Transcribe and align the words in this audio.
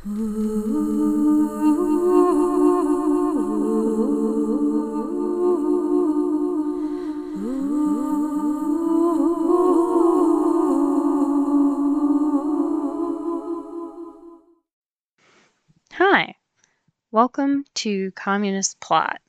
Hi, 0.00 0.06
welcome 17.10 17.64
to 17.74 18.12
Communist 18.12 18.78
Plot. 18.78 19.20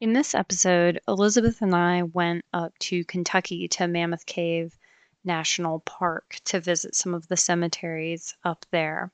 In 0.00 0.12
this 0.12 0.36
episode, 0.36 1.00
Elizabeth 1.08 1.60
and 1.62 1.74
I 1.74 2.04
went 2.04 2.44
up 2.52 2.78
to 2.78 3.04
Kentucky 3.06 3.66
to 3.66 3.88
Mammoth 3.88 4.24
Cave 4.24 4.78
National 5.24 5.80
Park 5.80 6.38
to 6.44 6.60
visit 6.60 6.94
some 6.94 7.12
of 7.12 7.26
the 7.26 7.36
cemeteries 7.36 8.36
up 8.44 8.64
there. 8.70 9.10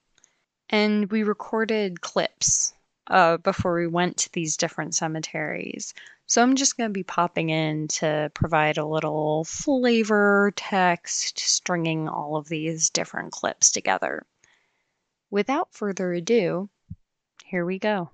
And 0.70 1.10
we 1.10 1.24
recorded 1.24 2.00
clips 2.00 2.72
uh, 3.08 3.38
before 3.38 3.74
we 3.74 3.88
went 3.88 4.16
to 4.18 4.32
these 4.32 4.56
different 4.56 4.94
cemeteries. 4.94 5.94
So 6.26 6.40
I'm 6.40 6.54
just 6.54 6.76
going 6.76 6.88
to 6.88 6.94
be 6.94 7.02
popping 7.02 7.50
in 7.50 7.88
to 7.88 8.30
provide 8.34 8.78
a 8.78 8.86
little 8.86 9.42
flavor 9.42 10.52
text, 10.54 11.40
stringing 11.40 12.08
all 12.08 12.36
of 12.36 12.48
these 12.48 12.88
different 12.88 13.32
clips 13.32 13.72
together. 13.72 14.24
Without 15.28 15.74
further 15.74 16.12
ado, 16.12 16.68
here 17.44 17.66
we 17.66 17.80
go. 17.80 18.10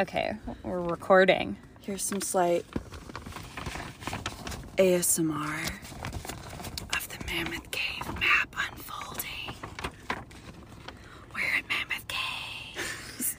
Okay, 0.00 0.32
we're 0.62 0.80
recording. 0.80 1.56
Here's 1.80 2.02
some 2.02 2.20
slight 2.20 2.64
ASMR 4.78 5.83
Mammoth 7.34 7.68
Cave 7.72 8.06
map 8.20 8.54
unfolding. 8.70 9.56
We're 11.34 11.58
at 11.58 11.68
Mammoth 11.68 12.06
Cave. 12.06 13.38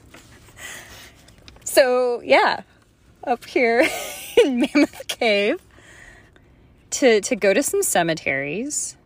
So, 1.64 2.20
yeah, 2.22 2.62
up 3.24 3.44
here 3.46 3.86
in 4.44 4.60
Mammoth 4.60 5.08
Cave 5.08 5.60
to 6.90 7.22
to 7.22 7.36
go 7.36 7.54
to 7.54 7.62
some 7.62 7.82
cemeteries. 7.82 8.96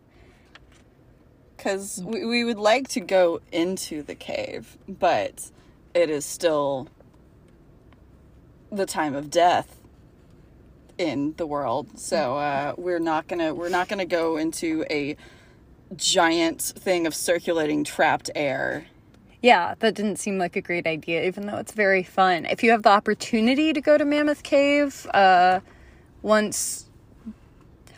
Because 1.55 2.01
we, 2.03 2.25
we 2.25 2.43
would 2.43 2.59
like 2.59 2.89
to 2.89 2.99
go 2.99 3.39
into 3.51 4.03
the 4.03 4.15
cave, 4.15 4.77
but 4.87 5.51
it 5.93 6.09
is 6.09 6.25
still 6.25 6.89
the 8.69 8.85
time 8.85 9.15
of 9.15 9.29
death 9.29 9.80
in 11.01 11.33
the 11.37 11.47
world. 11.47 11.99
So 11.99 12.37
uh, 12.37 12.75
we're 12.77 12.99
not 12.99 13.27
gonna 13.27 13.53
we're 13.53 13.69
not 13.69 13.89
gonna 13.89 14.05
go 14.05 14.37
into 14.37 14.85
a 14.89 15.17
giant 15.95 16.61
thing 16.61 17.07
of 17.07 17.15
circulating 17.15 17.83
trapped 17.83 18.29
air. 18.35 18.85
Yeah, 19.41 19.73
that 19.79 19.95
didn't 19.95 20.17
seem 20.17 20.37
like 20.37 20.55
a 20.55 20.61
great 20.61 20.85
idea, 20.85 21.23
even 21.23 21.47
though 21.47 21.57
it's 21.57 21.71
very 21.71 22.03
fun. 22.03 22.45
If 22.45 22.63
you 22.63 22.69
have 22.69 22.83
the 22.83 22.91
opportunity 22.91 23.73
to 23.73 23.81
go 23.81 23.97
to 23.97 24.05
Mammoth 24.05 24.43
Cave, 24.43 25.07
uh, 25.15 25.61
once 26.21 26.87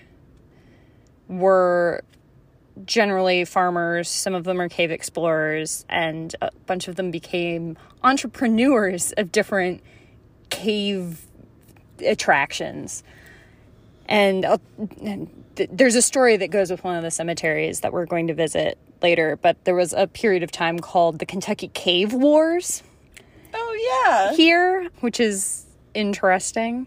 were 1.28 2.02
generally 2.84 3.46
farmers, 3.46 4.08
some 4.08 4.34
of 4.34 4.44
them 4.44 4.60
are 4.60 4.68
cave 4.68 4.90
explorers, 4.90 5.86
and 5.88 6.36
a 6.42 6.50
bunch 6.66 6.88
of 6.88 6.96
them 6.96 7.10
became 7.10 7.78
entrepreneurs 8.02 9.12
of 9.12 9.32
different 9.32 9.82
cave 10.50 11.22
attractions. 12.04 13.02
And, 14.08 14.44
and 15.02 15.44
th- 15.56 15.70
there's 15.72 15.94
a 15.94 16.02
story 16.02 16.36
that 16.36 16.48
goes 16.50 16.70
with 16.70 16.84
one 16.84 16.96
of 16.96 17.02
the 17.02 17.10
cemeteries 17.10 17.80
that 17.80 17.92
we're 17.92 18.06
going 18.06 18.28
to 18.28 18.34
visit 18.34 18.78
later, 19.02 19.36
but 19.36 19.64
there 19.64 19.74
was 19.74 19.92
a 19.92 20.06
period 20.06 20.42
of 20.42 20.50
time 20.50 20.78
called 20.78 21.18
the 21.18 21.26
Kentucky 21.26 21.68
Cave 21.68 22.12
Wars 22.12 22.82
oh 23.56 24.02
yeah, 24.04 24.36
here, 24.36 24.88
which 25.00 25.20
is 25.20 25.66
interesting. 25.94 26.86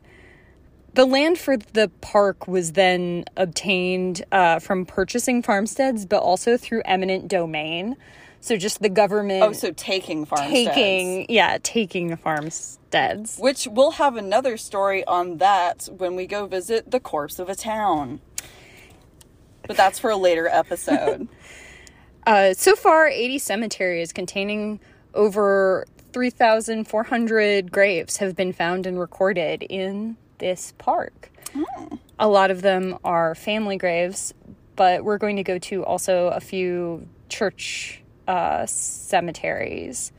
The 0.93 1.05
land 1.05 1.37
for 1.37 1.57
the 1.57 1.89
park 2.01 2.47
was 2.47 2.73
then 2.73 3.25
obtained 3.37 4.23
uh, 4.31 4.59
from 4.59 4.85
purchasing 4.85 5.43
farmsteads, 5.43 6.05
but 6.05 6.21
also 6.21 6.57
through 6.57 6.81
eminent 6.85 7.27
domain. 7.27 7.95
So 8.41 8.55
just 8.55 8.81
the 8.81 8.89
government 8.89 9.43
oh 9.43 9.51
so 9.51 9.71
taking 9.71 10.25
farmsteads. 10.25 10.75
taking, 10.75 11.25
yeah, 11.29 11.57
taking 11.61 12.07
the 12.07 12.17
farmsteads. 12.17 13.37
Which 13.37 13.67
we'll 13.67 13.91
have 13.91 14.15
another 14.15 14.57
story 14.57 15.03
on 15.05 15.37
that 15.37 15.89
when 15.97 16.15
we 16.15 16.25
go 16.25 16.47
visit 16.47 16.91
the 16.91 16.99
corpse 16.99 17.39
of 17.39 17.49
a 17.49 17.55
town. 17.55 18.21
But 19.67 19.77
that's 19.77 19.99
for 19.99 20.09
a 20.09 20.17
later 20.17 20.47
episode. 20.47 21.27
Uh, 22.27 22.53
so 22.53 22.75
far, 22.75 23.07
80 23.07 23.39
cemeteries 23.39 24.13
containing 24.13 24.79
over 25.15 25.87
3,400 26.13 27.71
graves 27.71 28.17
have 28.17 28.35
been 28.35 28.53
found 28.53 28.85
and 28.85 28.99
recorded 28.99 29.63
in 29.63 30.17
this 30.37 30.73
park. 30.77 31.31
A 32.19 32.27
lot 32.27 32.51
of 32.51 32.61
them 32.61 32.99
are 33.03 33.33
family 33.33 33.77
graves, 33.77 34.33
but 34.75 35.03
we're 35.03 35.17
going 35.17 35.37
to 35.37 35.43
go 35.43 35.57
to 35.57 35.83
also 35.85 36.27
a 36.27 36.39
few 36.39 37.07
church 37.29 37.98
uh, 38.29 38.63
cemeteries 38.67 40.11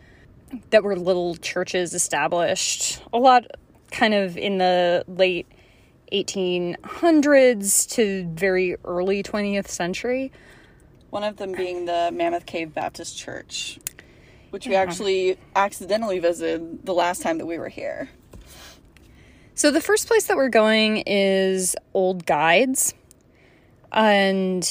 that 0.70 0.82
were 0.82 0.96
little 0.96 1.36
churches 1.36 1.94
established. 1.94 3.00
A 3.12 3.18
lot 3.18 3.46
kind 3.92 4.14
of 4.14 4.36
in 4.36 4.58
the 4.58 5.04
late 5.06 5.46
1800s 6.12 7.88
to 7.90 8.26
very 8.34 8.76
early 8.84 9.22
20th 9.22 9.68
century. 9.68 10.32
One 11.10 11.22
of 11.22 11.36
them 11.36 11.52
being 11.52 11.84
the 11.84 12.10
Mammoth 12.12 12.46
Cave 12.46 12.74
Baptist 12.74 13.16
Church, 13.16 13.78
which 14.50 14.66
we 14.66 14.74
actually 14.74 15.38
accidentally 15.54 16.18
visited 16.18 16.84
the 16.84 16.94
last 16.94 17.22
time 17.22 17.38
that 17.38 17.46
we 17.46 17.58
were 17.58 17.68
here. 17.68 18.10
So 19.54 19.70
the 19.70 19.80
first 19.80 20.08
place 20.08 20.26
that 20.26 20.36
we're 20.36 20.48
going 20.48 21.04
is 21.06 21.76
Old 21.94 22.26
Guides. 22.26 22.92
And 23.92 24.68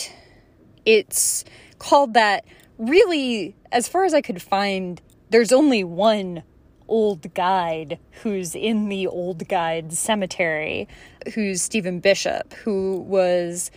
it's 0.85 1.45
called 1.77 2.15
that 2.15 2.43
really 2.79 3.55
as 3.71 3.87
far 3.87 4.05
as 4.05 4.13
I 4.13 4.21
could 4.21 4.41
find 4.41 4.99
there's 5.29 5.51
only 5.51 5.83
one 5.83 6.41
old 6.87 7.31
guide 7.35 7.99
who's 8.23 8.55
in 8.55 8.89
the 8.89 9.05
old 9.05 9.47
guide 9.47 9.93
cemetery 9.93 10.87
who's 11.35 11.61
Stephen 11.61 11.99
Bishop 11.99 12.53
who 12.53 12.97
was 13.01 13.69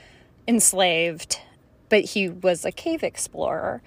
enslaved 0.48 1.38
but 1.90 2.04
he 2.04 2.30
was 2.30 2.64
a 2.64 2.72
cave 2.72 3.02
explorer 3.02 3.82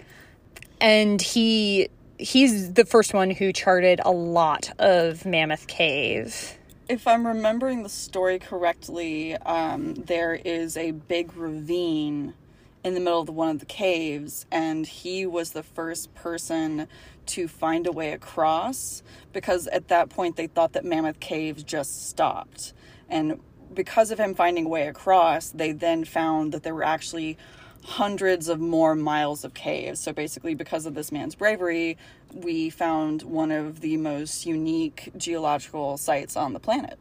and 0.79 1.21
he 1.21 1.89
he's 2.17 2.73
the 2.73 2.85
first 2.85 3.13
one 3.13 3.31
who 3.31 3.51
charted 3.51 3.99
a 4.05 4.11
lot 4.11 4.71
of 4.79 5.25
Mammoth 5.25 5.67
Cave. 5.67 6.57
If 6.87 7.07
I'm 7.07 7.25
remembering 7.25 7.83
the 7.83 7.89
story 7.89 8.39
correctly, 8.39 9.35
um, 9.37 9.95
there 9.95 10.35
is 10.35 10.77
a 10.77 10.91
big 10.91 11.35
ravine 11.35 12.33
in 12.85 12.93
the 12.93 12.99
middle 12.99 13.19
of 13.19 13.29
one 13.29 13.49
of 13.49 13.59
the 13.59 13.65
caves, 13.65 14.45
and 14.51 14.85
he 14.85 15.25
was 15.25 15.51
the 15.51 15.63
first 15.63 16.13
person 16.13 16.87
to 17.25 17.47
find 17.47 17.87
a 17.87 17.91
way 17.91 18.11
across 18.11 19.01
because 19.33 19.65
at 19.67 19.87
that 19.87 20.09
point 20.09 20.35
they 20.35 20.45
thought 20.45 20.73
that 20.73 20.85
Mammoth 20.85 21.19
Cave 21.19 21.65
just 21.65 22.07
stopped. 22.07 22.73
And 23.09 23.39
because 23.73 24.11
of 24.11 24.19
him 24.19 24.35
finding 24.35 24.67
a 24.67 24.69
way 24.69 24.87
across, 24.87 25.49
they 25.49 25.71
then 25.71 26.05
found 26.05 26.51
that 26.51 26.61
there 26.61 26.75
were 26.75 26.83
actually 26.83 27.39
hundreds 27.83 28.47
of 28.49 28.59
more 28.59 28.93
miles 28.93 29.43
of 29.43 29.55
caves. 29.55 29.99
So 29.99 30.13
basically, 30.13 30.53
because 30.53 30.85
of 30.85 30.93
this 30.93 31.11
man's 31.11 31.33
bravery, 31.33 31.97
we 32.33 32.69
found 32.69 33.23
one 33.23 33.49
of 33.49 33.81
the 33.81 33.97
most 33.97 34.45
unique 34.45 35.11
geological 35.17 35.97
sites 35.97 36.35
on 36.35 36.53
the 36.53 36.59
planet. 36.59 36.99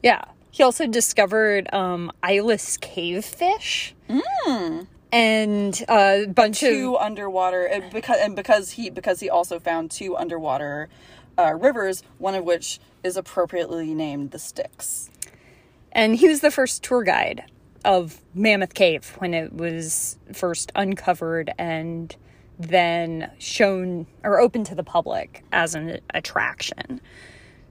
Yeah. 0.00 0.24
He 0.52 0.62
also 0.62 0.86
discovered 0.86 1.72
um, 1.74 2.12
eyeless 2.22 2.76
cave 2.76 3.24
fish. 3.24 3.94
And 5.10 5.82
a 5.88 6.26
bunch 6.26 6.60
two 6.60 6.96
of 6.96 7.02
underwater 7.02 7.64
and 7.64 7.90
because 7.92 8.18
and 8.20 8.36
because 8.36 8.72
he 8.72 8.90
because 8.90 9.20
he 9.20 9.30
also 9.30 9.58
found 9.58 9.90
two 9.90 10.16
underwater 10.16 10.88
uh, 11.38 11.54
rivers, 11.54 12.02
one 12.18 12.34
of 12.34 12.44
which 12.44 12.78
is 13.02 13.16
appropriately 13.16 13.94
named 13.94 14.32
the 14.32 14.38
Styx. 14.38 15.08
and 15.92 16.16
he 16.16 16.28
was 16.28 16.40
the 16.40 16.50
first 16.50 16.82
tour 16.82 17.02
guide 17.02 17.44
of 17.84 18.20
Mammoth 18.34 18.74
Cave 18.74 19.14
when 19.18 19.32
it 19.34 19.52
was 19.54 20.18
first 20.34 20.72
uncovered 20.74 21.52
and 21.58 22.14
then 22.58 23.30
shown 23.38 24.06
or 24.24 24.40
open 24.40 24.64
to 24.64 24.74
the 24.74 24.82
public 24.82 25.44
as 25.52 25.74
an 25.74 26.00
attraction. 26.12 27.00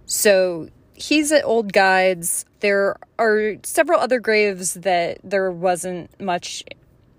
So 0.06 0.70
he's 0.94 1.32
at 1.34 1.44
Old 1.44 1.74
Guides. 1.74 2.46
There 2.62 2.96
are 3.20 3.58
several 3.64 4.00
other 4.00 4.20
graves 4.22 4.76
that 4.76 5.20
there 5.24 5.52
wasn't 5.52 6.20
much 6.22 6.64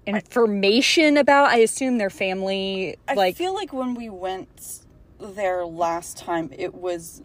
information 0.08 1.16
about. 1.16 1.50
I 1.50 1.58
assume 1.58 1.99
their 1.99 2.10
family 2.10 2.96
I 3.06 3.14
like 3.14 3.37
feel 3.37 3.55
like 3.55 3.72
when 3.72 3.94
we 3.94 4.08
went 4.08 4.81
there 5.20 5.64
last 5.64 6.16
time, 6.16 6.50
it 6.56 6.75
was 6.75 7.22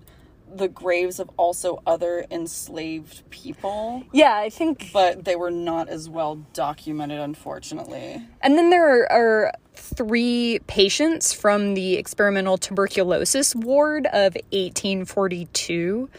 the 0.55 0.67
graves 0.67 1.19
of 1.19 1.29
also 1.37 1.81
other 1.85 2.25
enslaved 2.29 3.27
people, 3.31 4.03
yeah, 4.11 4.35
I 4.35 4.49
think 4.49 4.91
but 4.93 5.25
they 5.25 5.35
were 5.35 5.49
not 5.49 5.89
as 5.89 6.09
well 6.09 6.35
documented, 6.53 7.19
unfortunately. 7.19 8.21
And 8.41 8.57
then 8.57 8.69
there 8.69 9.11
are, 9.11 9.51
three 9.75 10.59
patients 10.67 11.33
from 11.33 11.73
the 11.73 11.95
experimental 11.95 12.57
tuberculosis 12.57 13.55
ward 13.55 14.05
of 14.07 14.35
1842, 14.51 16.09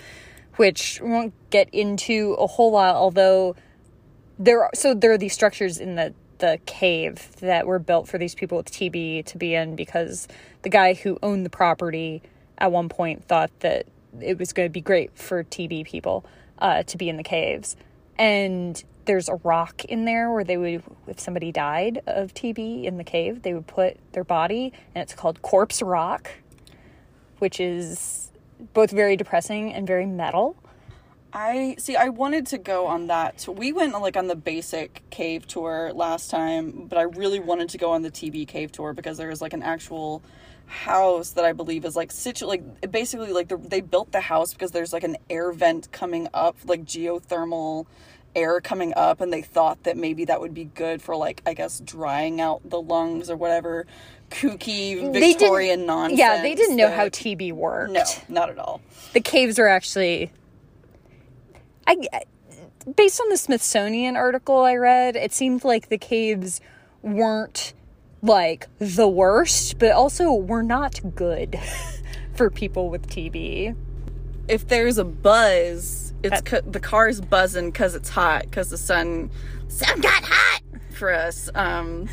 which 0.57 1.01
we 1.01 1.09
won't 1.09 1.35
get 1.51 1.69
into 1.73 2.35
a 2.35 2.47
whole 2.47 2.73
lot, 2.73 2.97
although 2.97 3.55
there 4.39 4.65
are, 4.65 4.71
so 4.75 4.95
there 4.95 5.13
are 5.13 5.19
these 5.19 5.33
structures 5.33 5.79
in 5.79 5.95
the 5.95 6.13
the 6.39 6.59
cave 6.67 7.37
that 7.41 7.67
were 7.67 7.79
built 7.79 8.09
for 8.09 8.19
these 8.19 8.35
people 8.35 8.59
with 8.59 8.71
TB 8.71 9.25
to 9.27 9.39
be 9.39 9.55
in 9.55 9.77
because 9.77 10.29
the 10.63 10.69
guy 10.69 10.95
who 10.95 11.19
owned 11.23 11.45
the 11.45 11.51
property 11.51 12.23
at 12.59 12.71
one 12.71 12.89
point 12.89 13.25
thought 13.25 13.51
that 13.61 13.87
it 14.21 14.39
was 14.39 14.53
going 14.53 14.67
to 14.67 14.73
be 14.73 14.81
great 14.81 15.17
for 15.17 15.45
TB 15.45 15.87
people 15.87 16.25
uh, 16.59 16.83
to 16.85 16.97
be 16.97 17.09
in 17.09 17.17
the 17.17 17.23
caves. 17.23 17.77
And 18.17 18.83
there's 19.07 19.29
a 19.29 19.35
rock 19.37 19.85
in 19.85 20.05
there 20.05 20.31
where 20.31 20.45
they 20.45 20.57
would, 20.57 20.83
if 21.07 21.21
somebody 21.21 21.53
died 21.53 22.01
of 22.07 22.33
TB 22.33 22.85
in 22.85 22.97
the 22.97 23.05
cave, 23.05 23.43
they 23.43 23.55
would 23.55 23.67
put 23.67 23.99
their 24.13 24.25
body, 24.25 24.73
and 24.95 25.03
it's 25.03 25.15
called 25.15 25.43
Corpse 25.43 25.83
Rock, 25.83 26.31
which 27.39 27.61
is 27.61 28.31
both 28.73 28.91
very 28.91 29.17
depressing 29.17 29.73
and 29.73 29.87
very 29.87 30.07
metal. 30.07 30.57
I 31.35 31.75
see. 31.79 31.97
I 31.97 32.11
wanted 32.11 32.47
to 32.49 32.59
go 32.59 32.87
on 32.87 33.09
that. 33.09 33.45
We 33.49 33.73
went 33.73 33.93
like 34.01 34.17
on 34.17 34.29
the 34.29 34.37
basic 34.37 35.03
cave 35.11 35.47
tour 35.49 35.91
last 35.93 36.31
time, 36.31 36.87
but 36.89 36.97
I 36.97 37.03
really 37.03 37.41
wanted 37.41 37.71
to 37.71 37.79
go 37.79 37.91
on 37.91 38.03
the 38.03 38.11
TB 38.11 38.47
cave 38.47 38.71
tour 38.71 38.93
because 38.93 39.19
there 39.19 39.31
is 39.31 39.43
like 39.43 39.53
an 39.53 39.63
actual 39.63 40.23
house 40.67 41.31
that 41.31 41.45
I 41.45 41.53
believe 41.53 41.85
is 41.85 41.95
like 41.97 42.11
situ 42.11 42.47
like 42.47 42.91
basically 42.91 43.33
like 43.33 43.49
the, 43.49 43.57
they 43.59 43.81
built 43.83 44.13
the 44.13 44.21
house 44.21 44.53
because 44.55 44.71
there's 44.71 44.93
like 44.93 45.03
an 45.05 45.17
air 45.29 45.51
vent 45.53 45.91
coming 45.91 46.29
up, 46.33 46.57
like 46.67 46.85
geothermal 46.85 47.87
air 48.37 48.61
coming 48.61 48.93
up, 48.97 49.21
and 49.21 49.33
they 49.33 49.43
thought 49.43 49.83
that 49.83 49.97
maybe 49.97 50.25
that 50.27 50.41
would 50.41 50.55
be 50.55 50.65
good 50.67 51.03
for 51.03 51.17
like 51.17 51.43
I 51.45 51.55
guess 51.55 51.81
drying 51.81 52.41
out 52.41 52.69
the 52.71 52.81
lungs 52.81 53.29
or 53.29 53.37
whatever 53.37 53.87
kooky 54.31 55.13
Victorian 55.13 55.85
nonsense. 55.85 56.19
Yeah, 56.19 56.43
they 56.43 56.55
didn't 56.55 56.77
know 56.77 56.89
that- 56.89 56.97
how 56.97 57.09
TB 57.09 57.53
worked. 57.53 57.93
No, 57.93 58.05
not 58.29 58.51
at 58.51 58.59
all. 58.59 58.81
the 59.13 59.21
caves 59.21 59.59
are 59.59 59.69
actually 59.69 60.31
I 61.87 61.97
based 62.97 63.21
on 63.21 63.29
the 63.31 63.37
Smithsonian 63.37 64.17
article 64.17 64.59
I 64.63 64.75
read, 64.77 65.17
it 65.17 65.33
seemed 65.33 65.65
like 65.65 65.89
the 65.89 65.99
caves 65.99 66.61
weren't 67.03 67.73
like 68.23 68.67
the 68.79 69.09
worst, 69.09 69.79
but 69.79 69.93
also 69.93 70.33
were 70.33 70.63
not 70.63 71.01
good 71.15 71.59
for 72.35 72.51
people 72.51 72.89
with 72.91 73.07
TB. 73.09 73.75
if 74.49 74.67
there's 74.69 74.99
a 74.99 75.05
buzz, 75.05 76.13
it's 76.23 76.41
That- 76.43 76.49
c- 76.65 76.71
the 76.71 76.81
car's 76.81 77.21
buzzing 77.21 77.71
because 77.71 77.95
it's 77.95 78.09
hot 78.11 78.43
because 78.43 78.71
the 78.71 78.79
sun 78.79 79.31
sun 79.69 80.01
got 80.01 80.23
hot 80.25 80.61
for 80.93 81.13
us. 81.13 81.49
Um, 81.55 82.09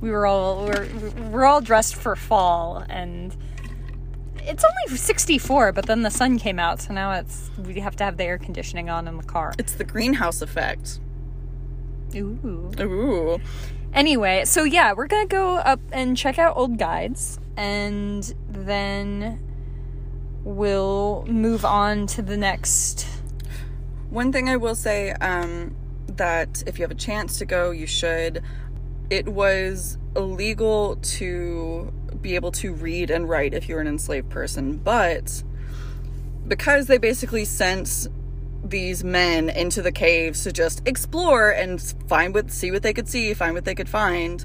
We 0.00 0.10
were 0.10 0.26
all 0.26 0.66
we're, 0.66 0.88
we're 1.30 1.44
all 1.46 1.60
dressed 1.60 1.96
for 1.96 2.14
fall 2.16 2.84
and 2.88 3.34
it's 4.46 4.64
only 4.64 4.96
64, 4.96 5.72
but 5.72 5.86
then 5.86 6.02
the 6.02 6.10
sun 6.10 6.38
came 6.38 6.58
out, 6.58 6.80
so 6.80 6.94
now 6.94 7.12
it's 7.12 7.50
we 7.58 7.80
have 7.80 7.96
to 7.96 8.04
have 8.04 8.16
the 8.16 8.24
air 8.24 8.38
conditioning 8.38 8.88
on 8.88 9.08
in 9.08 9.16
the 9.16 9.22
car. 9.22 9.52
it's 9.58 9.74
the 9.74 9.84
greenhouse 9.84 10.40
effect. 10.42 11.00
Ooh. 12.14 12.70
Ooh, 12.80 13.40
Anyway, 13.92 14.44
so 14.44 14.62
yeah, 14.64 14.92
we're 14.92 15.06
gonna 15.06 15.26
go 15.26 15.56
up 15.56 15.80
and 15.92 16.16
check 16.16 16.38
out 16.38 16.56
old 16.56 16.78
guides, 16.78 17.38
and 17.56 18.34
then 18.48 19.40
we'll 20.44 21.24
move 21.26 21.64
on 21.64 22.06
to 22.06 22.22
the 22.22 22.36
next. 22.36 23.06
one 24.10 24.32
thing 24.32 24.48
I 24.48 24.56
will 24.56 24.74
say 24.74 25.12
um, 25.12 25.74
that 26.08 26.62
if 26.66 26.78
you 26.78 26.82
have 26.84 26.90
a 26.90 26.94
chance 26.94 27.38
to 27.38 27.44
go, 27.44 27.70
you 27.70 27.86
should. 27.86 28.42
It 29.08 29.28
was 29.28 29.98
illegal 30.14 30.96
to 30.96 31.92
be 32.22 32.34
able 32.34 32.52
to 32.52 32.72
read 32.72 33.10
and 33.10 33.28
write 33.28 33.54
if 33.54 33.68
you're 33.68 33.80
an 33.80 33.86
enslaved 33.86 34.30
person, 34.30 34.76
but 34.78 35.42
because 36.48 36.86
they 36.86 36.98
basically 36.98 37.44
sent 37.44 38.08
these 38.64 39.04
men 39.04 39.48
into 39.48 39.82
the 39.82 39.92
caves 39.92 40.42
to 40.44 40.52
just 40.52 40.86
explore 40.86 41.50
and 41.50 41.80
find 42.08 42.34
what 42.34 42.50
see 42.50 42.70
what 42.70 42.82
they 42.82 42.92
could 42.92 43.08
see, 43.08 43.32
find 43.34 43.54
what 43.54 43.64
they 43.64 43.74
could 43.74 43.88
find, 43.88 44.44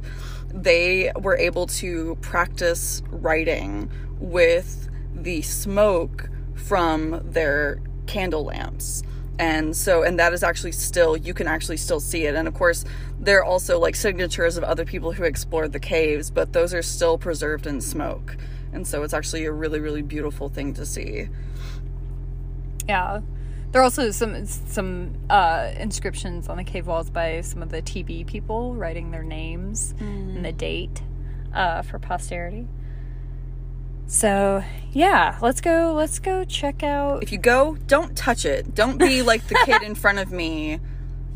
they 0.54 1.12
were 1.20 1.38
able 1.38 1.68
to 1.68 2.18
practice 2.22 3.02
writing 3.10 3.90
with 4.20 4.90
the 5.16 5.42
smoke 5.42 6.30
from 6.56 7.22
their 7.24 7.80
candle 8.08 8.46
lamps. 8.46 9.04
And 9.40 9.76
so 9.76 10.04
and 10.04 10.20
that 10.20 10.34
is 10.34 10.44
actually 10.44 10.74
still 10.74 11.18
you 11.18 11.34
can 11.34 11.48
actually 11.48 11.78
still 11.78 12.00
see 12.00 12.26
it. 12.26 12.36
And 12.36 12.48
of 12.48 12.54
course, 12.54 12.86
there 13.20 13.40
are 13.40 13.46
also 13.46 13.80
like 13.80 13.96
signatures 13.96 14.58
of 14.58 14.64
other 14.64 14.86
people 14.86 15.14
who 15.14 15.24
explored 15.24 15.74
the 15.74 15.80
caves, 15.80 16.30
but 16.30 16.54
those 16.54 16.74
are 16.74 16.82
still 16.82 17.18
preserved 17.18 17.66
in 17.66 17.82
smoke. 17.82 18.38
And 18.74 18.86
so 18.86 19.04
it's 19.04 19.14
actually 19.14 19.46
a 19.46 19.52
really 19.52 19.80
really 19.80 20.02
beautiful 20.02 20.50
thing 20.50 20.74
to 20.76 20.86
see. 20.86 21.30
Yeah, 22.88 23.22
there 23.72 23.82
are 23.82 23.84
also 23.84 24.12
some 24.12 24.46
some 24.46 25.14
uh, 25.30 25.72
inscriptions 25.78 26.50
on 26.50 26.58
the 26.58 26.64
cave 26.64 26.88
walls 26.88 27.10
by 27.10 27.42
some 27.42 27.64
of 27.64 27.70
the 27.70 27.82
TB 27.82 28.28
people 28.28 28.76
writing 28.76 29.12
their 29.12 29.24
names 29.24 29.94
and 30.36 30.46
the 30.46 30.52
date 30.52 31.02
uh, 31.54 31.82
for 31.82 31.98
posterity. 31.98 32.68
So 34.08 34.64
yeah, 34.92 35.38
let's 35.42 35.62
go. 35.62 35.94
Let's 35.94 36.20
go 36.20 36.44
check 36.44 36.84
out. 36.84 37.24
if 37.24 37.32
you 37.32 37.38
go, 37.38 37.78
don't 37.88 38.16
touch 38.16 38.46
it. 38.46 38.76
Don't 38.76 38.98
be 38.98 39.22
like 39.22 39.48
the 39.48 39.56
kid 39.66 39.82
in 39.84 39.96
front 39.96 40.20
of 40.20 40.32
me 40.32 40.80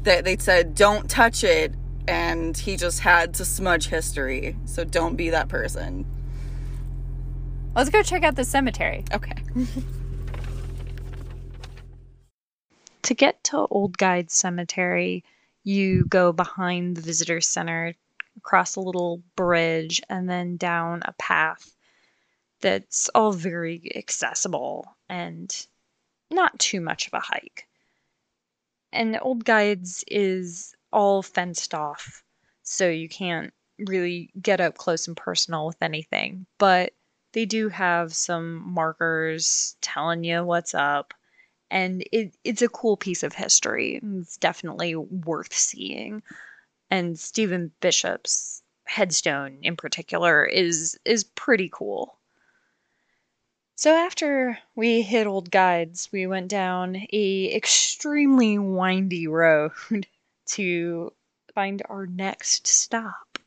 that 0.04 0.24
they 0.24 0.38
said 0.38 0.76
don't 0.76 1.10
touch 1.10 1.44
it 1.44 1.74
and 2.08 2.56
he 2.56 2.78
just 2.78 3.00
had 3.00 3.34
to 3.36 3.46
smudge 3.46 3.88
history. 3.88 4.56
So 4.66 4.84
don't 4.84 5.16
be 5.16 5.30
that 5.32 5.48
person. 5.48 6.06
Let's 7.76 7.90
go 7.90 8.04
check 8.04 8.24
out 8.24 8.36
the 8.36 8.44
cemetery. 8.44 9.04
Okay. 9.14 9.36
To 13.04 13.14
get 13.14 13.44
to 13.46 13.68
Old 13.68 14.00
Guide 14.00 14.32
Cemetery, 14.32 15.24
you 15.64 16.06
go 16.06 16.32
behind 16.32 16.98
the 16.98 17.04
visitor 17.04 17.40
center, 17.40 17.94
across 18.36 18.78
a 18.78 18.82
little 18.82 19.22
bridge, 19.36 20.02
and 20.10 20.28
then 20.28 20.58
down 20.58 21.04
a 21.06 21.14
path 21.14 21.75
that's 22.66 23.10
all 23.14 23.32
very 23.32 23.92
accessible 23.96 24.88
and 25.08 25.68
not 26.32 26.58
too 26.58 26.82
much 26.82 27.06
of 27.06 27.14
a 27.14 27.20
hike. 27.20 27.68
And 28.92 29.20
Old 29.22 29.46
Guides 29.46 30.04
is 30.08 30.74
all 30.92 31.22
fenced 31.22 31.76
off, 31.76 32.24
so 32.64 32.90
you 32.90 33.08
can't 33.08 33.54
really 33.78 34.32
get 34.42 34.62
up 34.62 34.80
close 34.80 35.08
and 35.08 35.16
personal 35.16 35.68
with 35.68 35.78
anything, 35.80 36.48
but 36.58 36.94
they 37.34 37.46
do 37.46 37.70
have 37.70 38.16
some 38.16 38.68
markers 38.74 39.78
telling 39.82 40.24
you 40.24 40.44
what's 40.44 40.74
up 40.74 41.14
and 41.70 42.04
it, 42.12 42.36
it's 42.44 42.64
a 42.64 42.70
cool 42.70 42.98
piece 42.98 43.22
of 43.22 43.34
history. 43.34 44.00
It's 44.02 44.38
definitely 44.38 44.96
worth 44.96 45.54
seeing. 45.54 46.24
And 46.90 47.20
Stephen 47.20 47.72
Bishop's 47.80 48.64
headstone 48.86 49.60
in 49.62 49.76
particular 49.76 50.44
is 50.44 50.98
is 51.06 51.24
pretty 51.24 51.70
cool. 51.72 52.18
So 53.78 53.94
after 53.94 54.60
we 54.74 55.02
hit 55.02 55.28
old 55.28 55.52
guides, 55.52 56.08
we 56.10 56.26
went 56.26 56.48
down 56.48 56.96
a 57.12 57.54
extremely 57.54 58.58
windy 58.58 59.28
road 59.28 59.72
to 60.48 61.12
find 61.54 61.84
our 61.90 62.06
next 62.06 62.68
stop. 62.68 63.38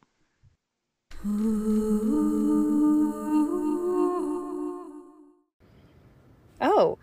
Oh. 6.61 6.99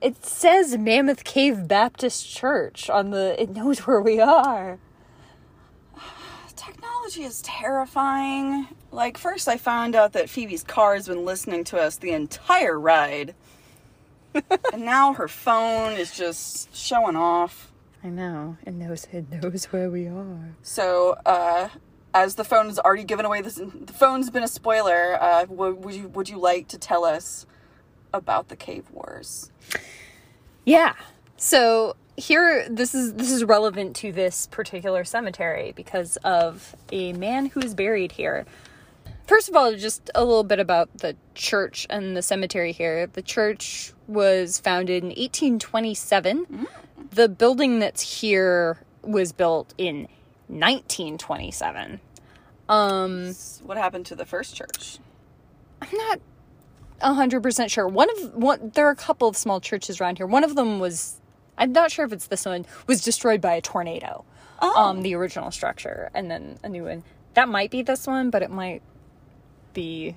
It 0.00 0.24
says 0.24 0.78
Mammoth 0.78 1.24
Cave 1.24 1.66
Baptist 1.66 2.30
Church 2.30 2.88
on 2.88 3.10
the. 3.10 3.34
It 3.42 3.50
knows 3.50 3.80
where 3.80 4.00
we 4.00 4.20
are. 4.20 4.78
Technology 6.54 6.95
is 7.14 7.40
terrifying. 7.42 8.66
Like, 8.90 9.16
first 9.16 9.46
I 9.46 9.56
found 9.56 9.94
out 9.94 10.12
that 10.14 10.28
Phoebe's 10.28 10.64
car 10.64 10.94
has 10.94 11.06
been 11.06 11.24
listening 11.24 11.62
to 11.64 11.78
us 11.78 11.96
the 11.96 12.10
entire 12.10 12.78
ride. 12.78 13.34
and 14.72 14.84
now 14.84 15.14
her 15.14 15.28
phone 15.28 15.92
is 15.92 16.14
just 16.16 16.74
showing 16.74 17.16
off. 17.16 17.72
I 18.02 18.08
know. 18.08 18.56
It 18.66 18.74
knows. 18.74 19.06
It 19.12 19.30
knows 19.30 19.66
where 19.66 19.88
we 19.88 20.06
are. 20.06 20.56
So, 20.62 21.16
uh, 21.24 21.68
as 22.12 22.34
the 22.34 22.44
phone 22.44 22.66
has 22.66 22.78
already 22.78 23.04
given 23.04 23.24
away 23.24 23.40
this, 23.40 23.54
the 23.54 23.92
phone's 23.92 24.30
been 24.30 24.42
a 24.42 24.48
spoiler. 24.48 25.16
Uh, 25.20 25.46
would, 25.48 25.84
would 25.84 25.94
you 25.94 26.08
would 26.08 26.28
you 26.28 26.38
like 26.38 26.68
to 26.68 26.78
tell 26.78 27.04
us 27.04 27.46
about 28.12 28.48
the 28.48 28.56
cave 28.56 28.90
wars? 28.90 29.50
Yeah. 30.64 30.94
So 31.36 31.96
here, 32.16 32.66
this 32.68 32.94
is 32.94 33.14
this 33.14 33.30
is 33.30 33.44
relevant 33.44 33.96
to 33.96 34.12
this 34.12 34.46
particular 34.46 35.04
cemetery 35.04 35.72
because 35.74 36.16
of 36.18 36.74
a 36.90 37.12
man 37.12 37.46
who 37.46 37.60
is 37.60 37.74
buried 37.74 38.12
here. 38.12 38.46
First 39.26 39.48
of 39.48 39.56
all, 39.56 39.74
just 39.74 40.10
a 40.14 40.24
little 40.24 40.44
bit 40.44 40.60
about 40.60 40.98
the 40.98 41.16
church 41.34 41.86
and 41.90 42.16
the 42.16 42.22
cemetery 42.22 42.72
here. 42.72 43.06
The 43.08 43.22
church 43.22 43.92
was 44.06 44.60
founded 44.60 45.02
in 45.02 45.08
1827. 45.08 46.66
The 47.10 47.28
building 47.28 47.80
that's 47.80 48.20
here 48.20 48.78
was 49.02 49.32
built 49.32 49.74
in 49.78 50.08
1927. 50.48 52.00
Um, 52.68 53.34
What 53.64 53.76
happened 53.78 54.06
to 54.06 54.14
the 54.14 54.24
first 54.26 54.54
church? 54.54 54.98
I'm 55.82 55.96
not 55.96 56.20
hundred 57.00 57.42
percent 57.42 57.70
sure. 57.70 57.86
One 57.86 58.08
of 58.10 58.34
one, 58.34 58.70
there 58.74 58.86
are 58.86 58.90
a 58.92 58.96
couple 58.96 59.28
of 59.28 59.36
small 59.36 59.60
churches 59.60 60.00
around 60.00 60.18
here. 60.18 60.26
One 60.26 60.44
of 60.44 60.54
them 60.54 60.78
was, 60.78 61.20
I'm 61.58 61.72
not 61.72 61.90
sure 61.90 62.04
if 62.04 62.12
it's 62.12 62.26
this 62.26 62.44
one, 62.44 62.66
was 62.86 63.00
destroyed 63.02 63.40
by 63.40 63.54
a 63.54 63.60
tornado. 63.60 64.24
Um, 64.60 65.02
the 65.02 65.14
original 65.14 65.50
structure, 65.50 66.10
and 66.14 66.30
then 66.30 66.58
a 66.62 66.68
new 66.68 66.84
one. 66.84 67.02
That 67.34 67.48
might 67.48 67.70
be 67.70 67.82
this 67.82 68.06
one, 68.06 68.30
but 68.30 68.42
it 68.42 68.50
might 68.50 68.82
be 69.74 70.16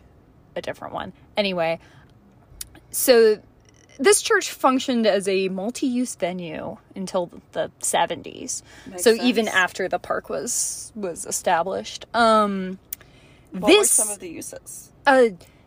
a 0.55 0.61
different 0.61 0.93
one. 0.93 1.11
Anyway, 1.35 1.79
so 2.91 3.39
this 3.99 4.21
church 4.21 4.51
functioned 4.51 5.05
as 5.05 5.27
a 5.27 5.49
multi-use 5.49 6.15
venue 6.15 6.77
until 6.95 7.29
the 7.51 7.69
70s. 7.81 8.61
Makes 8.87 9.03
so 9.03 9.11
even 9.15 9.47
after 9.49 9.89
the 9.89 9.99
park 9.99 10.29
was 10.29 10.91
was 10.95 11.25
established. 11.25 12.05
Um 12.13 12.79
What 13.51 13.67
this 13.67 13.79
were 13.99 14.03
some 14.05 14.09
of 14.13 14.19
the 14.19 14.29
uses? 14.29 14.91
uh, 15.05 15.25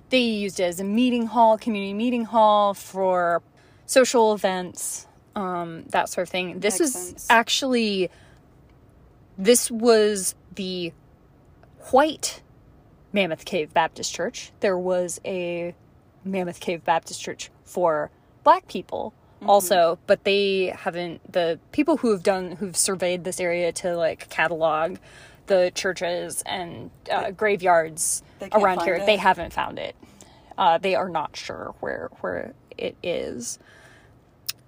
they 0.09 0.21
used 0.21 0.61
it 0.61 0.65
as 0.65 0.81
a 0.81 0.85
meeting 0.85 1.27
hall, 1.27 1.59
community 1.59 1.93
meeting 1.95 2.25
hall 2.25 2.73
for 2.75 3.43
social 3.87 4.33
events, 4.33 5.07
um, 5.35 5.85
that 5.91 6.09
sort 6.09 6.27
of 6.27 6.31
thing. 6.31 6.61
This 6.61 6.75
Makes 6.75 6.81
was 6.81 6.93
sense. 6.93 7.27
actually 7.31 8.11
this 9.39 9.71
was 9.71 10.35
the 10.55 10.93
white 11.91 12.43
Mammoth 13.13 13.45
Cave 13.45 13.73
Baptist 13.75 14.13
Church. 14.15 14.53
There 14.61 14.79
was 14.79 15.21
a 15.25 15.75
Mammoth 16.25 16.61
Cave 16.61 16.85
Baptist 16.85 17.21
Church 17.21 17.51
for 17.65 18.11
black 18.45 18.69
people 18.69 19.15
Mm-hmm. 19.41 19.51
also, 19.51 19.99
but 20.07 20.23
they 20.23 20.67
haven't 20.67 21.33
the 21.33 21.59
people 21.73 21.97
who 21.97 22.13
have 22.13 22.23
done 22.23 22.53
who've 22.53 22.77
surveyed 22.77 23.25
this 23.25 23.41
area 23.41 23.73
to 23.73 23.97
like 23.97 24.29
catalog 24.31 24.99
the 25.49 25.73
churches 25.75 26.43
and 26.47 26.93
uh, 27.11 27.33
graveyards 27.33 28.23
They 28.39 28.49
can't 28.51 28.63
around 28.63 28.83
here. 28.83 28.95
it? 28.95 29.07
They 29.07 29.17
haven't 29.17 29.53
found 29.53 29.81
it. 29.81 29.97
Uh, 30.57 30.79
they 30.79 30.95
are 30.95 31.09
not 31.09 31.35
sure 31.37 31.75
where 31.81 32.09
where 32.21 32.55
it 32.79 32.95
is. 33.03 33.59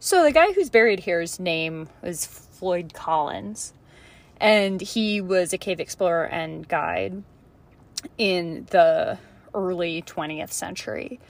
So 0.04 0.22
the 0.22 0.32
guy 0.32 0.52
who's 0.52 0.68
buried 0.68 1.00
here's 1.00 1.40
name 1.40 1.88
is 2.02 2.26
Floyd 2.26 2.92
Collins, 2.92 3.72
and 4.38 4.78
he 4.78 5.22
was 5.22 5.54
a 5.54 5.56
cave 5.56 5.80
explorer 5.80 6.26
and 6.26 6.68
guide 6.68 7.22
in 8.18 8.66
the 8.68 9.16
early 9.54 10.02
20th 10.02 10.52
century. 10.52 11.20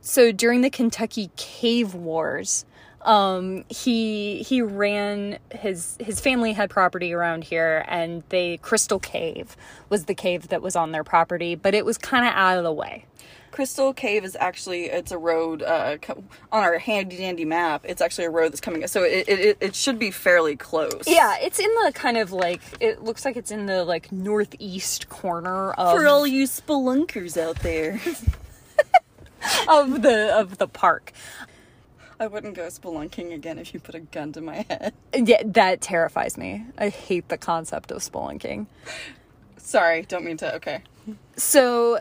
So 0.00 0.32
during 0.32 0.62
the 0.62 0.70
Kentucky 0.70 1.30
Cave 1.36 1.94
Wars, 1.94 2.64
um, 3.02 3.64
he 3.68 4.42
he 4.42 4.60
ran 4.60 5.38
his 5.52 5.96
his 6.00 6.18
family 6.18 6.52
had 6.52 6.70
property 6.70 7.12
around 7.12 7.44
here, 7.44 7.84
and 7.86 8.24
they 8.30 8.56
Crystal 8.56 8.98
Cave 8.98 9.56
was 9.88 10.06
the 10.06 10.16
cave 10.16 10.48
that 10.48 10.62
was 10.62 10.74
on 10.74 10.90
their 10.90 11.04
property, 11.04 11.54
but 11.54 11.76
it 11.76 11.84
was 11.84 11.96
kind 11.96 12.26
of 12.26 12.32
out 12.34 12.58
of 12.58 12.64
the 12.64 12.72
way. 12.72 13.04
Crystal 13.54 13.94
Cave 13.94 14.24
is 14.24 14.36
actually 14.40 14.86
it's 14.86 15.12
a 15.12 15.16
road 15.16 15.62
uh, 15.62 15.96
on 16.50 16.64
our 16.64 16.76
handy 16.76 17.18
dandy 17.18 17.44
map. 17.44 17.84
It's 17.84 18.02
actually 18.02 18.24
a 18.24 18.30
road 18.30 18.50
that's 18.50 18.60
coming, 18.60 18.84
so 18.88 19.04
it 19.04 19.28
it, 19.28 19.38
it, 19.38 19.58
it 19.60 19.74
should 19.76 19.96
be 19.96 20.10
fairly 20.10 20.56
close. 20.56 21.04
Yeah, 21.06 21.36
it's 21.40 21.60
in 21.60 21.72
the 21.84 21.92
kind 21.94 22.16
of 22.16 22.32
like 22.32 22.60
it 22.80 23.04
looks 23.04 23.24
like 23.24 23.36
it's 23.36 23.52
in 23.52 23.66
the 23.66 23.84
like 23.84 24.10
northeast 24.10 25.08
corner 25.08 25.70
of 25.74 25.96
For 25.96 26.08
all 26.08 26.26
you 26.26 26.48
spelunkers 26.48 27.40
out 27.40 27.60
there, 27.60 28.00
of 29.68 30.02
the 30.02 30.36
of 30.36 30.58
the 30.58 30.66
park. 30.66 31.12
I 32.18 32.26
wouldn't 32.26 32.54
go 32.54 32.66
spelunking 32.66 33.32
again 33.32 33.60
if 33.60 33.72
you 33.72 33.78
put 33.78 33.94
a 33.94 34.00
gun 34.00 34.32
to 34.32 34.40
my 34.40 34.66
head. 34.68 34.94
Yeah, 35.14 35.42
that 35.44 35.80
terrifies 35.80 36.36
me. 36.36 36.66
I 36.76 36.88
hate 36.88 37.28
the 37.28 37.38
concept 37.38 37.92
of 37.92 37.98
spelunking. 37.98 38.66
Sorry, 39.58 40.02
don't 40.02 40.24
mean 40.24 40.38
to. 40.38 40.56
Okay. 40.56 40.82
So 41.36 42.00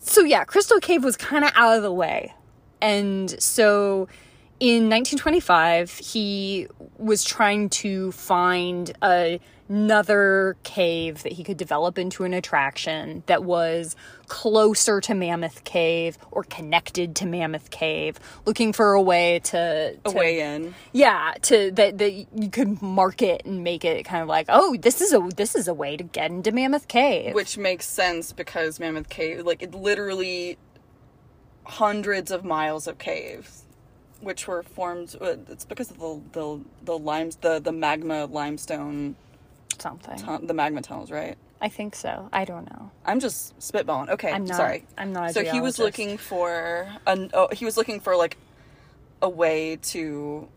so 0.00 0.22
yeah, 0.22 0.44
Crystal 0.44 0.80
Cave 0.80 1.04
was 1.04 1.16
kind 1.16 1.44
of 1.44 1.52
out 1.54 1.76
of 1.76 1.82
the 1.82 1.92
way. 1.92 2.34
And 2.80 3.30
so 3.42 4.08
in 4.58 4.88
1925, 4.88 5.98
he 5.98 6.66
was 6.98 7.22
trying 7.24 7.68
to 7.70 8.10
find 8.12 8.92
another 9.70 10.56
cave 10.64 11.22
that 11.22 11.32
he 11.32 11.44
could 11.44 11.56
develop 11.56 11.98
into 11.98 12.24
an 12.24 12.34
attraction 12.34 13.22
that 13.26 13.44
was 13.44 13.96
closer 14.28 15.00
to 15.00 15.14
Mammoth 15.14 15.64
Cave 15.64 16.18
or 16.32 16.44
connected 16.44 17.16
to 17.16 17.26
Mammoth 17.26 17.70
Cave, 17.70 18.18
looking 18.46 18.72
for 18.74 18.94
a 18.94 19.02
way 19.02 19.40
to, 19.44 19.96
A 20.04 20.10
way 20.10 20.40
in. 20.40 20.74
yeah 20.92 21.34
to 21.42 21.70
that 21.72 21.98
that 21.98 22.12
you 22.12 22.50
could 22.50 22.82
market 22.82 23.42
and 23.46 23.64
make 23.64 23.84
it 23.84 24.04
kind 24.04 24.22
of 24.22 24.28
like 24.28 24.46
oh 24.50 24.76
this 24.80 25.00
is 25.00 25.12
a 25.14 25.20
this 25.36 25.54
is 25.54 25.68
a 25.68 25.74
way 25.74 25.96
to 25.96 26.04
get 26.04 26.30
into 26.30 26.52
mammoth 26.52 26.88
cave 26.88 27.34
Which 27.34 27.58
makes 27.58 27.86
sense 27.86 28.32
because 28.32 28.80
Mammoth 28.80 29.08
Cave, 29.08 29.46
like 29.46 29.62
it 29.62 29.74
literally 29.74 30.58
hundreds 31.64 32.30
of 32.30 32.44
miles 32.44 32.86
of 32.88 32.98
caves, 32.98 33.64
which 34.20 34.48
were 34.48 34.62
formed. 34.62 35.16
uh, 35.20 35.36
It's 35.48 35.64
because 35.64 35.90
of 35.90 35.98
the 35.98 36.20
the 36.32 36.60
the 36.82 36.98
limes 36.98 37.36
the 37.36 37.60
the 37.60 37.72
magma 37.72 38.26
limestone 38.26 39.16
something 39.80 40.46
the 40.46 40.54
magma 40.54 40.82
tunnels, 40.82 41.10
right? 41.10 41.36
i 41.62 41.68
think 41.68 41.94
so 41.94 42.28
i 42.32 42.44
don't 42.44 42.70
know 42.70 42.90
I'm 43.04 43.20
just 43.20 43.58
spitballing. 43.58 44.08
Okay, 44.10 44.30
I'm 44.32 44.44
not- 44.44 44.56
sorry. 44.56 44.84
I'm 44.96 45.12
not 45.12 45.30
a 45.30 45.32
So 45.32 45.42
he 45.44 45.60
was 45.60 45.78
looking 45.78 46.16
for 46.18 46.88
an. 47.06 47.30
Oh, 47.34 47.48
he 47.52 47.64
was 47.64 47.76
looking 47.76 47.98
for 48.00 48.14
like 48.16 48.36
a 49.22 49.28
way 49.28 49.76
to 49.76 50.48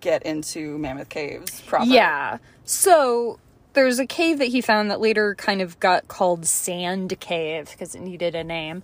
get 0.00 0.22
into 0.24 0.76
Mammoth 0.78 1.08
Caves 1.08 1.60
proper. 1.62 1.86
yeah 1.86 2.38
so 2.64 3.38
there's 3.74 3.98
a 3.98 4.06
cave 4.06 4.38
that 4.38 4.46
he 4.46 4.60
found 4.60 4.90
that 4.90 5.00
later 5.00 5.34
kind 5.34 5.60
of 5.60 5.78
got 5.80 6.06
called 6.08 6.46
sand 6.46 7.18
cave 7.20 7.68
because 7.70 7.94
it 7.94 8.00
needed 8.02 8.34
a 8.34 8.44
name 8.44 8.82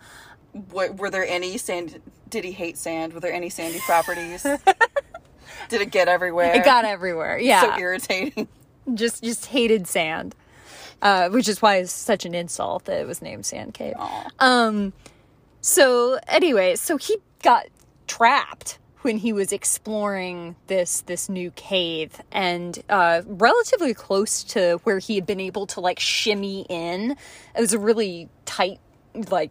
Were, 0.73 0.91
were 0.93 1.11
there 1.11 1.27
any 1.27 1.57
sand? 1.59 2.01
Did 2.29 2.45
he 2.45 2.53
hate 2.53 2.77
sand? 2.79 3.13
Were 3.13 3.21
there 3.21 3.33
any 3.33 3.49
sandy 3.51 3.79
properties? 3.81 4.43
Did 5.69 5.81
it 5.83 5.91
get 5.93 6.09
everywhere? 6.09 6.55
it 6.55 6.65
got 6.65 6.85
everywhere 6.85 7.39
yeah 7.39 7.61
so 7.75 7.79
irritating. 7.79 8.49
Just 8.95 9.23
just 9.23 9.47
hated 9.47 9.87
sand 9.87 10.35
uh, 11.03 11.31
which 11.31 11.49
is 11.49 11.63
why 11.63 11.77
it's 11.77 11.93
such 11.93 12.25
an 12.27 12.35
insult 12.35 12.85
that 12.85 13.01
it 13.01 13.07
was 13.07 13.23
named 13.23 13.47
sand 13.47 13.73
cave 13.75 13.95
um 14.39 14.93
so 15.61 16.19
anyway 16.29 16.75
so 16.77 16.97
he 16.97 17.17
got 17.43 17.67
trapped 18.07 18.79
when 19.03 19.17
he 19.17 19.33
was 19.33 19.51
exploring 19.53 20.57
this 20.67 21.01
this 21.03 21.29
new 21.31 21.51
cave 21.53 22.21
and 22.33 22.83
uh 22.91 23.23
relatively 23.27 23.95
close 23.95 24.45
to 24.45 24.79
where 24.85 24.99
he 24.99 25.15
had 25.15 25.25
been 25.25 25.41
able 25.41 25.67
to 25.67 25.81
like 25.81 25.99
shimmy 25.99 26.67
in 26.69 27.13
it 27.57 27.61
was 27.61 27.73
a 27.73 27.79
really 27.79 28.29
tight 28.45 28.79
like 29.31 29.51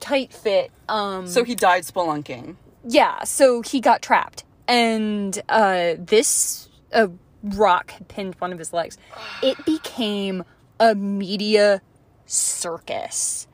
tight 0.00 0.32
fit 0.32 0.70
um 0.88 1.26
So 1.26 1.44
he 1.44 1.54
died 1.54 1.84
spelunking. 1.84 2.56
yeah, 2.84 3.24
so 3.24 3.62
he 3.62 3.80
got 3.80 4.02
trapped. 4.02 4.44
And 4.68 5.40
uh 5.48 5.94
this 5.98 6.68
uh, 6.92 7.08
rock 7.42 7.92
had 7.92 8.08
pinned 8.08 8.34
one 8.38 8.52
of 8.52 8.58
his 8.58 8.72
legs. 8.72 8.98
It 9.42 9.64
became 9.64 10.44
a 10.80 10.94
media 10.94 11.82
circus. 12.26 13.46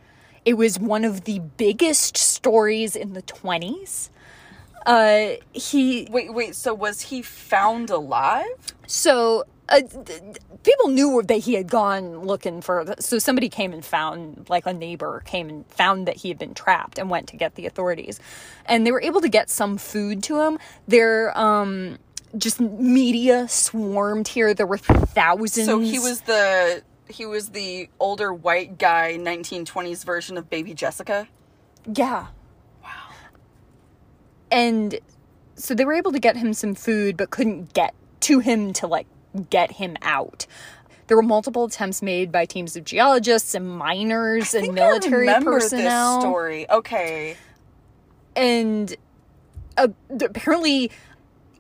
It 0.45 0.55
was 0.55 0.79
one 0.79 1.05
of 1.05 1.25
the 1.25 1.39
biggest 1.39 2.17
stories 2.17 2.97
in 2.97 3.15
the 3.15 3.23
20s. 3.23 4.11
Uh 4.87 5.37
he 5.53 6.07
Wait, 6.11 6.33
wait. 6.35 6.55
So 6.55 6.75
was 6.75 7.01
he 7.03 7.23
found 7.23 7.91
alive? 7.91 8.47
so 8.87 9.45
uh, 9.69 9.81
people 10.63 10.89
knew 10.89 11.23
that 11.23 11.37
he 11.39 11.55
had 11.55 11.69
gone 11.69 12.19
looking 12.21 12.61
for. 12.61 12.95
So 12.99 13.19
somebody 13.19 13.49
came 13.49 13.73
and 13.73 13.85
found, 13.85 14.47
like 14.51 14.67
a 14.67 14.75
neighbor 14.75 15.23
came 15.25 15.49
and 15.49 15.67
found 15.69 16.07
that 16.07 16.17
he 16.17 16.29
had 16.29 16.39
been 16.39 16.55
trapped 16.55 16.99
and 16.99 17.09
went 17.09 17.29
to 17.29 17.37
get 17.37 17.55
the 17.55 17.67
authorities, 17.67 18.21
and 18.67 18.87
they 18.87 18.93
were 18.93 19.01
able 19.01 19.21
to 19.23 19.29
get 19.29 19.49
some 19.49 19.79
food 19.79 20.23
to 20.25 20.41
him. 20.41 20.59
Their 20.87 21.37
um, 21.39 21.99
just 22.37 22.61
media 22.61 23.49
swarmed 23.49 24.29
here. 24.29 24.55
There 24.55 24.67
were 24.67 24.79
thousands. 24.79 25.67
So 25.67 25.79
he 25.79 25.99
was 25.99 26.23
the 26.23 26.83
he 27.09 27.27
was 27.27 27.51
the 27.51 27.89
older 28.01 28.33
white 28.33 28.79
guy 28.79 29.17
1920s 29.19 30.05
version 30.05 30.37
of 30.37 30.49
baby 30.49 30.75
Jessica. 30.75 31.29
Yeah. 31.93 32.29
Wow. 32.83 32.91
And 34.51 34.99
so 35.55 35.75
they 35.75 35.85
were 35.85 35.95
able 35.95 36.13
to 36.13 36.19
get 36.19 36.37
him 36.37 36.55
some 36.55 36.75
food, 36.75 37.17
but 37.17 37.31
couldn't 37.31 37.73
get 37.75 37.95
to 38.21 38.39
him 38.41 38.73
to 38.75 38.87
like 38.87 39.07
get 39.51 39.73
him 39.73 39.97
out. 40.03 40.47
There 41.07 41.17
were 41.17 41.23
multiple 41.23 41.65
attempts 41.65 42.01
made 42.01 42.33
by 42.33 42.47
teams 42.47 42.77
of 42.77 42.85
geologists 42.85 43.55
and 43.55 43.69
miners 43.69 44.55
and 44.55 44.73
military 44.75 45.27
personnel. 45.43 46.17
This 46.17 46.23
story. 46.23 46.71
Okay. 46.71 47.37
And 48.35 48.97
uh, 49.77 49.89
apparently, 50.23 50.91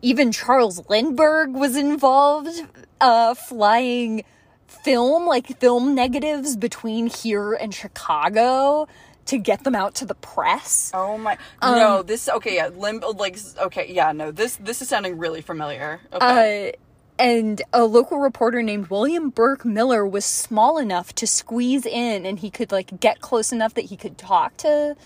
even 0.04 0.32
Charles 0.32 0.86
Lindbergh 0.90 1.54
was 1.54 1.76
involved, 1.76 2.62
uh, 3.00 3.32
flying 3.32 4.22
film, 4.66 5.26
like 5.26 5.58
film 5.58 5.94
negatives 5.94 6.56
between 6.56 7.06
here 7.06 7.54
and 7.54 7.74
Chicago 7.74 8.86
to 9.24 9.38
get 9.38 9.64
them 9.64 9.74
out 9.74 9.94
to 9.96 10.04
the 10.04 10.14
press. 10.14 10.90
Oh 10.92 11.16
my. 11.16 11.38
Um, 11.62 11.78
no, 11.78 12.02
this 12.02 12.28
okay, 12.28 12.56
yeah, 12.56 12.68
limb 12.68 13.02
like 13.16 13.38
okay, 13.58 13.90
yeah, 13.90 14.12
no. 14.12 14.30
This 14.30 14.56
this 14.56 14.82
is 14.82 14.90
sounding 14.90 15.16
really 15.16 15.40
familiar. 15.40 16.00
Okay. 16.12 16.68
Uh, 16.68 16.72
and 17.18 17.62
a 17.72 17.86
local 17.86 18.18
reporter 18.18 18.62
named 18.62 18.88
William 18.88 19.30
Burke 19.30 19.64
Miller 19.64 20.06
was 20.06 20.26
small 20.26 20.76
enough 20.76 21.14
to 21.14 21.26
squeeze 21.26 21.86
in, 21.86 22.26
and 22.26 22.40
he 22.40 22.50
could 22.50 22.70
like 22.70 23.00
get 23.00 23.22
close 23.22 23.52
enough 23.52 23.72
that 23.72 23.86
he 23.86 23.96
could 23.96 24.18
talk 24.18 24.54
to 24.58 24.96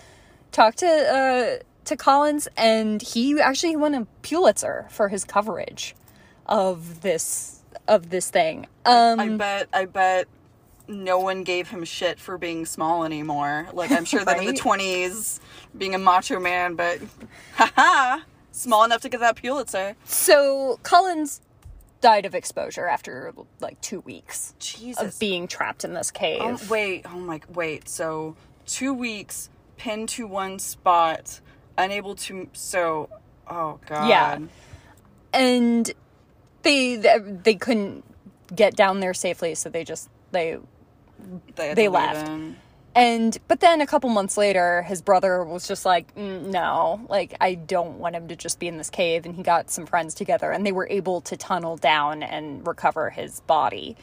talk 0.51 0.75
to 0.75 0.87
uh, 0.87 1.63
to 1.89 1.97
Collins, 1.97 2.47
and 2.55 3.01
he 3.01 3.39
actually 3.39 3.75
won 3.75 3.93
a 3.93 4.05
Pulitzer 4.21 4.87
for 4.89 5.09
his 5.09 5.23
coverage 5.23 5.95
of 6.45 7.01
this 7.01 7.61
of 7.87 8.09
this 8.09 8.29
thing. 8.29 8.67
Um, 8.85 9.19
I 9.19 9.29
bet 9.29 9.69
I 9.73 9.85
bet 9.85 10.27
no 10.87 11.19
one 11.19 11.43
gave 11.43 11.69
him 11.69 11.83
shit 11.83 12.19
for 12.19 12.37
being 12.37 12.65
small 12.65 13.03
anymore. 13.03 13.67
Like 13.73 13.91
I'm 13.91 14.05
sure 14.05 14.23
that 14.23 14.39
in 14.39 14.45
the 14.45 14.53
twenties 14.57 15.39
being 15.77 15.93
a 15.93 15.99
macho 15.99 16.39
man, 16.39 16.75
but 16.75 16.99
haha, 17.55 18.21
small 18.51 18.83
enough 18.83 19.01
to 19.01 19.09
get 19.09 19.19
that 19.19 19.35
Pulitzer. 19.35 19.95
so 20.05 20.79
Collins 20.83 21.41
died 22.01 22.25
of 22.25 22.33
exposure 22.33 22.87
after 22.87 23.33
like 23.59 23.79
two 23.81 23.99
weeks 24.01 24.53
Jesus. 24.59 25.15
of 25.15 25.19
being 25.19 25.47
trapped 25.47 25.83
in 25.83 25.93
this 25.93 26.11
cave. 26.11 26.39
Oh, 26.41 26.59
wait, 26.69 27.05
oh 27.05 27.19
my 27.19 27.41
wait. 27.53 27.89
So 27.89 28.35
two 28.65 28.93
weeks 28.93 29.49
pinned 29.77 30.09
to 30.09 30.27
one 30.27 30.59
spot, 30.59 31.39
unable 31.83 32.15
to 32.15 32.49
so 32.53 33.09
oh 33.47 33.79
god. 33.87 34.07
Yeah. 34.09 34.39
and 35.33 35.91
they 36.63 36.95
they 36.95 37.55
couldn't 37.55 38.03
get 38.55 38.75
down 38.75 38.99
there 38.99 39.13
safely 39.13 39.55
so 39.55 39.69
they 39.69 39.83
just 39.83 40.09
they 40.31 40.57
They, 41.55 41.73
They 41.73 41.87
left. 41.87 42.27
him. 42.27 42.57
and 42.95 43.37
but 43.47 43.59
then 43.59 43.81
a 43.81 43.85
couple 43.87 44.09
months 44.09 44.37
later 44.37 44.81
his 44.83 45.01
brother 45.01 45.43
was 45.43 45.67
just 45.67 45.85
like 45.85 46.13
mm, 46.15 46.45
no 46.47 46.99
like 47.09 47.35
i 47.39 47.53
don't 47.55 47.99
want 47.99 48.15
him 48.15 48.27
to 48.27 48.35
just 48.35 48.59
be 48.59 48.67
in 48.67 48.77
this 48.77 48.89
cave 48.89 49.25
and 49.25 49.35
he 49.35 49.43
got 49.43 49.69
some 49.69 49.85
friends 49.85 50.13
together 50.15 50.51
and 50.51 50.65
they 50.65 50.71
were 50.71 50.87
able 50.89 51.21
to 51.21 51.37
tunnel 51.37 51.77
down 51.77 52.23
and 52.23 52.65
recover 52.65 53.09
his 53.11 53.41
body 53.41 53.95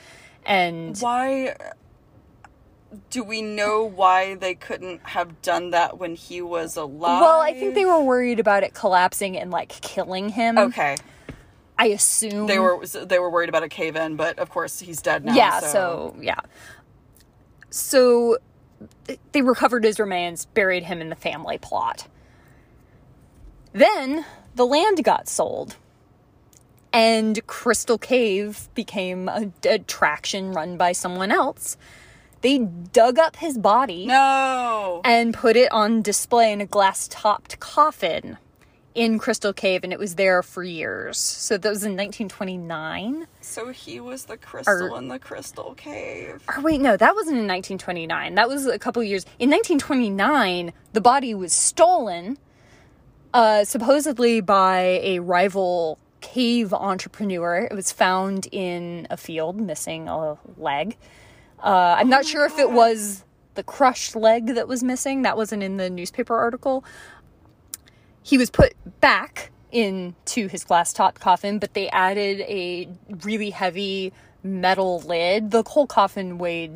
and 0.44 0.96
Why 0.98 1.56
do 3.10 3.22
we 3.24 3.42
know 3.42 3.84
why 3.84 4.34
they 4.36 4.54
couldn't 4.54 5.00
have 5.08 5.42
done 5.42 5.70
that 5.70 5.98
when 5.98 6.14
he 6.14 6.40
was 6.40 6.76
alive? 6.76 7.20
well 7.20 7.40
i 7.40 7.52
think 7.52 7.74
they 7.74 7.84
were 7.84 8.02
worried 8.02 8.38
about 8.40 8.62
it 8.62 8.74
collapsing 8.74 9.36
and 9.36 9.50
like 9.50 9.68
killing 9.80 10.28
him 10.30 10.56
Okay. 10.58 10.96
i 11.78 11.86
assume 11.88 12.46
They 12.46 12.58
were 12.58 12.84
they 12.86 13.18
were 13.18 13.30
worried 13.30 13.48
about 13.48 13.62
a 13.64 13.68
cave 13.68 13.96
in, 13.96 14.16
but 14.16 14.38
of 14.38 14.50
course 14.50 14.78
he's 14.80 15.02
dead 15.02 15.24
now. 15.24 15.34
yeah 15.34 15.60
so, 15.60 15.66
so 15.68 16.16
yeah 16.20 16.40
so 17.70 18.38
they 19.32 19.42
recovered 19.42 19.84
his 19.84 19.98
remains 19.98 20.44
buried 20.46 20.84
him 20.84 21.00
in 21.00 21.08
the 21.08 21.16
family 21.16 21.58
plot 21.58 22.06
then 23.72 24.24
the 24.54 24.66
land 24.66 25.02
got 25.04 25.28
sold 25.28 25.76
and 26.92 27.46
crystal 27.46 27.98
cave 27.98 28.68
became 28.74 29.28
a 29.28 29.50
attraction 29.68 30.52
run 30.52 30.76
by 30.78 30.92
someone 30.92 31.30
else 31.30 31.76
they 32.46 32.58
dug 32.58 33.18
up 33.18 33.34
his 33.34 33.58
body 33.58 34.06
no. 34.06 35.00
and 35.04 35.34
put 35.34 35.56
it 35.56 35.70
on 35.72 36.00
display 36.00 36.52
in 36.52 36.60
a 36.60 36.66
glass 36.66 37.08
topped 37.10 37.58
coffin 37.58 38.38
in 38.94 39.18
crystal 39.18 39.52
cave 39.52 39.82
and 39.82 39.92
it 39.92 39.98
was 39.98 40.14
there 40.14 40.44
for 40.44 40.62
years 40.62 41.18
so 41.18 41.58
that 41.58 41.68
was 41.68 41.82
in 41.82 41.96
1929 41.96 43.26
So 43.40 43.70
he 43.70 43.98
was 43.98 44.26
the 44.26 44.36
crystal 44.36 44.94
Or- 44.94 44.98
in 44.98 45.08
the 45.08 45.18
crystal 45.18 45.74
cave. 45.74 46.40
Or 46.48 46.62
wait, 46.62 46.80
no, 46.80 46.96
that 46.96 47.14
wasn't 47.16 47.38
in 47.38 47.48
1929. 47.48 48.36
That 48.36 48.48
was 48.48 48.66
a 48.66 48.78
couple 48.78 49.02
years. 49.02 49.24
In 49.38 49.50
1929, 49.50 50.72
the 50.92 51.00
body 51.00 51.34
was 51.34 51.52
stolen, 51.52 52.38
uh, 53.34 53.64
supposedly 53.64 54.40
by 54.40 55.00
a 55.02 55.18
rival 55.18 55.98
cave 56.20 56.72
entrepreneur. 56.72 57.68
It 57.70 57.74
was 57.74 57.92
found 57.92 58.48
in 58.52 59.06
a 59.10 59.16
field, 59.16 59.60
missing 59.60 60.08
a 60.08 60.38
leg. 60.56 60.96
Uh, 61.62 61.96
I'm 61.98 62.08
not 62.08 62.24
sure 62.24 62.44
if 62.46 62.58
it 62.58 62.70
was 62.70 63.24
the 63.54 63.62
crushed 63.62 64.14
leg 64.14 64.54
that 64.54 64.68
was 64.68 64.82
missing. 64.82 65.22
That 65.22 65.36
wasn't 65.36 65.62
in 65.62 65.76
the 65.78 65.90
newspaper 65.90 66.36
article. 66.36 66.84
He 68.22 68.38
was 68.38 68.50
put 68.50 68.74
back 69.00 69.50
into 69.72 70.48
his 70.48 70.64
glass 70.64 70.92
topped 70.92 71.20
coffin, 71.20 71.58
but 71.58 71.74
they 71.74 71.88
added 71.90 72.40
a 72.40 72.88
really 73.24 73.50
heavy 73.50 74.12
metal 74.42 75.00
lid. 75.00 75.50
The 75.50 75.62
whole 75.66 75.86
coffin 75.86 76.38
weighed 76.38 76.70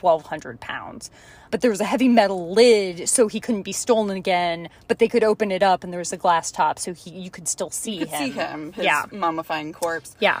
1,200 0.00 0.60
pounds, 0.60 1.10
but 1.50 1.60
there 1.60 1.70
was 1.70 1.80
a 1.80 1.84
heavy 1.84 2.08
metal 2.08 2.52
lid 2.52 3.08
so 3.08 3.26
he 3.28 3.40
couldn't 3.40 3.62
be 3.62 3.72
stolen 3.72 4.16
again. 4.16 4.68
But 4.86 4.98
they 4.98 5.08
could 5.08 5.24
open 5.24 5.50
it 5.50 5.62
up 5.62 5.82
and 5.84 5.92
there 5.92 5.98
was 5.98 6.12
a 6.12 6.16
glass 6.16 6.50
top 6.50 6.78
so 6.78 6.94
he, 6.94 7.10
you 7.10 7.30
could 7.30 7.48
still 7.48 7.70
see 7.70 7.92
You 7.92 7.98
could 8.00 8.08
him. 8.10 8.18
see 8.18 8.30
him, 8.30 8.72
his 8.72 8.84
yeah. 8.84 9.04
mummifying 9.06 9.72
corpse. 9.74 10.16
Yeah. 10.20 10.40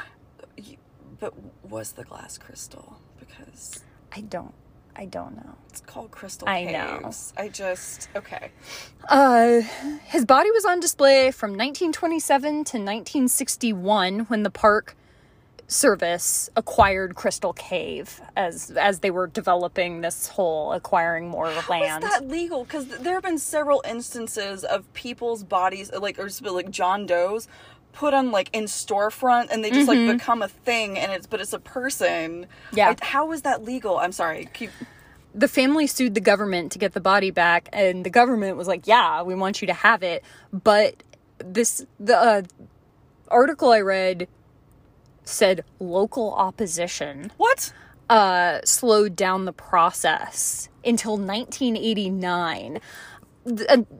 But 1.20 1.34
was 1.68 1.92
the 1.92 2.04
glass 2.04 2.38
crystal? 2.38 3.00
Because 3.28 3.84
I 4.12 4.22
don't. 4.22 4.54
I 4.96 5.04
don't 5.04 5.36
know. 5.36 5.54
it's 5.70 5.80
called 5.80 6.10
crystal 6.10 6.48
I 6.48 6.64
know. 6.64 7.12
I 7.36 7.48
just 7.48 8.08
okay. 8.16 8.50
Uh, 9.08 9.60
his 10.06 10.24
body 10.24 10.50
was 10.50 10.64
on 10.64 10.80
display 10.80 11.30
from 11.30 11.50
1927 11.50 12.50
to 12.50 12.56
1961 12.56 14.20
when 14.20 14.42
the 14.42 14.50
park 14.50 14.96
service 15.68 16.48
acquired 16.56 17.14
Crystal 17.14 17.52
Cave 17.52 18.20
as 18.36 18.70
as 18.72 19.00
they 19.00 19.10
were 19.10 19.28
developing 19.28 20.00
this 20.00 20.26
whole 20.26 20.72
acquiring 20.72 21.28
more 21.28 21.52
land. 21.68 22.02
Is 22.02 22.10
that 22.10 22.26
legal? 22.26 22.64
Because 22.64 22.88
there 22.88 23.14
have 23.14 23.22
been 23.22 23.38
several 23.38 23.82
instances 23.88 24.64
of 24.64 24.92
people's 24.94 25.44
bodies, 25.44 25.92
like 25.92 26.18
or 26.18 26.28
like 26.50 26.70
John 26.70 27.06
Doe's, 27.06 27.46
put 27.98 28.14
on 28.14 28.30
like 28.30 28.48
in 28.52 28.64
storefront, 28.64 29.50
and 29.50 29.62
they 29.64 29.70
just 29.70 29.88
like 29.88 29.98
become 30.18 30.40
a 30.42 30.48
thing, 30.48 30.96
and 30.98 31.10
it's 31.12 31.26
but 31.26 31.40
it's 31.40 31.52
a 31.52 31.58
person. 31.58 32.46
Mm-hmm. 32.46 32.76
Yeah. 32.76 32.94
I- 33.00 33.04
how 33.04 33.32
is 33.32 33.42
that 33.42 33.64
legal? 33.64 33.98
I'm 33.98 34.12
sorry. 34.12 34.48
Keep. 34.54 34.70
the 35.34 35.48
family 35.48 35.86
sued 35.86 36.14
the 36.14 36.20
government 36.32 36.72
to 36.72 36.78
get 36.78 36.92
the 36.94 37.00
body 37.00 37.30
back 37.30 37.68
and 37.72 38.04
the 38.06 38.10
government 38.10 38.56
was 38.56 38.66
like 38.66 38.86
yeah 38.86 39.22
we 39.22 39.34
want 39.34 39.60
you 39.60 39.66
to 39.66 39.74
have 39.74 40.02
it 40.02 40.24
but 40.52 41.02
this 41.44 41.84
the 42.00 42.16
uh, 42.16 42.42
article 43.28 43.70
i 43.70 43.78
read 43.80 44.26
said 45.24 45.62
local 45.78 46.32
opposition 46.34 47.30
What? 47.36 47.72
uh, 48.08 48.60
slowed 48.64 49.14
down 49.16 49.44
the 49.44 49.52
process 49.52 50.70
until 50.82 51.18
1989 51.18 52.72
Th- 52.72 52.82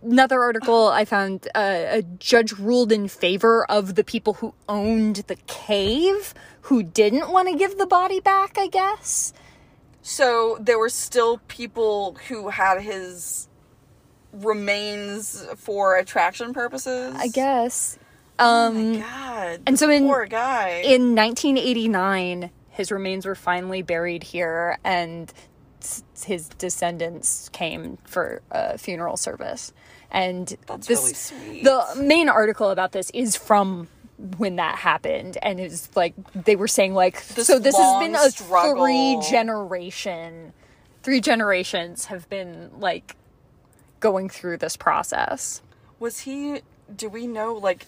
Another 0.02 0.42
article 0.42 0.88
I 0.88 1.04
found 1.04 1.48
uh, 1.54 1.84
a 1.88 2.02
judge 2.18 2.52
ruled 2.52 2.92
in 2.92 3.08
favor 3.08 3.64
of 3.70 3.94
the 3.94 4.04
people 4.04 4.34
who 4.34 4.54
owned 4.68 5.16
the 5.26 5.37
cave 5.46 6.34
who 6.62 6.82
didn't 6.82 7.30
want 7.30 7.48
to 7.48 7.56
give 7.56 7.78
the 7.78 7.87
body 7.87 8.20
back, 8.20 8.58
I 8.58 8.66
guess. 8.66 9.32
So 10.02 10.58
there 10.61 10.78
were 10.78 10.88
still 10.90 11.38
people 11.48 12.16
who 12.28 12.48
had 12.50 12.80
his 12.82 13.48
remains 14.32 15.46
for 15.56 15.96
attraction 15.96 16.52
purposes. 16.52 17.14
I 17.18 17.28
guess. 17.28 17.98
Oh 18.38 18.66
Um, 18.68 18.92
my 18.92 18.98
God. 19.00 19.61
and 19.66 19.78
so 19.78 19.90
in- 19.90 20.06
poor 20.06 20.26
guy. 20.26 20.82
in 20.84 21.14
1989, 21.14 22.50
his 22.70 22.92
remains 22.92 23.26
were 23.26 23.34
finally 23.34 23.82
buried 23.82 24.22
here, 24.22 24.78
and 24.84 25.32
his 26.24 26.48
descendants 26.51 27.48
came 27.51 27.98
for 28.05 28.42
a 28.51 28.79
funeral 28.79 29.16
service. 29.16 29.72
And 30.11 30.57
That's 30.66 30.87
this, 30.87 31.01
really 31.01 31.14
sweet. 31.14 31.64
the 31.64 32.03
main 32.03 32.29
article 32.29 32.70
about 32.70 32.92
this 32.92 33.11
is 33.14 33.37
from 33.37 33.88
when 34.38 34.57
that 34.57 34.77
happened 34.79 35.38
and 35.42 35.61
it's 35.61 35.94
like 35.94 36.12
they 36.35 36.57
were 36.57 36.66
saying 36.66 36.92
like 36.92 37.24
This 37.29 37.46
so 37.46 37.61
this 37.61 37.77
has 37.77 38.03
been 38.03 38.16
a 38.16 38.31
struggle. 38.33 38.85
three 38.85 39.16
generation 39.31 40.53
three 41.05 41.20
generations 41.20 42.07
have 42.07 42.29
been 42.29 42.70
like 42.81 43.14
going 44.01 44.29
through 44.29 44.57
this 44.57 44.77
process 44.77 45.62
Was 46.01 46.20
he? 46.20 46.62
Do 46.94 47.09
we 47.09 47.27
know? 47.29 47.55
Like, 47.55 47.87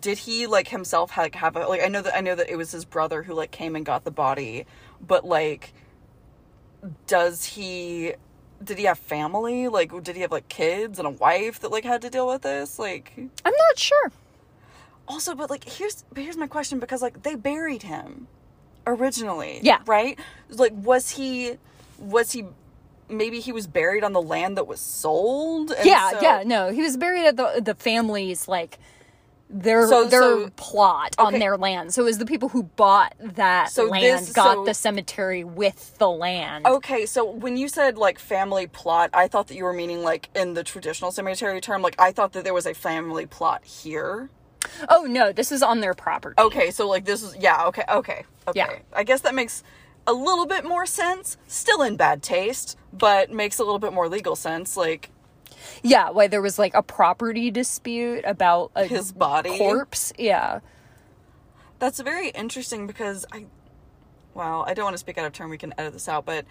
did 0.00 0.18
he 0.18 0.46
like 0.46 0.68
himself 0.68 1.16
like 1.16 1.34
have 1.36 1.56
a 1.56 1.66
like? 1.66 1.82
I 1.82 1.88
know 1.88 2.02
that 2.02 2.14
I 2.16 2.20
know 2.20 2.34
that 2.36 2.48
it 2.50 2.56
was 2.56 2.70
his 2.72 2.84
brother 2.84 3.22
who 3.24 3.34
like 3.34 3.50
came 3.50 3.74
and 3.74 3.84
got 3.86 4.04
the 4.04 4.10
body, 4.12 4.64
but 5.00 5.24
like, 5.24 5.72
does 7.06 7.44
he? 7.44 8.14
Did 8.62 8.78
he 8.78 8.84
have 8.84 8.98
family? 8.98 9.68
Like, 9.68 9.92
did 10.02 10.16
he 10.16 10.22
have 10.22 10.32
like 10.32 10.48
kids 10.48 10.98
and 10.98 11.06
a 11.06 11.10
wife 11.12 11.60
that 11.60 11.70
like 11.70 11.84
had 11.84 12.02
to 12.02 12.10
deal 12.10 12.26
with 12.26 12.42
this? 12.42 12.78
Like, 12.78 13.12
i'm 13.16 13.52
not 13.68 13.78
sure 13.78 14.10
also, 15.06 15.34
but 15.34 15.48
like, 15.48 15.64
here's 15.64 16.04
but 16.12 16.22
here's 16.22 16.36
my 16.36 16.46
question 16.46 16.78
because 16.78 17.00
like 17.00 17.22
they 17.22 17.34
buried 17.34 17.82
him 17.82 18.26
originally, 18.86 19.60
Yeah. 19.62 19.78
right? 19.86 20.18
Like, 20.50 20.72
was 20.74 21.10
he? 21.10 21.56
Was 21.98 22.32
he? 22.32 22.44
Maybe 23.08 23.40
he 23.40 23.52
was 23.52 23.66
buried 23.66 24.04
on 24.04 24.12
the 24.12 24.20
land 24.20 24.58
that 24.58 24.66
was 24.66 24.80
sold. 24.80 25.72
yeah 25.82 26.10
so- 26.10 26.20
yeah 26.20 26.42
no 26.44 26.70
he 26.72 26.82
was 26.82 26.96
buried 26.98 27.24
at 27.26 27.36
the 27.38 27.62
the 27.64 27.74
family's 27.74 28.46
like 28.48 28.78
their 29.50 29.86
So- 29.88 30.04
their 30.04 30.20
so- 30.20 30.50
plot 30.56 31.14
on 31.18 31.28
okay. 31.28 31.38
their 31.38 31.56
land 31.56 31.92
so 31.94 32.02
it 32.02 32.04
was 32.06 32.18
the 32.18 32.26
people 32.26 32.50
who 32.50 32.64
bought 32.64 33.14
that 33.18 33.70
So 33.70 33.84
land 33.86 34.26
this- 34.26 34.32
got 34.32 34.54
so- 34.56 34.64
the 34.64 34.74
cemetery 34.74 35.42
with 35.44 35.96
the 35.98 36.08
land 36.10 36.66
Okay, 36.66 37.06
so 37.06 37.24
when 37.24 37.56
you 37.56 37.68
said 37.68 37.96
like 37.96 38.18
family 38.18 38.66
plot, 38.66 39.10
I 39.14 39.26
thought 39.28 39.46
that 39.48 39.54
you 39.56 39.64
were 39.64 39.72
meaning 39.72 40.02
like 40.02 40.28
in 40.34 40.54
the 40.54 40.62
traditional 40.64 41.10
cemetery 41.12 41.60
term. 41.60 41.80
Like 41.82 41.96
I 41.98 42.12
thought 42.12 42.32
that 42.32 42.44
there 42.44 42.52
was 42.54 42.66
a 42.66 42.74
family 42.74 43.24
plot 43.26 43.64
here. 43.64 44.28
oh 44.88 45.02
no 45.04 45.32
this 45.32 45.50
is 45.52 45.62
on 45.62 45.80
their 45.80 45.94
property 45.94 46.34
Okay, 46.38 46.70
so 46.70 46.86
like 46.88 47.04
this 47.06 47.22
is 47.22 47.34
yeah, 47.36 47.64
okay, 47.66 47.84
okay, 47.88 48.24
okay. 48.48 48.58
Yeah. 48.58 48.78
I 48.92 49.04
guess 49.04 49.20
that 49.22 49.34
makes 49.34 49.62
a 50.06 50.12
little 50.12 50.46
bit 50.46 50.64
more 50.64 50.84
sense. 50.86 51.36
Still 51.46 51.82
in 51.82 51.96
bad 51.96 52.22
taste, 52.22 52.76
but 52.92 53.30
makes 53.30 53.58
a 53.58 53.62
little 53.64 53.78
bit 53.78 53.92
more 53.92 54.08
legal 54.08 54.36
sense. 54.36 54.76
Like 54.76 55.10
Yeah, 55.82 56.10
why 56.10 56.26
there 56.28 56.42
was 56.42 56.58
like 56.58 56.74
a 56.74 56.82
property 56.82 57.50
dispute 57.50 58.24
about 58.26 58.70
a 58.74 58.84
His 58.86 59.12
body? 59.12 59.56
corpse. 59.58 60.12
Yeah. 60.18 60.60
that's 61.78 62.00
very 62.00 62.30
interesting 62.30 62.86
because 62.86 63.24
I 63.32 63.46
wow, 64.34 64.64
I 64.66 64.74
don't 64.74 64.84
want 64.84 64.94
to 64.94 64.98
speak 64.98 65.18
out 65.18 65.26
of 65.26 65.32
turn. 65.32 65.50
We 65.50 65.58
can 65.58 65.74
edit 65.78 65.92
this 65.94 66.08
out, 66.08 66.24
but 66.24 66.44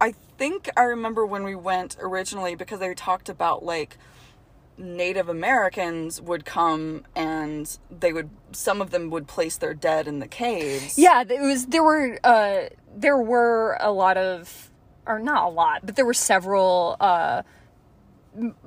I 0.00 0.12
think 0.38 0.68
I 0.76 0.82
remember 0.82 1.24
when 1.26 1.44
we 1.44 1.54
went 1.54 1.96
originally 2.00 2.54
because 2.54 2.80
they 2.80 2.92
talked 2.94 3.28
about 3.28 3.64
like 3.64 3.96
Native 4.76 5.28
Americans 5.28 6.20
would 6.20 6.44
come 6.44 7.04
and 7.14 7.78
they 7.90 8.12
would 8.12 8.30
some 8.52 8.80
of 8.80 8.90
them 8.90 9.08
would 9.10 9.26
place 9.28 9.56
their 9.56 9.72
dead 9.74 10.08
in 10.08 10.18
the 10.18 10.26
caves. 10.26 10.98
Yeah, 10.98 11.22
it 11.22 11.40
was 11.40 11.66
there 11.66 11.82
were 11.84 12.18
uh 12.24 12.68
there 12.96 13.16
were 13.18 13.76
a 13.80 13.92
lot 13.92 14.16
of 14.16 14.70
or 15.06 15.18
not 15.18 15.44
a 15.44 15.48
lot, 15.50 15.84
but 15.84 15.96
there 15.96 16.04
were 16.06 16.14
several 16.14 16.96
uh 16.98 17.42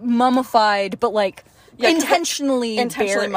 mummified 0.01 0.99
but 0.99 1.13
like 1.13 1.43
Yeah, 1.77 1.89
intentionally 1.89 2.77
intentionally 2.77 3.27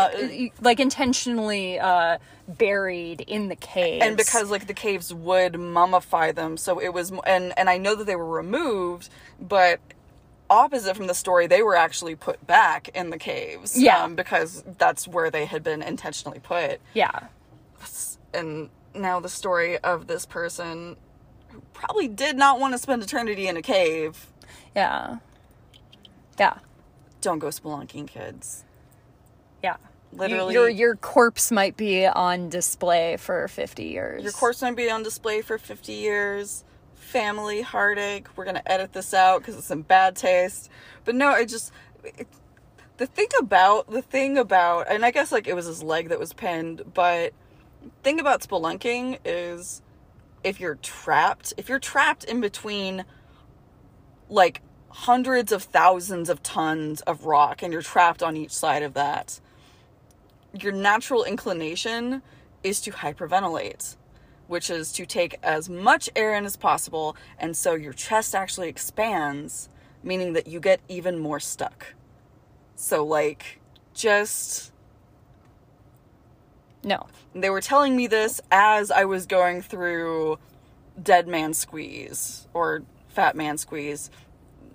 bur- 0.51 0.63
like 0.63 0.81
intentionally 0.81 1.79
uh 1.79 2.19
buried 2.49 3.21
in 3.23 3.49
the 3.49 3.57
cave. 3.57 4.03
and 4.03 4.17
because 4.17 4.51
like 4.51 4.67
the 4.67 4.75
caves 4.75 5.13
would 5.15 5.53
mummify 5.55 6.35
them 6.35 6.57
so 6.57 6.81
it 6.81 6.93
was 6.93 7.13
and 7.27 7.53
and 7.59 7.69
i 7.71 7.79
know 7.79 7.95
that 7.95 8.05
they 8.07 8.17
were 8.17 8.27
removed 8.29 9.09
but 9.41 9.79
opposite 10.49 10.97
from 10.97 11.07
the 11.07 11.15
story 11.15 11.47
they 11.47 11.63
were 11.63 11.77
actually 11.77 12.17
put 12.17 12.45
back 12.47 12.89
in 12.95 13.11
the 13.11 13.19
caves 13.19 13.81
Yeah. 13.81 14.03
um, 14.03 14.17
because 14.17 14.65
that's 14.79 15.07
where 15.07 15.31
they 15.31 15.45
had 15.45 15.63
been 15.63 15.81
intentionally 15.83 16.41
put 16.41 16.81
yeah. 16.93 17.29
and 18.35 18.69
now 18.95 19.21
the 19.21 19.29
story 19.29 19.79
of 19.79 20.09
this 20.09 20.27
person 20.27 20.97
who 21.51 21.63
probably 21.73 22.09
did 22.09 22.37
not 22.37 22.59
want 22.59 22.75
to 22.75 22.79
spend 22.79 23.01
eternity 23.03 23.47
in 23.47 23.57
a 23.57 23.63
cave 23.63 24.27
Yeah. 24.75 25.19
Yeah. 26.41 26.55
don't 27.21 27.39
go 27.39 27.49
spelunking 27.49 28.09
kids 28.09 28.65
Yeah. 29.63 29.77
You- 30.13 30.19
Literally- 30.19 30.55
your 30.55 30.69
your 30.69 30.97
corpse 30.97 31.53
might 31.53 31.77
be 31.77 32.05
on 32.07 32.49
display 32.49 33.17
for 33.17 33.47
50 33.47 33.85
years. 33.85 34.25
Your 34.25 34.33
corpse 34.33 34.61
might 34.63 34.75
be 34.75 34.91
on 34.91 35.03
display 35.05 35.41
for 35.43 35.57
50 35.59 35.93
years. 35.93 36.65
Family 36.95 37.63
heartache. 37.63 38.27
We're 38.37 38.45
going 38.45 38.57
to 38.57 38.73
edit 38.73 38.93
this 38.93 39.15
out 39.15 39.41
because 39.41 39.57
it's 39.57 39.71
in 39.71 39.83
bad 39.83 40.17
taste. 40.17 40.69
But 41.05 41.15
no, 41.15 41.29
I 41.29 41.45
just. 41.45 41.71
It, 42.03 42.27
the 42.97 43.07
thing 43.07 43.29
about. 43.39 43.89
The 43.91 44.03
thing 44.03 44.37
about. 44.39 44.87
And 44.91 45.05
I 45.05 45.11
guess 45.13 45.31
like 45.31 45.47
it 45.47 45.55
was 45.55 45.67
his 45.67 45.83
leg 45.83 46.09
that 46.09 46.19
was 46.19 46.33
pinned. 46.33 46.83
But. 46.95 47.33
Thing 48.03 48.19
about 48.19 48.41
spelunking 48.41 49.19
is. 49.25 49.81
If 50.43 50.59
you're 50.59 50.77
trapped. 50.77 51.53
If 51.57 51.69
you're 51.69 51.79
trapped 51.79 52.25
in 52.25 52.41
between. 52.41 53.05
Like 54.29 54.61
hundreds 54.91 55.53
of 55.53 55.63
thousands 55.63 56.29
of 56.29 56.43
tons 56.43 57.01
of 57.03 57.25
rock 57.25 57.63
and 57.63 57.73
you're 57.73 57.83
trapped 57.83 58.23
on 58.23 58.37
each 58.37 58.51
side 58.51 58.83
of 58.83 58.95
that 58.95 59.41
your 60.59 60.73
natural 60.73 61.25
inclination 61.25 62.23
is 62.63 62.81
to 62.83 62.91
hyperventilate, 62.91 63.97
which 64.47 64.71
is 64.71 64.93
to 64.93 65.07
take 65.07 65.39
as 65.43 65.69
much 65.69 66.11
air 66.17 66.35
in 66.35 66.45
as 66.45 66.57
possible, 66.57 67.17
and 67.39 67.57
so 67.57 67.75
your 67.75 67.93
chest 67.93 68.35
actually 68.35 68.69
expands, 68.69 69.69
meaning 70.03 70.33
that 70.33 70.47
you 70.47 70.61
get 70.61 70.81
even 70.89 71.19
more 71.19 71.41
stuck. 71.41 71.95
So, 72.75 73.05
like, 73.05 73.61
just. 73.95 74.73
No. 76.83 77.07
They 77.35 77.51
were 77.51 77.61
telling 77.61 77.95
me 77.95 78.07
this 78.07 78.41
as 78.51 78.91
I 78.91 79.05
was 79.05 79.27
going 79.27 79.63
through 79.63 80.39
Dead 81.01 81.29
Man 81.29 81.53
Squeeze 81.55 82.49
or 82.55 82.83
Fat 83.09 83.37
Man 83.37 83.59
Squeeze. 83.59 84.11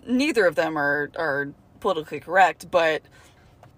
Neither 0.06 0.46
of 0.46 0.56
them 0.56 0.78
are, 0.78 1.12
are 1.18 1.50
politically 1.80 2.20
correct, 2.20 2.70
but 2.70 3.02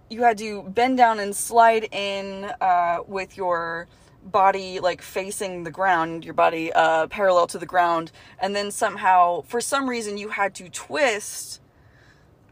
you 0.09 0.23
had 0.23 0.37
to 0.37 0.63
bend 0.63 0.97
down 0.97 1.19
and 1.19 1.35
slide 1.35 1.87
in 1.91 2.45
uh, 2.61 2.99
with 3.07 3.37
your 3.37 3.87
body 4.23 4.79
like 4.79 5.01
facing 5.01 5.63
the 5.63 5.71
ground, 5.71 6.25
your 6.25 6.33
body 6.33 6.71
uh, 6.73 7.07
parallel 7.07 7.47
to 7.47 7.57
the 7.57 7.65
ground, 7.65 8.11
and 8.39 8.55
then 8.55 8.71
somehow, 8.71 9.41
for 9.41 9.61
some 9.61 9.89
reason, 9.89 10.17
you 10.17 10.29
had 10.29 10.53
to 10.55 10.69
twist 10.69 11.61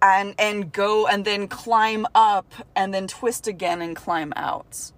and 0.01 0.35
and 0.37 0.71
go 0.71 1.07
and 1.07 1.25
then 1.25 1.47
climb 1.47 2.05
up 2.13 2.53
and 2.75 2.93
then 2.93 3.07
twist 3.07 3.47
again 3.47 3.81
and 3.81 3.95
climb 3.95 4.33
out. 4.35 4.91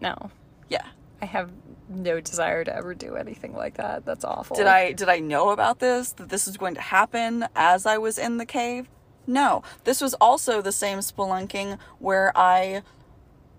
No. 0.00 0.30
Yeah. 0.68 0.86
I 1.20 1.26
have 1.26 1.50
no 1.90 2.20
desire 2.20 2.64
to 2.64 2.74
ever 2.74 2.94
do 2.94 3.16
anything 3.16 3.54
like 3.54 3.76
that. 3.76 4.04
That's 4.04 4.24
awful. 4.24 4.56
Did 4.56 4.66
I 4.66 4.92
did 4.92 5.08
I 5.08 5.18
know 5.18 5.50
about 5.50 5.80
this 5.80 6.12
that 6.12 6.28
this 6.28 6.46
was 6.46 6.56
going 6.56 6.74
to 6.74 6.80
happen 6.80 7.46
as 7.54 7.84
I 7.86 7.98
was 7.98 8.18
in 8.18 8.38
the 8.38 8.46
cave? 8.46 8.88
No. 9.26 9.62
This 9.84 10.00
was 10.00 10.14
also 10.14 10.62
the 10.62 10.72
same 10.72 10.98
spelunking 10.98 11.78
where 11.98 12.32
I 12.36 12.82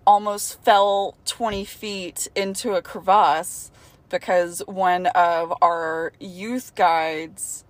almost 0.06 0.62
fell 0.64 1.16
20 1.26 1.64
feet 1.64 2.28
into 2.34 2.74
a 2.74 2.82
crevasse 2.82 3.70
because 4.08 4.60
one 4.66 5.06
of 5.06 5.52
our 5.62 6.12
youth 6.18 6.74
guides 6.74 7.64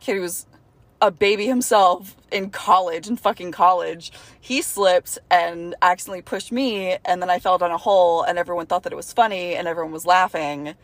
kid 0.00 0.16
who 0.16 0.20
was 0.20 0.46
a 1.02 1.10
baby 1.10 1.46
himself 1.48 2.16
in 2.30 2.48
college 2.48 3.08
in 3.08 3.16
fucking 3.16 3.50
college. 3.52 4.12
He 4.40 4.62
slipped 4.62 5.18
and 5.30 5.74
accidentally 5.82 6.22
pushed 6.22 6.52
me 6.52 6.96
and 7.04 7.20
then 7.20 7.28
i 7.28 7.40
fell 7.40 7.58
down 7.58 7.72
a 7.72 7.76
hole 7.76 8.22
and 8.22 8.38
everyone 8.38 8.66
thought 8.66 8.84
that 8.84 8.92
it 8.92 8.96
was 8.96 9.12
funny 9.12 9.54
and 9.56 9.68
everyone 9.68 9.92
was 9.92 10.06
laughing. 10.06 10.74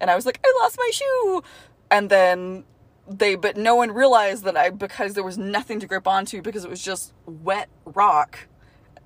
And 0.00 0.10
i 0.10 0.14
was 0.14 0.24
like 0.24 0.40
i 0.44 0.58
lost 0.62 0.78
my 0.78 0.90
shoe. 0.94 1.42
And 1.90 2.08
then 2.08 2.64
they 3.08 3.34
but 3.34 3.56
no 3.56 3.74
one 3.74 3.90
realized 3.90 4.44
that 4.44 4.56
i 4.56 4.70
because 4.70 5.14
there 5.14 5.24
was 5.24 5.36
nothing 5.36 5.80
to 5.80 5.86
grip 5.86 6.06
onto 6.06 6.40
because 6.40 6.64
it 6.64 6.70
was 6.70 6.82
just 6.82 7.12
wet 7.26 7.68
rock 7.84 8.46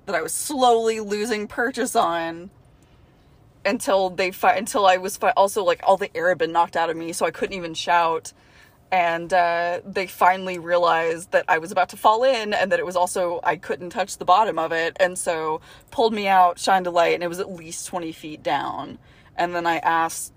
that 0.06 0.14
i 0.14 0.22
was 0.22 0.32
slowly 0.32 1.00
losing 1.00 1.48
purchase 1.48 1.96
on 1.96 2.50
until 3.64 4.08
they 4.08 4.30
fi- 4.30 4.54
until 4.54 4.86
i 4.86 4.96
was 4.96 5.16
fi- 5.16 5.32
also 5.32 5.64
like 5.64 5.80
all 5.82 5.96
the 5.96 6.16
air 6.16 6.28
had 6.28 6.38
been 6.38 6.52
knocked 6.52 6.76
out 6.76 6.90
of 6.90 6.96
me 6.96 7.12
so 7.12 7.26
i 7.26 7.30
couldn't 7.32 7.56
even 7.56 7.74
shout 7.74 8.32
and 8.90 9.32
uh, 9.32 9.80
they 9.84 10.06
finally 10.06 10.58
realized 10.58 11.32
that 11.32 11.44
I 11.48 11.58
was 11.58 11.72
about 11.72 11.90
to 11.90 11.96
fall 11.96 12.24
in 12.24 12.54
and 12.54 12.72
that 12.72 12.78
it 12.78 12.86
was 12.86 12.96
also 12.96 13.40
I 13.44 13.56
couldn't 13.56 13.90
touch 13.90 14.16
the 14.16 14.24
bottom 14.24 14.58
of 14.58 14.72
it. 14.72 14.96
And 14.98 15.18
so 15.18 15.60
pulled 15.90 16.14
me 16.14 16.26
out 16.26 16.58
shined 16.58 16.86
a 16.86 16.90
light 16.90 17.14
and 17.14 17.22
it 17.22 17.28
was 17.28 17.40
at 17.40 17.50
least 17.50 17.86
20 17.86 18.12
feet 18.12 18.42
down. 18.42 18.98
And 19.36 19.54
then 19.54 19.66
I 19.66 19.78
asked 19.78 20.32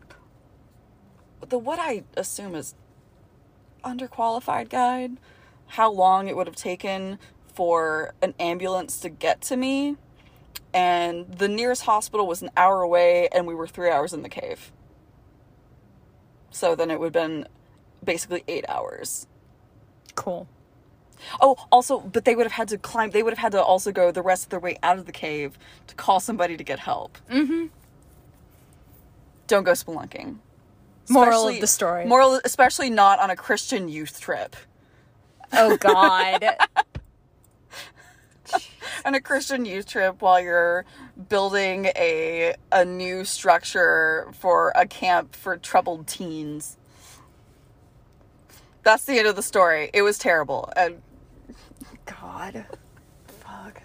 the 1.48 1.58
what 1.58 1.80
I 1.80 2.04
assume 2.18 2.56
is 2.56 2.76
underqualified 3.84 4.70
guide 4.70 5.18
how 5.68 5.90
long 5.90 6.28
it 6.28 6.36
would 6.36 6.48
have 6.48 6.56
taken 6.56 7.18
for 7.54 8.14
an 8.22 8.34
ambulance 8.40 9.00
to 9.00 9.10
get 9.10 9.42
to 9.42 9.56
me? 9.56 9.96
And 10.74 11.32
the 11.38 11.48
nearest 11.48 11.84
hospital 11.84 12.28
was 12.28 12.42
an 12.42 12.52
hour 12.58 12.82
away 12.82 13.30
and 13.32 13.48
we 13.48 13.56
were 13.56 13.68
three 13.68 13.90
hours 13.90 14.14
in 14.14 14.22
the 14.22 14.30
cave. 14.30 14.72
So 16.50 16.76
then 16.76 16.92
it 16.92 17.00
would 17.00 17.16
have 17.16 17.30
been 17.30 17.48
basically 18.04 18.44
eight 18.48 18.66
hours 18.68 19.28
Cool. 20.16 20.48
Oh, 21.40 21.56
also, 21.72 22.00
but 22.00 22.26
they 22.26 22.36
would 22.36 22.46
have 22.46 22.54
had 22.54 22.68
to 22.70 22.78
climb. 22.78 23.12
They 23.12 23.24
would 23.24 23.34
have 23.34 23.40
had 23.40 23.52
to 23.52 23.64
also 23.64 23.92
go 23.92 24.12
the 24.12 24.22
rest 24.24 24.46
of 24.46 24.50
their 24.50 24.60
way 24.60 24.78
out 24.82 24.98
of 24.98 25.06
the 25.06 25.12
cave 25.12 25.58
to 25.88 25.96
call 25.96 26.20
somebody 26.20 26.58
to 26.58 26.64
get 26.64 26.80
help. 26.80 27.18
Mm-hmm. 27.30 27.68
Don't 29.48 29.64
go 29.64 29.74
spelunking. 29.74 30.38
Moral 31.10 31.48
of 31.50 31.60
the 31.60 31.68
story. 31.68 32.06
Moral, 32.06 32.40
especially 32.46 32.90
not 32.90 33.20
on 33.20 33.30
a 33.30 33.36
Christian 33.36 33.88
youth 33.90 34.20
trip. 34.20 34.56
Oh 35.54 35.78
God. 35.78 36.44
On 39.06 39.16
a 39.16 39.22
Christian 39.22 39.66
youth 39.66 39.88
trip 39.88 40.22
while 40.22 40.40
you're 40.40 40.86
building 41.30 41.86
a 41.96 42.54
a 42.72 42.86
new 42.86 43.26
structure 43.26 44.30
for 44.34 44.72
a 44.76 44.86
camp 44.86 45.36
for 45.36 45.58
troubled 45.58 46.06
teens. 46.06 46.78
That's 48.84 49.06
the 49.06 49.18
end 49.20 49.28
of 49.28 49.36
the 49.36 49.44
story. 49.44 49.90
It 49.94 50.02
was 50.02 50.18
terrible. 50.18 50.72
And 50.76 51.02
God. 52.06 52.66
Fuck. 53.28 53.84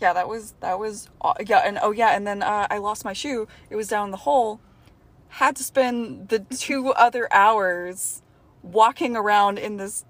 yeah, 0.00 0.12
that 0.12 0.28
was 0.28 0.54
that 0.60 0.78
was 0.78 1.08
yeah, 1.46 1.58
and 1.58 1.78
oh 1.82 1.90
yeah, 1.90 2.10
and 2.14 2.26
then 2.26 2.42
uh, 2.42 2.66
I 2.70 2.78
lost 2.78 3.04
my 3.04 3.12
shoe. 3.12 3.48
It 3.70 3.76
was 3.76 3.88
down 3.88 4.10
the 4.10 4.18
hole. 4.18 4.60
Had 5.28 5.56
to 5.56 5.64
spend 5.64 6.28
the 6.28 6.38
two 6.38 6.90
other 6.92 7.32
hours 7.32 8.22
walking 8.62 9.16
around 9.16 9.58
in 9.58 9.76
this 9.78 10.04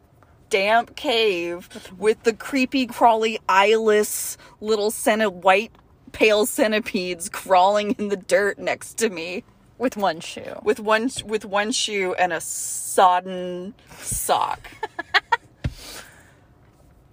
damp 0.51 0.95
cave 0.97 1.69
with 1.97 2.23
the 2.25 2.33
creepy, 2.35 2.87
crawly, 2.87 3.41
eyeless 3.49 4.37
little 4.61 4.91
centi- 4.91 5.33
white 5.33 5.73
pale 6.13 6.47
centipedes 6.47 7.29
crawling 7.29 7.93
in 7.93 8.09
the 8.09 8.17
dirt 8.17 8.59
next 8.59 8.99
to 8.99 9.09
me 9.09 9.43
With 9.79 9.97
one 9.97 10.21
shoe. 10.21 10.61
with 10.63 10.79
one 10.81 11.11
with 11.25 11.45
one 11.45 11.73
shoe 11.73 12.15
and 12.15 12.33
a 12.33 12.41
sodden 12.41 13.75
sock. 13.99 14.69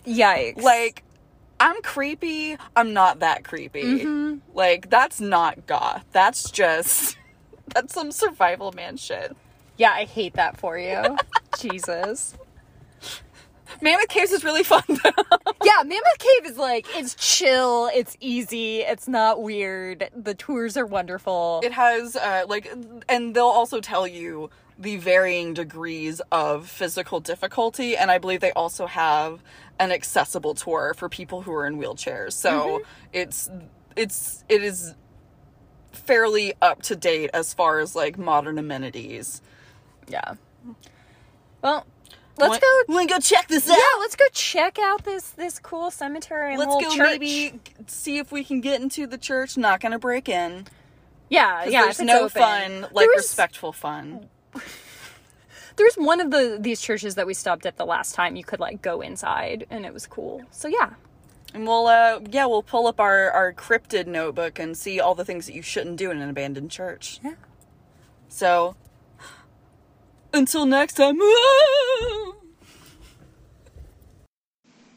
Yikes. 0.05 0.61
like 0.61 1.03
i'm 1.59 1.79
creepy 1.83 2.57
i'm 2.75 2.91
not 2.91 3.19
that 3.19 3.43
creepy 3.43 3.83
mm-hmm. 3.83 4.37
like 4.55 4.89
that's 4.89 5.21
not 5.21 5.67
goth 5.67 6.03
that's 6.11 6.49
just 6.49 7.17
that's 7.75 7.93
some 7.93 8.11
survival 8.11 8.71
man 8.71 8.97
shit 8.97 9.35
yeah, 9.81 9.93
I 9.93 10.05
hate 10.05 10.35
that 10.35 10.57
for 10.57 10.77
you. 10.77 11.17
Jesus. 11.59 12.35
Mammoth 13.81 14.07
caves 14.09 14.31
is 14.31 14.43
really 14.43 14.63
fun 14.63 14.83
though 14.87 15.23
Yeah, 15.63 15.83
Mammoth 15.83 16.17
Cave 16.17 16.51
is 16.51 16.57
like 16.57 16.87
it's 16.95 17.13
chill, 17.15 17.89
it's 17.93 18.17
easy, 18.19 18.79
it's 18.79 19.07
not 19.07 19.41
weird. 19.43 20.09
The 20.15 20.33
tours 20.33 20.75
are 20.75 20.85
wonderful. 20.85 21.61
it 21.63 21.71
has 21.71 22.15
uh 22.15 22.43
like 22.47 22.71
and 23.07 23.35
they'll 23.35 23.45
also 23.45 23.79
tell 23.79 24.07
you 24.07 24.49
the 24.79 24.97
varying 24.97 25.53
degrees 25.53 26.19
of 26.31 26.67
physical 26.67 27.19
difficulty 27.19 27.95
and 27.95 28.09
i 28.09 28.17
believe 28.17 28.39
they 28.41 28.51
also 28.53 28.87
have 28.87 29.43
an 29.79 29.91
accessible 29.91 30.55
tour 30.55 30.95
for 30.95 31.07
people 31.07 31.43
who 31.43 31.53
are 31.53 31.67
in 31.67 31.77
wheelchairs 31.77 32.33
so 32.33 32.81
it's 33.13 33.49
it's 33.95 34.43
it 34.49 34.63
is 34.63 34.95
fairly 35.91 36.53
up 36.63 36.81
to 36.81 36.95
date 36.95 37.29
as 37.33 37.53
far 37.53 37.79
as 37.79 37.95
like 37.95 38.17
modern 38.17 38.57
amenities 38.57 39.41
yeah. 40.07 40.33
Well, 41.61 41.85
let's 42.37 42.49
Want- 42.51 42.61
go 42.61 42.93
wanna 42.93 43.07
go 43.07 43.19
check 43.19 43.47
this 43.47 43.69
out 43.69 43.77
Yeah, 43.77 43.99
let's 43.99 44.15
go 44.15 44.25
check 44.31 44.79
out 44.79 45.03
this 45.03 45.29
this 45.31 45.59
cool 45.59 45.91
cemetery 45.91 46.51
and 46.55 46.59
let's 46.59 46.73
go 46.75 46.89
church. 46.95 47.19
maybe 47.19 47.59
see 47.87 48.17
if 48.17 48.31
we 48.31 48.43
can 48.43 48.61
get 48.61 48.81
into 48.81 49.05
the 49.07 49.17
church 49.17 49.57
not 49.57 49.79
gonna 49.81 49.99
break 49.99 50.27
in 50.29 50.67
Yeah, 51.29 51.65
yeah. 51.65 51.83
there's 51.83 51.99
it's 51.99 52.07
no 52.07 52.23
open. 52.25 52.41
fun 52.41 52.81
like 52.81 52.91
There 52.93 53.07
was- 53.09 53.23
respectful 53.23 53.71
fun 53.73 54.29
There's 55.77 55.95
one 55.95 56.19
of 56.19 56.31
the 56.31 56.57
these 56.59 56.81
churches 56.81 57.15
that 57.15 57.25
we 57.25 57.33
stopped 57.33 57.65
at 57.65 57.77
the 57.77 57.85
last 57.85 58.13
time. 58.13 58.35
You 58.35 58.43
could 58.43 58.59
like 58.59 58.81
go 58.81 58.99
inside, 59.01 59.65
and 59.69 59.85
it 59.85 59.93
was 59.93 60.05
cool. 60.05 60.43
So 60.51 60.67
yeah, 60.67 60.91
And 61.53 61.65
we'll, 61.65 61.87
uh, 61.87 62.19
yeah, 62.29 62.45
we'll 62.45 62.61
pull 62.61 62.87
up 62.87 62.99
our, 62.99 63.31
our 63.31 63.53
cryptid 63.53 64.05
notebook 64.05 64.59
and 64.59 64.77
see 64.77 64.99
all 64.99 65.15
the 65.15 65.23
things 65.25 65.45
that 65.47 65.53
you 65.53 65.61
shouldn't 65.61 65.95
do 65.95 66.11
in 66.11 66.21
an 66.21 66.29
abandoned 66.29 66.71
church. 66.71 67.19
Yeah. 67.23 67.33
So, 68.27 68.75
until 70.33 70.65
next 70.65 70.93
time. 70.93 71.17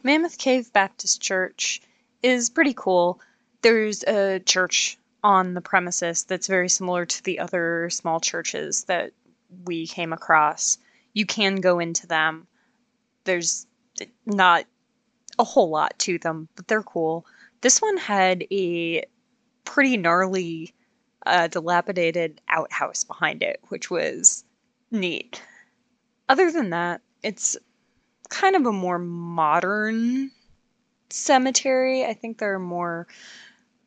Mammoth 0.03 0.39
Cave 0.39 0.73
Baptist 0.73 1.21
Church 1.21 1.81
is 2.23 2.51
pretty 2.51 2.75
cool. 2.75 3.21
There's 3.63 4.03
a 4.05 4.41
church 4.41 4.99
on 5.23 5.55
the 5.55 5.61
premises 5.63 6.25
that's 6.25 6.47
very 6.47 6.69
similar 6.69 7.07
to 7.07 7.23
the 7.23 7.39
other 7.39 7.89
small 7.91 8.21
churches 8.21 8.85
that 8.85 9.13
we 9.65 9.87
came 9.87 10.13
across. 10.13 10.79
You 11.15 11.25
can 11.25 11.57
go 11.57 11.79
into 11.79 12.07
them. 12.07 12.47
There's 13.25 13.67
not 14.27 14.67
a 15.39 15.45
whole 15.45 15.71
lot 15.71 15.99
to 16.01 16.19
them, 16.19 16.49
but 16.57 16.69
they're 16.69 16.83
cool. 16.83 17.25
This 17.63 17.81
one 17.81 17.97
had 17.97 18.45
a 18.51 19.05
pretty 19.65 19.97
gnarly, 19.97 20.75
uh, 21.25 21.49
dilapidated 21.49 22.43
outhouse 22.49 23.05
behind 23.05 23.43
it, 23.43 23.61
which 23.69 23.91
was 23.91 24.45
neat. 24.95 25.43
Other 26.29 26.51
than 26.51 26.71
that, 26.71 27.03
it's 27.23 27.57
kind 28.31 28.57
of 28.57 28.65
a 28.67 28.73
more 28.73 28.99
modern 28.99 30.31
cemetery. 31.11 32.05
I 32.05 32.15
think 32.15 32.39
there 32.39 32.55
are 32.55 32.59
more 32.59 33.07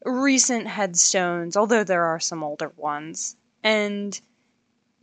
recent 0.05 0.67
headstones, 0.67 1.57
although 1.57 1.83
there 1.83 2.05
are 2.05 2.19
some 2.19 2.43
older 2.43 2.71
ones. 2.77 3.35
And 3.63 4.19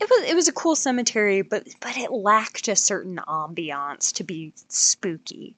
it 0.00 0.08
was 0.10 0.30
it 0.30 0.34
was 0.34 0.48
a 0.48 0.52
cool 0.52 0.76
cemetery, 0.76 1.42
but 1.42 1.66
but 1.80 1.96
it 1.96 2.12
lacked 2.12 2.68
a 2.68 2.76
certain 2.76 3.18
ambiance 3.28 4.12
to 4.14 4.24
be 4.24 4.52
spooky. 4.68 5.56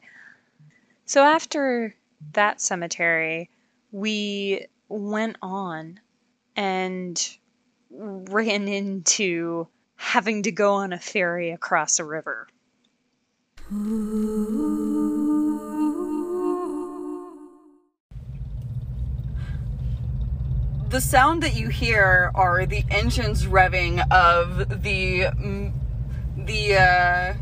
So 1.05 1.23
after 1.23 1.95
that 2.33 2.61
cemetery, 2.61 3.51
we 3.93 4.67
went 4.89 5.37
on 5.43 6.01
and 6.57 7.37
ran 7.91 8.69
into 8.69 9.69
having 9.97 10.43
to 10.45 10.53
go 10.53 10.75
on 10.75 10.93
a 10.93 10.99
ferry 10.99 11.51
across 11.51 11.99
a 11.99 12.05
river. 12.05 12.47
the 20.89 21.01
sound 21.01 21.43
that 21.43 21.57
you 21.57 21.69
hear 21.69 22.31
are 22.35 22.65
the 22.65 22.85
engines 22.91 23.45
revving 23.47 24.01
of 24.13 24.83
the, 24.83 25.27
the, 26.37 26.77
uh, 26.77 27.35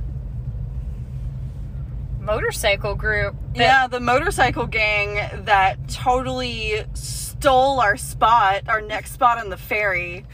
motorcycle 2.20 2.94
group. 2.94 3.34
that- 3.54 3.60
yeah, 3.60 3.86
the 3.86 4.00
motorcycle 4.00 4.66
gang 4.66 5.44
that 5.44 5.88
totally 5.88 6.84
stole 6.94 7.80
our 7.80 7.96
spot, 7.96 8.62
our 8.66 8.80
next 8.80 9.12
spot 9.12 9.38
on 9.38 9.50
the 9.50 9.58
ferry. 9.58 10.24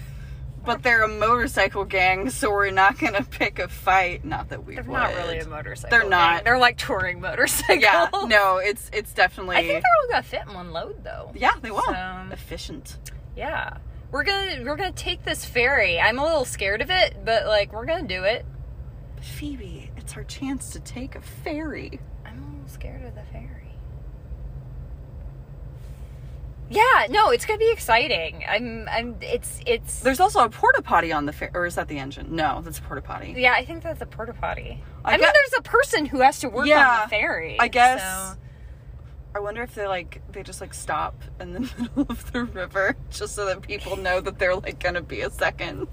But 0.64 0.83
they're 0.83 1.03
a 1.03 1.09
motorcycle 1.09 1.85
gang, 1.85 2.29
so 2.31 2.51
we're 2.51 2.70
not 2.70 2.99
gonna 2.99 3.23
pick 3.25 3.59
a 3.59 3.68
fight. 3.68 4.25
Not 4.25 4.51
that 4.51 4.64
we 4.64 4.75
They're 4.75 4.85
would. 4.85 4.92
not 4.92 5.14
really 5.14 5.38
a 5.38 5.49
motorcycle. 5.49 5.90
They're 5.90 6.01
gang. 6.03 6.11
not. 6.11 6.44
They're 6.44 6.59
like 6.59 6.77
touring 6.77 7.20
motorcycles. 7.23 7.83
Yeah, 7.83 8.09
no, 8.27 8.59
it's 8.59 8.90
it's 8.92 9.12
definitely. 9.14 9.57
I 9.57 9.61
think 9.66 9.83
they're 9.83 10.03
all 10.03 10.11
gonna 10.11 10.23
fit 10.23 10.42
in 10.46 10.55
one 10.55 10.70
load 10.73 11.03
though. 11.03 11.33
yeah, 11.35 11.53
they 11.62 11.70
will. 11.70 11.83
So- 11.83 12.27
Efficient. 12.33 12.99
Yeah. 13.37 13.79
We're 14.11 14.25
gonna 14.25 14.62
we're 14.64 14.77
gonna 14.77 14.92
take 14.92 15.25
this 15.25 15.44
ferry. 15.44 15.99
I'm 16.01 16.18
a 16.18 16.25
little 16.25 16.44
scared 16.44 16.83
of 16.83 16.90
it, 16.90 17.25
but 17.25 17.46
like 17.46 17.73
we're 17.73 17.87
gonna 17.87 18.07
do 18.09 18.25
it. 18.25 18.44
Phoebe, 19.20 19.90
it's 19.96 20.16
our 20.16 20.25
chance 20.25 20.70
to 20.70 20.81
take 20.81 21.14
a 21.14 21.20
ferry. 21.20 22.01
I'm 22.27 22.42
a 22.42 22.46
little 22.53 22.68
scared 22.68 23.03
of 23.05 23.14
the 23.14 23.23
ferry. 23.33 23.69
Yeah, 26.72 27.06
no, 27.11 27.30
it's 27.30 27.44
gonna 27.44 27.59
be 27.59 27.70
exciting. 27.72 28.44
I'm 28.48 28.88
I'm 28.88 29.16
it's 29.20 29.59
it's 29.66 30.00
There's 30.00 30.20
also 30.20 30.44
a 30.44 30.48
porta 30.48 30.83
potty 30.83 31.11
on 31.12 31.26
the 31.26 31.33
ferry, 31.33 31.50
or 31.52 31.66
is 31.66 31.74
that 31.74 31.88
the 31.88 31.98
engine? 31.98 32.35
No, 32.37 32.61
that's 32.62 32.78
a 32.78 32.83
porta 32.83 33.02
potty. 33.02 33.35
yeah, 33.37 33.54
I 33.54 33.64
think 33.64 33.83
that's 33.83 34.00
a 34.00 34.06
porta 34.06 34.33
potty. 34.35 34.80
I 35.04 35.14
I, 35.14 35.16
mean 35.16 35.20
there's 35.35 35.59
a 35.59 35.62
person 35.62 36.06
who 36.06 36.20
has 36.20 36.38
to 36.40 36.48
work 36.48 36.66
Yeah, 36.68 36.88
on 36.88 37.00
the 37.02 37.09
ferry. 37.11 37.59
I 37.59 37.66
guess. 37.68 38.00
so- 38.00 38.38
I 39.35 39.38
wonder 39.40 39.62
if 39.62 39.74
they 39.74 39.87
like 39.87 40.22
they 40.33 40.42
just 40.42 40.61
like 40.61 40.72
stop 40.74 41.14
in 41.40 41.52
the 41.54 41.61
middle 41.78 42.06
of 42.09 42.33
the 42.33 42.44
river 42.44 42.96
just 43.11 43.35
so 43.35 43.46
that 43.46 43.62
people 43.62 43.96
know 43.96 44.20
that 44.20 44.38
they're 44.38 44.56
like 44.56 44.78
gonna 44.80 45.02
be 45.02 45.20
a 45.22 45.30
second. 45.30 45.88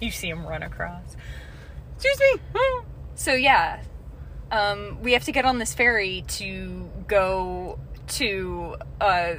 you 0.00 0.10
see 0.10 0.28
him 0.30 0.46
run 0.46 0.62
across. 0.62 1.16
Excuse 1.96 2.18
me. 2.20 2.40
So 3.14 3.34
yeah, 3.34 3.82
um, 4.50 4.98
we 5.02 5.12
have 5.12 5.24
to 5.24 5.32
get 5.32 5.44
on 5.44 5.58
this 5.58 5.74
ferry 5.74 6.24
to 6.28 6.88
go 7.06 7.78
to 8.12 8.76
uh, 9.00 9.34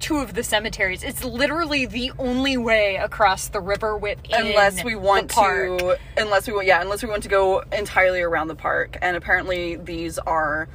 two 0.00 0.18
of 0.18 0.34
the 0.34 0.42
cemeteries. 0.42 1.02
It's 1.02 1.24
literally 1.24 1.86
the 1.86 2.12
only 2.18 2.56
way 2.56 2.96
across 2.96 3.48
the 3.48 3.60
river 3.60 3.96
within 3.96 4.46
unless 4.48 4.84
we 4.84 4.94
want 4.94 5.30
to 5.30 5.98
unless 6.16 6.46
we 6.46 6.52
want 6.52 6.66
yeah 6.66 6.80
unless 6.80 7.02
we 7.02 7.08
want 7.08 7.22
to 7.22 7.28
go 7.28 7.60
entirely 7.72 8.20
around 8.20 8.48
the 8.48 8.54
park 8.54 8.98
and 9.00 9.16
apparently 9.16 9.76
these 9.76 10.18
are 10.18 10.68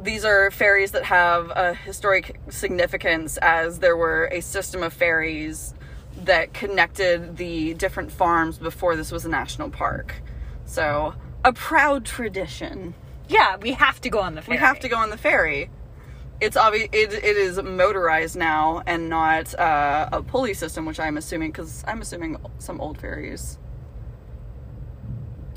these 0.00 0.24
are 0.24 0.50
ferries 0.50 0.90
that 0.92 1.04
have 1.04 1.50
a 1.50 1.74
historic 1.74 2.40
significance 2.48 3.36
as 3.38 3.78
there 3.78 3.96
were 3.96 4.28
a 4.32 4.40
system 4.40 4.82
of 4.82 4.92
ferries 4.92 5.74
that 6.24 6.52
connected 6.52 7.36
the 7.36 7.74
different 7.74 8.10
farms 8.10 8.58
before 8.58 8.96
this 8.96 9.12
was 9.12 9.24
a 9.24 9.28
national 9.28 9.70
park 9.70 10.22
so 10.64 11.14
a 11.44 11.52
proud 11.52 12.04
tradition. 12.04 12.94
Yeah, 13.28 13.56
we 13.56 13.72
have 13.72 14.00
to 14.02 14.10
go 14.10 14.20
on 14.20 14.34
the 14.34 14.42
ferry. 14.42 14.56
We 14.56 14.60
have 14.60 14.80
to 14.80 14.88
go 14.88 14.96
on 14.96 15.10
the 15.10 15.16
ferry. 15.16 15.70
It's 16.42 16.56
obvious. 16.56 16.88
It, 16.90 17.12
it 17.12 17.36
is 17.36 17.62
motorized 17.62 18.34
now 18.34 18.82
and 18.84 19.08
not 19.08 19.56
uh, 19.56 20.08
a 20.10 20.24
pulley 20.24 20.54
system, 20.54 20.84
which 20.86 20.98
I'm 20.98 21.16
assuming 21.16 21.52
because 21.52 21.84
I'm 21.86 22.02
assuming 22.02 22.36
some 22.58 22.80
old 22.80 22.98
ferries. 22.98 23.58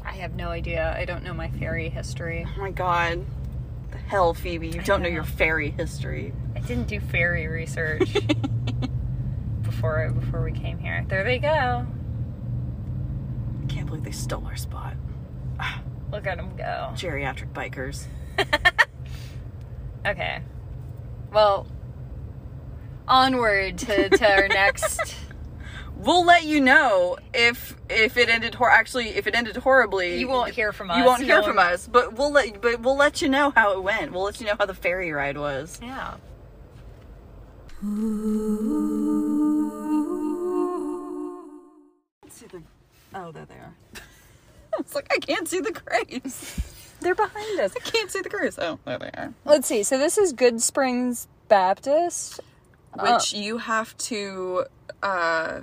I 0.04 0.12
have 0.12 0.36
no 0.36 0.50
idea. 0.50 0.96
I 0.96 1.06
don't 1.06 1.24
know 1.24 1.34
my 1.34 1.50
ferry 1.50 1.90
history. 1.90 2.46
Oh 2.48 2.60
my 2.60 2.70
god, 2.70 3.26
the 3.90 3.98
hell, 3.98 4.36
Phoebe! 4.36 4.68
You 4.68 4.84
don't 4.84 5.02
know 5.02 5.10
your 5.10 5.24
ferry 5.24 5.72
history. 5.72 6.34
I 6.56 6.60
didn't 6.60 6.88
do 6.88 7.00
ferry 7.00 7.48
research 7.48 8.14
before 9.64 10.12
before 10.12 10.44
we 10.44 10.52
came 10.52 10.78
here. 10.78 11.04
There 11.10 11.24
they 11.24 11.40
go. 11.40 11.88
I 13.64 13.66
can't 13.68 13.88
believe 13.88 14.04
they 14.04 14.12
stole 14.12 14.46
our 14.46 14.56
spot. 14.56 14.94
Look 16.12 16.28
at 16.28 16.38
them 16.38 16.56
go. 16.56 16.92
Geriatric 16.94 17.54
bikers. 17.54 18.06
Okay. 20.06 20.40
Well, 21.36 21.68
onward 23.10 23.78
to, 23.80 24.08
to 24.10 24.32
our 24.32 24.48
next. 24.48 25.16
We'll 25.98 26.26
let 26.26 26.44
you 26.44 26.60
know 26.60 27.18
if 27.34 27.74
if 27.90 28.18
it 28.18 28.28
ended 28.28 28.54
hor- 28.54 28.70
actually 28.70 29.08
if 29.10 29.28
it 29.28 29.34
ended 29.34 29.56
horribly. 29.56 30.20
You 30.20 30.28
won't 30.28 30.54
hear 30.54 30.74
from 30.74 30.92
us. 30.92 30.98
You 30.98 31.06
won't 31.06 31.24
hear 31.24 31.40
No 31.40 31.48
from 31.48 31.58
us, 31.58 31.88
but 31.88 32.16
we'll 32.16 32.34
let 32.34 32.62
but 32.62 32.82
we'll 32.82 32.98
let 32.98 33.22
you 33.22 33.30
know 33.30 33.52
how 33.52 33.72
it 33.72 33.82
went. 33.82 34.12
We'll 34.12 34.24
let 34.24 34.42
you 34.42 34.46
know 34.46 34.56
how 34.60 34.66
the 34.66 34.74
ferry 34.74 35.14
ride 35.14 35.38
was. 35.38 35.80
Yeah. 35.82 36.16
See 42.30 42.48
the 42.48 42.62
oh 43.16 43.32
there 43.32 43.46
they 43.46 43.56
are. 43.56 43.74
it's 44.80 44.94
like 44.94 45.08
I 45.12 45.18
can't 45.20 45.48
see 45.48 45.62
the 45.62 45.72
graves. 45.72 46.75
They're 47.06 47.14
behind 47.14 47.60
us. 47.60 47.72
I 47.76 47.80
can't 47.82 48.10
see 48.10 48.22
the 48.22 48.30
graves. 48.30 48.58
Oh, 48.60 48.80
there 48.84 48.98
they 48.98 49.12
are. 49.16 49.32
Let's 49.46 49.68
see. 49.68 49.84
So 49.84 50.00
this 50.00 50.18
is 50.18 50.34
Good 50.34 50.60
Springs 50.60 51.28
Baptist. 51.48 52.40
Which 53.00 53.32
you 53.32 53.60
have 53.60 53.96
to 53.98 54.66
uh 55.04 55.62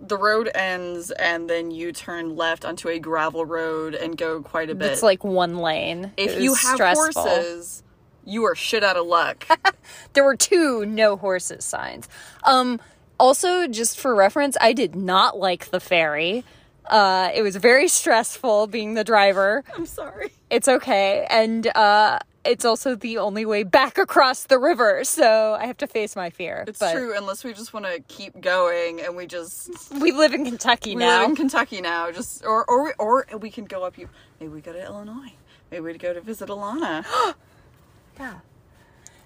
the 0.00 0.16
road 0.16 0.50
ends 0.54 1.10
and 1.10 1.50
then 1.50 1.70
you 1.70 1.92
turn 1.92 2.34
left 2.34 2.64
onto 2.64 2.88
a 2.88 2.98
gravel 2.98 3.44
road 3.44 3.94
and 3.94 4.16
go 4.16 4.40
quite 4.40 4.70
a 4.70 4.74
bit. 4.74 4.90
It's 4.92 5.02
like 5.02 5.22
one 5.22 5.58
lane. 5.58 6.12
if 6.16 6.40
you 6.40 6.54
have 6.54 6.76
stressful. 6.76 7.22
horses, 7.22 7.82
you 8.24 8.44
are 8.44 8.54
shit 8.54 8.82
out 8.82 8.96
of 8.96 9.06
luck. 9.06 9.46
There 10.14 10.24
were 10.24 10.36
two 10.36 10.86
no 10.86 11.16
horses 11.16 11.64
signs. 11.64 12.08
Um 12.44 12.80
also 13.18 13.66
just 13.66 14.00
for 14.00 14.14
reference, 14.14 14.56
I 14.62 14.72
did 14.72 14.94
not 14.96 15.36
like 15.38 15.70
the 15.70 15.80
ferry. 15.80 16.42
Uh 16.90 17.30
it 17.34 17.42
was 17.42 17.56
very 17.56 17.88
stressful 17.88 18.66
being 18.66 18.94
the 18.94 19.04
driver. 19.04 19.64
I'm 19.74 19.86
sorry. 19.86 20.32
It's 20.50 20.68
okay. 20.68 21.26
And 21.30 21.66
uh 21.68 22.18
it's 22.44 22.64
also 22.64 22.94
the 22.94 23.18
only 23.18 23.44
way 23.44 23.62
back 23.64 23.98
across 23.98 24.44
the 24.44 24.58
river, 24.58 25.04
so 25.04 25.58
I 25.60 25.66
have 25.66 25.76
to 25.76 25.86
face 25.86 26.16
my 26.16 26.30
fear. 26.30 26.64
It's 26.66 26.78
but 26.80 26.92
true, 26.94 27.14
unless 27.16 27.44
we 27.44 27.52
just 27.52 27.72
want 27.74 27.84
to 27.84 28.00
keep 28.08 28.40
going 28.40 29.00
and 29.02 29.14
we 29.14 29.26
just 29.26 29.70
We 30.00 30.10
live 30.12 30.32
in 30.32 30.44
Kentucky 30.46 30.94
now. 30.94 30.98
we 30.98 31.04
now. 31.04 31.20
live 31.20 31.30
in 31.30 31.36
Kentucky 31.36 31.80
now. 31.82 32.10
Just 32.10 32.44
or 32.44 32.64
or 32.64 32.84
we- 32.84 32.94
or 32.98 33.26
we 33.38 33.50
can 33.50 33.66
go 33.66 33.84
up 33.84 33.96
you. 33.98 34.08
Maybe 34.40 34.52
we 34.52 34.60
go 34.62 34.72
to 34.72 34.82
Illinois. 34.82 35.32
Maybe 35.70 35.82
we 35.82 35.98
go 35.98 36.12
to 36.14 36.20
visit 36.20 36.48
Alana. 36.48 37.04
Yeah. 38.18 38.40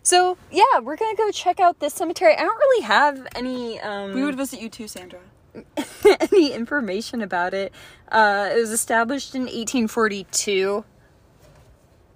So 0.02 0.36
yeah, 0.52 0.78
we're 0.82 0.96
gonna 0.96 1.16
go 1.16 1.30
check 1.30 1.58
out 1.60 1.80
this 1.80 1.94
cemetery. 1.94 2.34
I 2.36 2.42
don't 2.44 2.58
really 2.58 2.82
have 2.84 3.26
any 3.34 3.80
um 3.80 4.12
we 4.12 4.22
would 4.24 4.36
visit 4.36 4.60
you 4.60 4.68
too, 4.68 4.86
Sandra. 4.88 5.20
any 6.20 6.52
information 6.52 7.22
about 7.22 7.54
it. 7.54 7.72
Uh, 8.10 8.50
it 8.52 8.58
was 8.60 8.70
established 8.70 9.34
in 9.34 9.42
1842. 9.42 10.84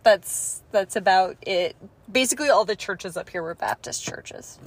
That's 0.03 0.63
that's 0.71 0.97
about 0.97 1.37
it. 1.43 1.77
Basically, 2.11 2.49
all 2.49 2.65
the 2.65 2.77
churches 2.77 3.17
up 3.17 3.29
here 3.29 3.43
were 3.43 3.55
Baptist 3.55 4.03
churches. 4.05 4.59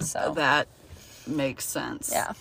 So 0.00 0.32
That 0.34 0.66
makes 1.26 1.64
sense. 1.64 2.10
yeah. 2.12 2.32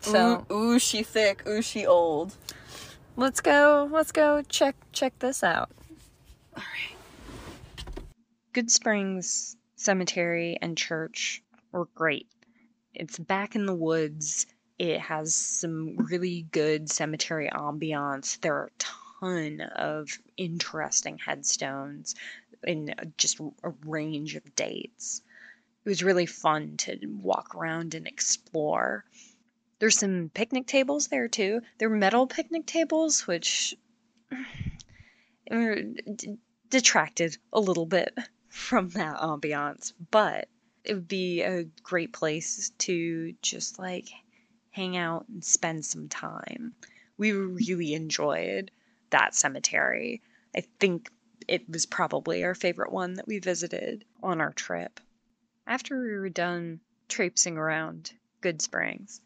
So 0.00 0.44
ooh, 0.50 0.54
ooh, 0.54 0.78
she 0.78 1.02
thick. 1.02 1.46
Ooh, 1.46 1.62
she 1.62 1.86
old. 1.86 2.34
let's 3.16 3.40
go. 3.40 3.88
Let's 3.92 4.10
go 4.12 4.42
check 4.48 4.74
check 4.92 5.16
this 5.20 5.42
out. 5.44 5.70
All 6.56 6.62
right. 6.62 8.04
Good 8.52 8.70
Springs 8.70 9.56
Cemetery 9.76 10.58
and 10.60 10.76
Church 10.76 11.42
were 11.70 11.86
great. 11.94 12.26
It's 12.94 13.18
back 13.18 13.54
in 13.54 13.66
the 13.66 13.74
woods. 13.74 14.46
It 14.82 14.98
has 14.98 15.32
some 15.32 15.96
really 15.96 16.42
good 16.50 16.90
cemetery 16.90 17.48
ambiance. 17.48 18.40
There 18.40 18.56
are 18.56 18.66
a 18.66 18.78
ton 18.80 19.60
of 19.60 20.18
interesting 20.36 21.18
headstones 21.18 22.16
in 22.64 22.92
just 23.16 23.38
a 23.38 23.68
range 23.86 24.34
of 24.34 24.56
dates. 24.56 25.22
It 25.84 25.88
was 25.88 26.02
really 26.02 26.26
fun 26.26 26.78
to 26.78 26.98
walk 27.06 27.54
around 27.54 27.94
and 27.94 28.08
explore. 28.08 29.04
There's 29.78 29.96
some 29.96 30.32
picnic 30.34 30.66
tables 30.66 31.06
there 31.06 31.28
too. 31.28 31.60
They're 31.78 31.88
metal 31.88 32.26
picnic 32.26 32.66
tables, 32.66 33.24
which 33.24 33.76
er, 35.48 35.76
detracted 36.70 37.38
a 37.52 37.60
little 37.60 37.86
bit 37.86 38.18
from 38.48 38.88
that 38.88 39.18
ambiance, 39.18 39.92
but 40.10 40.48
it 40.82 40.94
would 40.94 41.06
be 41.06 41.42
a 41.42 41.62
great 41.84 42.12
place 42.12 42.72
to 42.78 43.32
just 43.42 43.78
like 43.78 44.08
hang 44.72 44.96
out 44.96 45.26
and 45.28 45.44
spend 45.44 45.84
some 45.84 46.08
time. 46.08 46.74
We 47.16 47.32
really 47.32 47.94
enjoyed 47.94 48.70
that 49.10 49.34
cemetery. 49.34 50.22
I 50.56 50.62
think 50.80 51.10
it 51.46 51.68
was 51.68 51.86
probably 51.86 52.44
our 52.44 52.54
favorite 52.54 52.92
one 52.92 53.14
that 53.14 53.28
we 53.28 53.38
visited 53.38 54.04
on 54.22 54.40
our 54.40 54.52
trip. 54.52 55.00
After 55.66 56.00
we 56.00 56.12
were 56.12 56.28
done 56.28 56.80
traipsing 57.08 57.56
around 57.56 58.12
Good 58.40 58.60
Springs, 58.62 59.20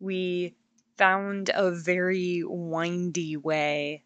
we 0.00 0.54
found 0.96 1.50
a 1.54 1.70
very 1.70 2.42
windy 2.44 3.36
way 3.36 4.02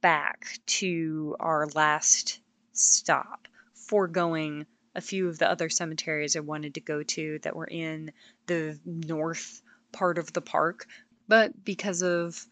back 0.00 0.58
to 0.66 1.36
our 1.40 1.66
last 1.74 2.40
stop, 2.72 3.48
foregoing 3.74 4.66
a 4.94 5.00
few 5.00 5.28
of 5.28 5.38
the 5.38 5.50
other 5.50 5.68
cemeteries 5.68 6.36
I 6.36 6.40
wanted 6.40 6.74
to 6.74 6.80
go 6.80 7.02
to 7.02 7.38
that 7.40 7.56
were 7.56 7.66
in 7.66 8.12
the 8.46 8.78
north 8.84 9.62
part 9.92 10.18
of 10.18 10.32
the 10.32 10.40
park. 10.40 10.86
But 11.28 11.64
because 11.64 12.02
of 12.02 12.44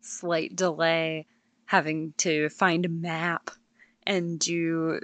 slight 0.00 0.56
delay, 0.56 1.26
having 1.66 2.14
to 2.18 2.48
find 2.48 2.86
a 2.86 2.90
map 2.90 3.50
and 4.06 4.38
do 4.38 5.00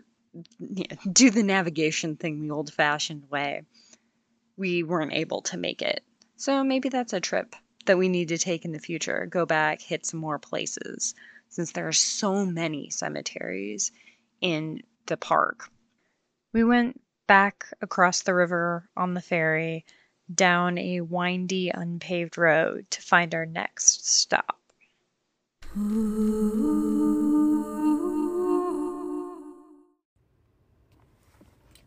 do 1.12 1.30
the 1.30 1.42
navigation 1.42 2.16
thing 2.16 2.40
the 2.40 2.54
old 2.54 2.72
fashioned 2.72 3.28
way, 3.30 3.62
we 4.56 4.82
weren't 4.82 5.12
able 5.12 5.42
to 5.42 5.58
make 5.58 5.82
it. 5.82 6.02
So 6.36 6.64
maybe 6.64 6.88
that's 6.88 7.12
a 7.12 7.20
trip 7.20 7.54
that 7.86 7.98
we 7.98 8.08
need 8.08 8.28
to 8.28 8.38
take 8.38 8.64
in 8.64 8.72
the 8.72 8.78
future. 8.78 9.26
Go 9.26 9.44
back, 9.44 9.80
hit 9.80 10.06
some 10.06 10.20
more 10.20 10.38
places, 10.38 11.14
since 11.48 11.72
there 11.72 11.88
are 11.88 11.92
so 11.92 12.46
many 12.46 12.90
cemeteries 12.90 13.92
in 14.40 14.82
the 15.06 15.16
park. 15.16 15.68
We 16.52 16.64
went 16.64 17.00
back 17.26 17.66
across 17.80 18.22
the 18.22 18.34
river 18.34 18.88
on 18.96 19.14
the 19.14 19.20
ferry, 19.20 19.84
down 20.32 20.78
a 20.78 21.00
windy, 21.00 21.70
unpaved 21.70 22.36
road 22.38 22.86
to 22.90 23.02
find 23.02 23.34
our 23.34 23.46
next 23.46 24.08
stop. 24.08 24.58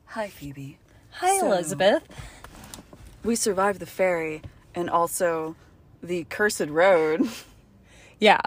Hi, 0.07 0.27
Phoebe. 0.29 0.77
Hi, 1.11 1.39
So- 1.39 1.47
Elizabeth. 1.47 2.03
We 3.23 3.35
survived 3.35 3.79
the 3.79 3.85
ferry 3.87 4.41
and 4.75 4.89
also 4.89 5.55
the 6.01 6.25
cursed 6.25 6.67
road. 6.67 7.27
Yeah, 8.17 8.39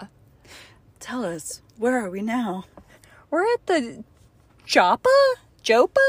Tell 0.99 1.23
us, 1.23 1.61
where 1.77 2.03
are 2.03 2.09
we 2.09 2.23
now? 2.23 2.65
we're 3.29 3.43
at 3.53 3.67
the 3.67 4.03
Joppa. 4.65 5.07
Jopa. 5.63 5.99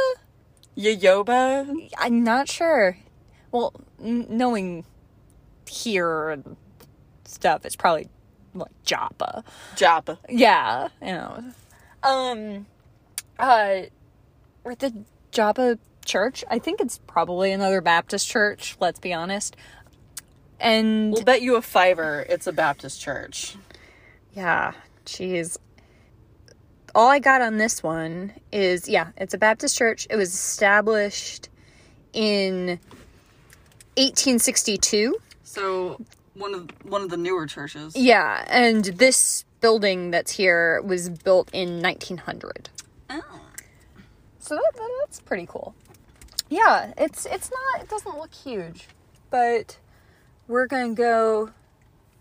Yoyoba? 0.79 1.91
I'm 1.99 2.25
not 2.25 2.49
sure. 2.49 2.97
Well, 3.53 3.73
n- 4.03 4.27
knowing 4.29 4.85
here 5.69 6.31
and 6.31 6.57
stuff, 7.25 7.65
it's 7.65 7.77
probably 7.77 8.09
like 8.55 8.71
Joppa. 8.85 9.45
Joppa. 9.77 10.19
Yeah, 10.29 10.89
you 11.01 11.09
know. 11.13 11.45
Um, 12.03 12.67
uh, 13.39 13.83
we're 14.65 14.73
at 14.73 14.79
the 14.81 15.05
Joppa 15.33 15.79
Church. 16.05 16.45
I 16.51 16.59
think 16.59 16.81
it's 16.81 16.99
probably 17.07 17.53
another 17.53 17.81
Baptist 17.81 18.29
church. 18.29 18.77
Let's 18.81 18.99
be 18.99 19.13
honest. 19.13 19.57
And 20.59 21.13
We'll 21.13 21.23
bet 21.25 21.41
you 21.43 21.57
a 21.57 21.63
fiver 21.63 22.27
it's 22.29 22.47
a 22.47 22.53
Baptist 22.53 23.01
church. 23.01 23.57
yeah, 24.35 24.73
jeez. 25.07 25.57
All 26.95 27.09
I 27.09 27.19
got 27.21 27.41
on 27.41 27.57
this 27.59 27.83
one 27.83 28.33
is 28.53 28.89
yeah, 28.89 29.09
it's 29.17 29.33
a 29.35 29.39
Baptist 29.39 29.77
church. 29.79 30.07
It 30.11 30.17
was 30.17 30.35
established 30.35 31.49
in 32.13 32.81
1862. 33.97 35.17
So 35.43 36.01
one 36.35 36.55
of 36.55 36.69
one 36.85 37.03
of 37.03 37.11
the 37.11 37.17
newer 37.17 37.47
churches. 37.47 37.95
Yeah, 37.97 38.45
and 38.49 38.85
this 38.85 39.45
building 39.61 40.11
that's 40.11 40.33
here 40.33 40.81
was 40.83 41.11
built 41.11 41.51
in 41.53 41.83
1900. 41.83 42.71
Oh. 43.11 43.21
So 44.39 44.55
that, 44.55 44.73
that- 44.75 44.91
that's 45.01 45.21
pretty 45.21 45.47
cool. 45.47 45.75
Yeah, 46.49 46.93
it's 46.97 47.27
it's 47.27 47.51
not 47.51 47.83
it 47.83 47.89
doesn't 47.89 48.17
look 48.19 48.33
huge, 48.35 48.89
but 49.31 49.77
we're 50.49 50.67
going 50.67 50.95
to 50.97 51.01
go 51.01 51.51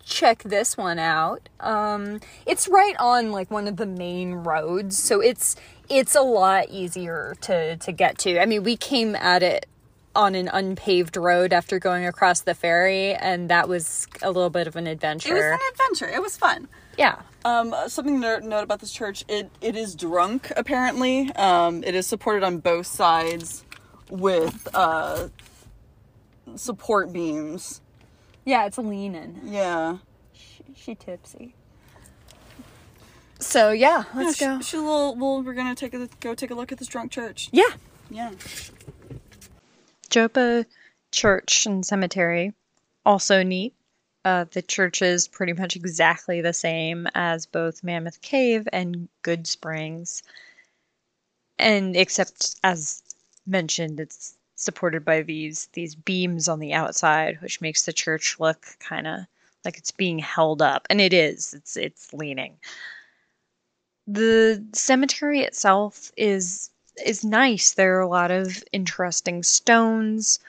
check 0.05 0.43
this 0.43 0.75
one 0.77 0.97
out. 0.99 1.49
Um 1.59 2.19
it's 2.45 2.67
right 2.67 2.95
on 2.99 3.31
like 3.31 3.49
one 3.51 3.67
of 3.67 3.77
the 3.77 3.85
main 3.85 4.33
roads, 4.35 4.97
so 5.01 5.19
it's 5.19 5.55
it's 5.87 6.15
a 6.15 6.21
lot 6.21 6.69
easier 6.69 7.35
to 7.41 7.77
to 7.77 7.91
get 7.91 8.17
to. 8.19 8.39
I 8.39 8.45
mean, 8.45 8.63
we 8.63 8.75
came 8.77 9.15
at 9.15 9.41
it 9.43 9.65
on 10.19 10.35
an 10.35 10.49
unpaved 10.49 11.15
road 11.15 11.53
after 11.53 11.79
going 11.79 12.05
across 12.05 12.41
the 12.41 12.53
ferry 12.53 13.13
and 13.13 13.49
that 13.49 13.69
was 13.69 14.05
a 14.21 14.29
little 14.29 14.49
bit 14.49 14.67
of 14.67 14.75
an 14.75 14.85
adventure. 14.85 15.29
It 15.29 15.33
was 15.35 15.59
an 15.61 15.67
adventure. 15.71 16.09
It 16.13 16.21
was 16.21 16.35
fun. 16.35 16.67
yeah. 16.97 17.21
Um, 17.45 17.73
something 17.87 18.19
to 18.21 18.41
note 18.41 18.63
about 18.63 18.79
this 18.81 18.91
church: 18.91 19.23
it 19.29 19.49
it 19.61 19.77
is 19.77 19.95
drunk. 19.95 20.51
Apparently, 20.57 21.31
um, 21.35 21.85
it 21.85 21.95
is 21.95 22.05
supported 22.05 22.43
on 22.43 22.57
both 22.57 22.85
sides 22.85 23.63
with 24.09 24.67
uh, 24.73 25.29
support 26.55 27.13
beams. 27.13 27.79
Yeah, 28.43 28.65
it's 28.65 28.77
leaning. 28.77 29.39
Yeah, 29.45 29.99
She, 30.33 30.63
she 30.75 30.95
tipsy. 30.95 31.55
So 33.39 33.71
yeah, 33.71 34.03
let's 34.13 34.41
yeah, 34.41 34.55
go. 34.55 34.61
She, 34.61 34.71
she 34.71 34.77
a 34.77 34.81
little. 34.81 35.15
We're 35.43 35.53
gonna 35.53 35.75
take 35.75 35.93
a 35.93 36.09
go 36.19 36.35
take 36.35 36.51
a 36.51 36.55
look 36.55 36.73
at 36.73 36.77
this 36.77 36.89
drunk 36.89 37.11
church. 37.13 37.47
Yeah. 37.53 37.63
Yeah. 38.09 38.31
Joppa 40.09 40.65
Church 41.11 41.65
and 41.65 41.85
Cemetery, 41.85 42.53
also 43.05 43.43
neat. 43.43 43.73
Uh, 44.25 44.45
the 44.51 44.61
church 44.61 45.01
is 45.01 45.27
pretty 45.27 45.53
much 45.53 45.75
exactly 45.75 46.41
the 46.41 46.53
same 46.53 47.07
as 47.15 47.45
both 47.45 47.83
Mammoth 47.83 48.21
Cave 48.21 48.67
and 48.73 49.07
Good 49.21 49.47
Springs. 49.47 50.21
And 51.57 51.95
except 51.95 52.55
as 52.63 53.01
mentioned, 53.45 53.99
it's 53.99 54.35
supported 54.55 55.05
by 55.05 55.21
these 55.21 55.67
these 55.73 55.95
beams 55.95 56.47
on 56.47 56.59
the 56.59 56.73
outside, 56.73 57.41
which 57.41 57.61
makes 57.61 57.85
the 57.85 57.93
church 57.93 58.39
look 58.39 58.65
kind 58.79 59.07
of 59.07 59.19
like 59.65 59.77
it's 59.77 59.91
being 59.91 60.19
held 60.19 60.61
up, 60.61 60.85
and 60.89 61.01
it 61.01 61.13
is. 61.13 61.53
It's 61.53 61.77
it's 61.77 62.13
leaning. 62.13 62.57
The 64.07 64.65
cemetery 64.73 65.41
itself 65.41 66.11
is 66.17 66.71
is 67.05 67.23
nice. 67.23 67.71
There 67.71 67.97
are 67.97 68.01
a 68.01 68.07
lot 68.07 68.31
of 68.31 68.63
interesting 68.71 69.43
stones. 69.43 70.39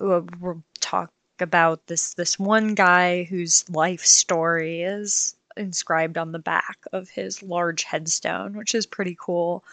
We'll 0.00 0.62
talk 0.80 1.10
about 1.40 1.86
this 1.86 2.14
this 2.14 2.38
one 2.38 2.74
guy 2.74 3.24
whose 3.24 3.68
life 3.70 4.04
story 4.04 4.82
is 4.82 5.36
inscribed 5.56 6.18
on 6.18 6.32
the 6.32 6.38
back 6.38 6.78
of 6.92 7.08
his 7.08 7.42
large 7.42 7.84
headstone, 7.84 8.56
which 8.56 8.74
is 8.74 8.86
pretty 8.86 9.16
cool. 9.18 9.64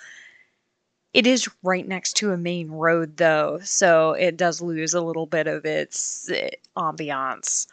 It 1.13 1.27
is 1.27 1.47
right 1.61 1.87
next 1.87 2.13
to 2.17 2.31
a 2.31 2.37
main 2.37 2.71
road, 2.71 3.17
though, 3.17 3.59
so 3.63 4.13
it 4.13 4.35
does 4.35 4.61
lose 4.61 4.93
a 4.93 5.01
little 5.01 5.27
bit 5.27 5.45
of 5.45 5.65
its 5.65 6.29
eh, 6.31 6.49
ambiance 6.75 7.67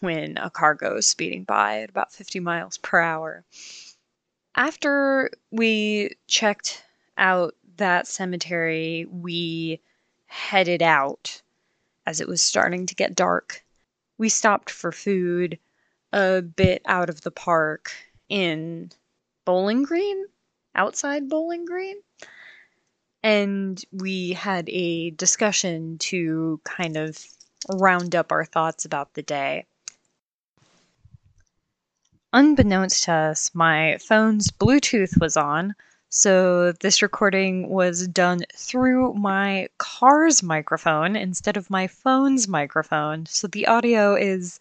when 0.00 0.38
a 0.38 0.50
car 0.50 0.74
goes 0.74 1.06
speeding 1.06 1.44
by 1.44 1.82
at 1.82 1.90
about 1.90 2.12
50 2.12 2.40
miles 2.40 2.78
per 2.78 3.00
hour. 3.00 3.44
After 4.54 5.30
we 5.50 6.16
checked 6.26 6.82
out 7.18 7.54
that 7.76 8.06
cemetery, 8.06 9.06
we 9.10 9.80
headed 10.26 10.82
out 10.82 11.40
as 12.06 12.20
it 12.20 12.28
was 12.28 12.42
starting 12.42 12.86
to 12.86 12.94
get 12.94 13.14
dark. 13.14 13.64
We 14.18 14.28
stopped 14.28 14.70
for 14.70 14.92
food 14.92 15.58
a 16.12 16.42
bit 16.42 16.82
out 16.86 17.10
of 17.10 17.20
the 17.22 17.30
park 17.30 17.92
in 18.28 18.90
Bowling 19.44 19.82
Green, 19.82 20.26
outside 20.74 21.28
Bowling 21.28 21.64
Green. 21.64 21.96
And 23.22 23.82
we 23.92 24.32
had 24.32 24.68
a 24.68 25.10
discussion 25.10 25.98
to 25.98 26.60
kind 26.64 26.96
of 26.96 27.18
round 27.74 28.14
up 28.14 28.30
our 28.30 28.44
thoughts 28.44 28.84
about 28.84 29.14
the 29.14 29.22
day. 29.22 29.66
Unbeknownst 32.32 33.04
to 33.04 33.12
us, 33.12 33.54
my 33.54 33.98
phone's 33.98 34.50
Bluetooth 34.50 35.18
was 35.20 35.36
on, 35.36 35.74
so 36.08 36.72
this 36.72 37.02
recording 37.02 37.68
was 37.68 38.06
done 38.08 38.40
through 38.54 39.14
my 39.14 39.68
car's 39.78 40.42
microphone 40.42 41.16
instead 41.16 41.56
of 41.56 41.70
my 41.70 41.86
phone's 41.86 42.48
microphone, 42.48 43.26
so 43.26 43.46
the 43.46 43.66
audio 43.66 44.14
is 44.14 44.60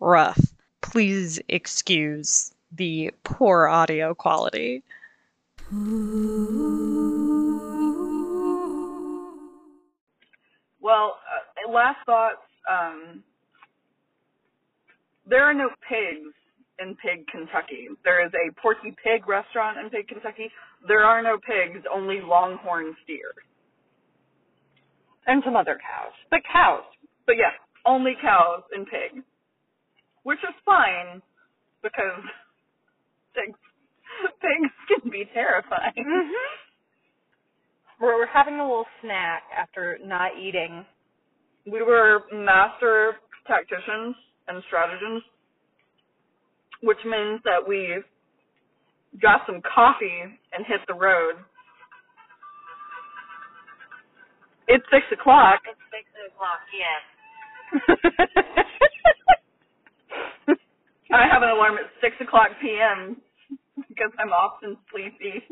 rough. 0.00 0.40
Please 0.82 1.40
excuse 1.48 2.52
the 2.70 3.10
poor 3.24 3.66
audio 3.66 4.14
quality. 4.14 4.82
Well, 10.80 11.16
uh, 11.66 11.72
last 11.72 11.98
thoughts. 12.04 12.36
Um, 12.70 13.22
there 15.26 15.42
are 15.44 15.54
no 15.54 15.70
pigs 15.88 16.34
in 16.78 16.96
Pig, 16.96 17.26
Kentucky. 17.28 17.88
There 18.04 18.24
is 18.24 18.32
a 18.34 18.52
Porky 18.60 18.94
Pig 19.02 19.26
restaurant 19.26 19.78
in 19.78 19.90
Pig, 19.90 20.08
Kentucky. 20.08 20.50
There 20.86 21.04
are 21.04 21.22
no 21.22 21.38
pigs, 21.38 21.84
only 21.92 22.20
longhorn 22.22 22.94
steer. 23.04 23.32
And 25.26 25.42
some 25.44 25.56
other 25.56 25.78
cows. 25.80 26.12
But 26.30 26.40
cows. 26.50 26.84
But 27.26 27.36
yeah, 27.36 27.56
only 27.86 28.12
cows 28.20 28.62
and 28.72 28.86
pigs. 28.86 29.24
Which 30.24 30.38
is 30.38 30.54
fine 30.64 31.22
because 31.82 32.20
pigs, 33.34 33.58
pigs 34.40 34.74
can 34.88 35.10
be 35.10 35.24
terrifying. 35.32 35.92
Mm-hmm. 35.96 36.64
We're, 38.00 38.18
we're 38.18 38.26
having 38.26 38.54
a 38.54 38.62
little 38.62 38.86
snack 39.02 39.44
after 39.56 39.98
not 40.04 40.32
eating. 40.38 40.84
We 41.64 41.82
were 41.82 42.24
master 42.32 43.14
tacticians 43.46 44.16
and 44.48 44.62
strategists, 44.66 45.28
which 46.82 46.98
means 47.04 47.40
that 47.44 47.66
we 47.66 48.02
got 49.22 49.42
some 49.46 49.60
coffee 49.62 50.22
and 50.52 50.66
hit 50.66 50.80
the 50.88 50.94
road. 50.94 51.36
It's 54.68 54.84
six 54.92 55.04
o'clock. 55.12 55.60
It's 55.66 55.80
six 55.90 56.06
o'clock 56.28 56.60
p.m. 56.70 57.02
I 61.12 61.26
have 61.30 61.42
an 61.42 61.50
alarm 61.50 61.76
at 61.76 61.90
six 62.02 62.16
o'clock 62.20 62.48
p.m. 62.62 63.16
because 63.88 64.10
I'm 64.18 64.30
often 64.32 64.76
sleepy. 64.92 65.42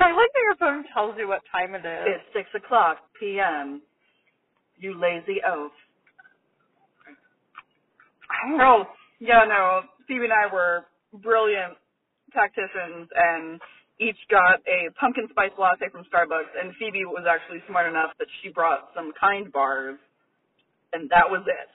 I 0.00 0.12
like 0.12 0.30
that 0.34 0.42
your 0.44 0.56
phone 0.58 0.84
tells 0.94 1.16
you 1.18 1.28
what 1.28 1.42
time 1.52 1.74
it 1.74 1.86
is. 1.86 2.06
It's 2.16 2.24
six 2.34 2.48
o'clock 2.54 2.98
p.m. 3.20 3.82
You 4.78 5.00
lazy 5.00 5.40
oaf. 5.46 5.72
Oh, 8.60 8.84
yeah, 9.20 9.44
no. 9.48 9.82
Phoebe 10.08 10.24
and 10.24 10.32
I 10.32 10.52
were 10.52 10.86
brilliant 11.22 11.74
tacticians 12.32 13.08
and 13.14 13.60
each 14.00 14.18
got 14.30 14.60
a 14.68 14.90
pumpkin 15.00 15.28
spice 15.30 15.52
latte 15.58 15.88
from 15.92 16.04
Starbucks. 16.12 16.52
And 16.60 16.74
Phoebe 16.78 17.04
was 17.06 17.26
actually 17.28 17.62
smart 17.68 17.88
enough 17.88 18.10
that 18.18 18.28
she 18.42 18.50
brought 18.50 18.90
some 18.94 19.12
kind 19.20 19.52
bars, 19.52 19.98
and 20.92 21.10
that 21.10 21.28
was 21.30 21.42
it. 21.46 21.70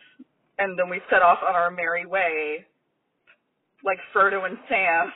And 0.59 0.77
then 0.79 0.89
we 0.89 1.01
set 1.09 1.21
off 1.23 1.39
on 1.47 1.55
our 1.55 1.71
merry 1.71 2.05
way, 2.05 2.65
like 3.85 3.99
Frodo 4.15 4.45
and 4.45 4.57
Sam. 4.69 5.11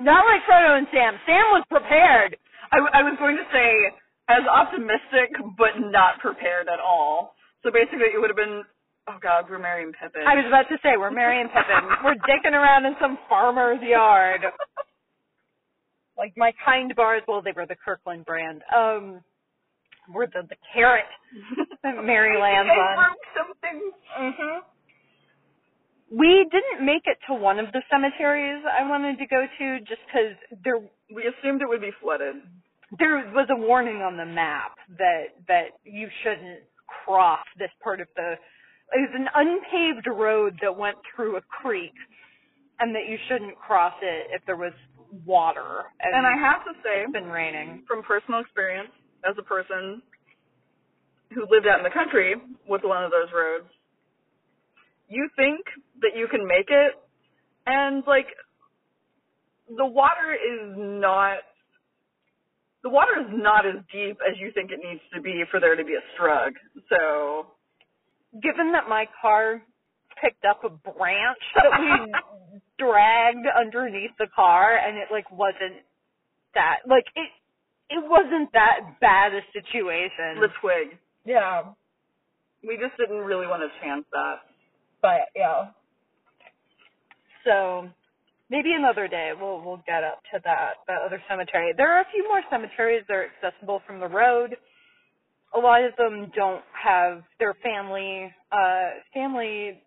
Not 0.00 0.26
like 0.26 0.42
Frodo 0.48 0.78
and 0.78 0.88
Sam. 0.92 1.14
Sam 1.26 1.46
was 1.54 1.64
prepared. 1.70 2.36
I 2.72 3.02
was 3.02 3.16
going 3.18 3.36
to 3.36 3.46
say 3.52 3.70
as 4.28 4.42
optimistic, 4.50 5.30
but 5.58 5.78
not 5.92 6.18
prepared 6.20 6.68
at 6.68 6.80
all. 6.80 7.36
So 7.62 7.70
basically, 7.70 8.10
it 8.14 8.18
would 8.20 8.30
have 8.30 8.36
been, 8.36 8.62
oh 9.08 9.18
God, 9.22 9.46
we're 9.48 9.58
Merry 9.58 9.84
and 9.84 9.94
Pippin. 9.94 10.22
I 10.26 10.34
was 10.34 10.44
about 10.48 10.68
to 10.68 10.76
say, 10.82 10.96
we're 10.98 11.10
Merry 11.10 11.40
and 11.40 11.50
Pippin. 11.50 11.88
we're 12.04 12.14
dicking 12.26 12.52
around 12.54 12.86
in 12.86 12.94
some 13.00 13.18
farmer's 13.28 13.80
yard. 13.82 14.40
Like 16.18 16.32
my 16.34 16.50
kind 16.64 16.94
bars, 16.96 17.20
well, 17.28 17.42
they 17.42 17.52
were 17.54 17.66
the 17.66 17.76
Kirkland 17.76 18.24
brand. 18.24 18.62
Um, 18.74 19.20
were 20.08 20.26
the 20.26 20.48
the 20.48 20.56
carrot 20.72 21.04
that 21.82 22.02
Merry 22.02 22.40
lands 22.40 22.70
on. 22.72 23.16
something. 23.36 23.90
hmm 24.16 24.58
We 26.10 26.46
didn't 26.50 26.86
make 26.86 27.02
it 27.04 27.18
to 27.28 27.34
one 27.34 27.58
of 27.58 27.66
the 27.72 27.82
cemeteries 27.92 28.64
I 28.64 28.88
wanted 28.88 29.18
to 29.18 29.26
go 29.26 29.44
to 29.58 29.78
just 29.80 30.00
because 30.06 30.36
there 30.64 30.78
We 31.14 31.24
assumed 31.28 31.60
it 31.60 31.68
would 31.68 31.82
be 31.82 31.92
flooded. 32.00 32.36
there 32.98 33.18
was 33.34 33.48
a 33.50 33.56
warning 33.60 33.96
on 34.00 34.16
the 34.16 34.24
map 34.24 34.72
that 34.96 35.36
that 35.48 35.76
you 35.84 36.08
shouldn't 36.22 36.60
cross 37.04 37.44
this 37.58 37.70
part 37.84 38.00
of 38.00 38.08
the 38.16 38.36
it 38.92 39.00
was 39.02 39.14
an 39.14 39.28
unpaved 39.34 40.06
road 40.06 40.58
that 40.62 40.76
went 40.76 40.96
through 41.14 41.36
a 41.36 41.40
creek 41.42 41.94
and 42.78 42.94
that 42.94 43.08
you 43.08 43.16
shouldn't 43.28 43.56
cross 43.56 43.94
it 44.02 44.28
if 44.30 44.44
there 44.46 44.56
was 44.56 44.72
water. 45.24 45.84
And, 46.00 46.14
And 46.14 46.26
I 46.26 46.36
have 46.38 46.64
to 46.64 46.72
say, 46.82 47.02
it's 47.02 47.12
been 47.12 47.30
raining. 47.30 47.82
from 47.86 48.02
personal 48.02 48.40
experience, 48.40 48.90
as 49.24 49.34
a 49.38 49.42
person 49.42 50.02
who 51.34 51.42
lived 51.50 51.66
out 51.66 51.78
in 51.78 51.84
the 51.84 51.90
country 51.90 52.36
with 52.68 52.82
one 52.84 53.02
of 53.02 53.10
those 53.10 53.28
roads, 53.34 53.66
you 55.08 55.28
think 55.36 55.60
that 56.02 56.12
you 56.14 56.28
can 56.28 56.46
make 56.46 56.68
it, 56.68 56.92
and 57.66 58.02
like 58.06 58.26
the 59.68 59.86
water 59.86 60.34
is 60.34 60.74
not 60.76 61.38
the 62.82 62.90
water 62.90 63.18
is 63.18 63.26
not 63.30 63.66
as 63.66 63.82
deep 63.90 64.18
as 64.22 64.38
you 64.38 64.52
think 64.54 64.70
it 64.70 64.78
needs 64.78 65.00
to 65.12 65.20
be 65.20 65.42
for 65.50 65.58
there 65.58 65.74
to 65.74 65.84
be 65.84 65.94
a 65.94 66.04
strug. 66.14 66.50
So 66.88 67.46
Given 68.42 68.72
that 68.72 68.88
my 68.88 69.06
car 69.20 69.62
picked 70.20 70.44
up 70.44 70.64
a 70.64 70.70
branch 70.70 71.42
that 71.54 71.80
we 71.80 72.12
dragged 72.78 73.46
underneath 73.58 74.12
the 74.18 74.26
car 74.34 74.76
and 74.76 74.96
it 74.96 75.08
like 75.10 75.30
wasn't 75.30 75.84
that 76.54 76.76
like 76.88 77.04
it 77.14 77.28
it 77.88 78.02
wasn't 78.02 78.50
that 78.52 78.98
bad 79.00 79.32
a 79.32 79.40
situation. 79.52 80.40
the 80.40 80.48
twig. 80.60 80.98
yeah. 81.24 81.62
We 82.66 82.76
just 82.76 82.96
didn't 82.98 83.22
really 83.22 83.46
want 83.46 83.62
to 83.62 83.70
chance 83.80 84.04
that. 84.10 84.42
But 85.00 85.30
yeah. 85.36 85.70
So 87.44 87.88
maybe 88.50 88.72
another 88.72 89.06
day 89.06 89.30
we'll 89.38 89.60
we'll 89.62 89.82
get 89.86 90.02
up 90.02 90.18
to 90.32 90.40
that 90.44 90.82
that 90.88 91.02
other 91.04 91.22
cemetery. 91.28 91.72
There 91.76 91.94
are 91.94 92.00
a 92.00 92.10
few 92.12 92.24
more 92.24 92.42
cemeteries 92.50 93.04
that 93.08 93.14
are 93.14 93.28
accessible 93.30 93.82
from 93.86 94.00
the 94.00 94.08
road. 94.08 94.56
A 95.56 95.58
lot 95.58 95.82
of 95.84 95.96
them 95.96 96.30
don't 96.36 96.62
have 96.72 97.22
their 97.38 97.54
family 97.62 98.32
uh 98.52 98.90
family 99.14 99.82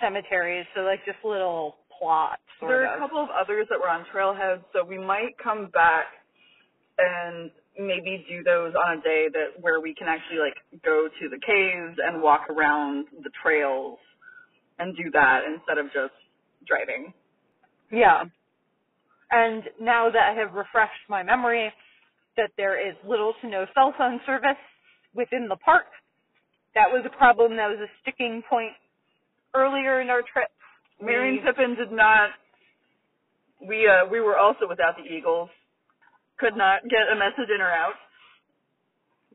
cemeteries, 0.00 0.66
so 0.74 0.82
like 0.82 1.04
just 1.04 1.18
little 1.24 1.76
plots 1.98 2.40
There 2.60 2.86
are 2.86 2.96
a 2.96 2.98
couple 2.98 3.20
of 3.20 3.28
others 3.30 3.66
that 3.70 3.78
were 3.78 3.88
on 3.88 4.04
trailheads, 4.14 4.62
so 4.72 4.84
we 4.84 4.98
might 4.98 5.34
come 5.42 5.68
back 5.72 6.06
and 6.98 7.50
maybe 7.78 8.24
do 8.28 8.42
those 8.42 8.72
on 8.74 8.98
a 8.98 9.00
day 9.02 9.26
that 9.32 9.60
where 9.60 9.80
we 9.80 9.94
can 9.94 10.08
actually 10.08 10.38
like 10.38 10.82
go 10.84 11.08
to 11.20 11.28
the 11.28 11.38
caves 11.44 11.98
and 12.04 12.22
walk 12.22 12.48
around 12.50 13.06
the 13.22 13.30
trails 13.42 13.98
and 14.78 14.96
do 14.96 15.10
that 15.12 15.40
instead 15.46 15.78
of 15.78 15.86
just 15.86 16.14
driving. 16.66 17.12
Yeah. 17.90 18.24
And 19.30 19.62
now 19.80 20.10
that 20.10 20.32
I 20.32 20.40
have 20.40 20.54
refreshed 20.54 21.06
my 21.08 21.22
memory 21.22 21.72
that 22.38 22.50
there 22.56 22.80
is 22.80 22.94
little 23.06 23.34
to 23.42 23.48
no 23.50 23.66
cell 23.74 23.92
phone 23.98 24.20
service 24.24 24.56
within 25.14 25.48
the 25.48 25.56
park, 25.56 25.86
that 26.74 26.88
was 26.88 27.04
a 27.04 27.16
problem 27.16 27.56
that 27.56 27.68
was 27.68 27.78
a 27.82 27.90
sticking 28.00 28.42
point 28.48 28.72
earlier 29.54 30.00
in 30.00 30.08
our 30.08 30.22
trip. 30.22 30.48
Merry 31.02 31.36
and 31.36 31.44
Pippin 31.44 31.74
did 31.74 31.92
not. 31.92 32.30
We 33.66 33.88
uh 33.88 34.06
we 34.10 34.20
were 34.20 34.38
also 34.38 34.66
without 34.68 34.94
the 34.96 35.04
Eagles. 35.04 35.50
Could 36.38 36.56
not 36.56 36.82
get 36.88 37.10
a 37.10 37.16
message 37.18 37.50
in 37.52 37.60
or 37.60 37.70
out. 37.70 37.98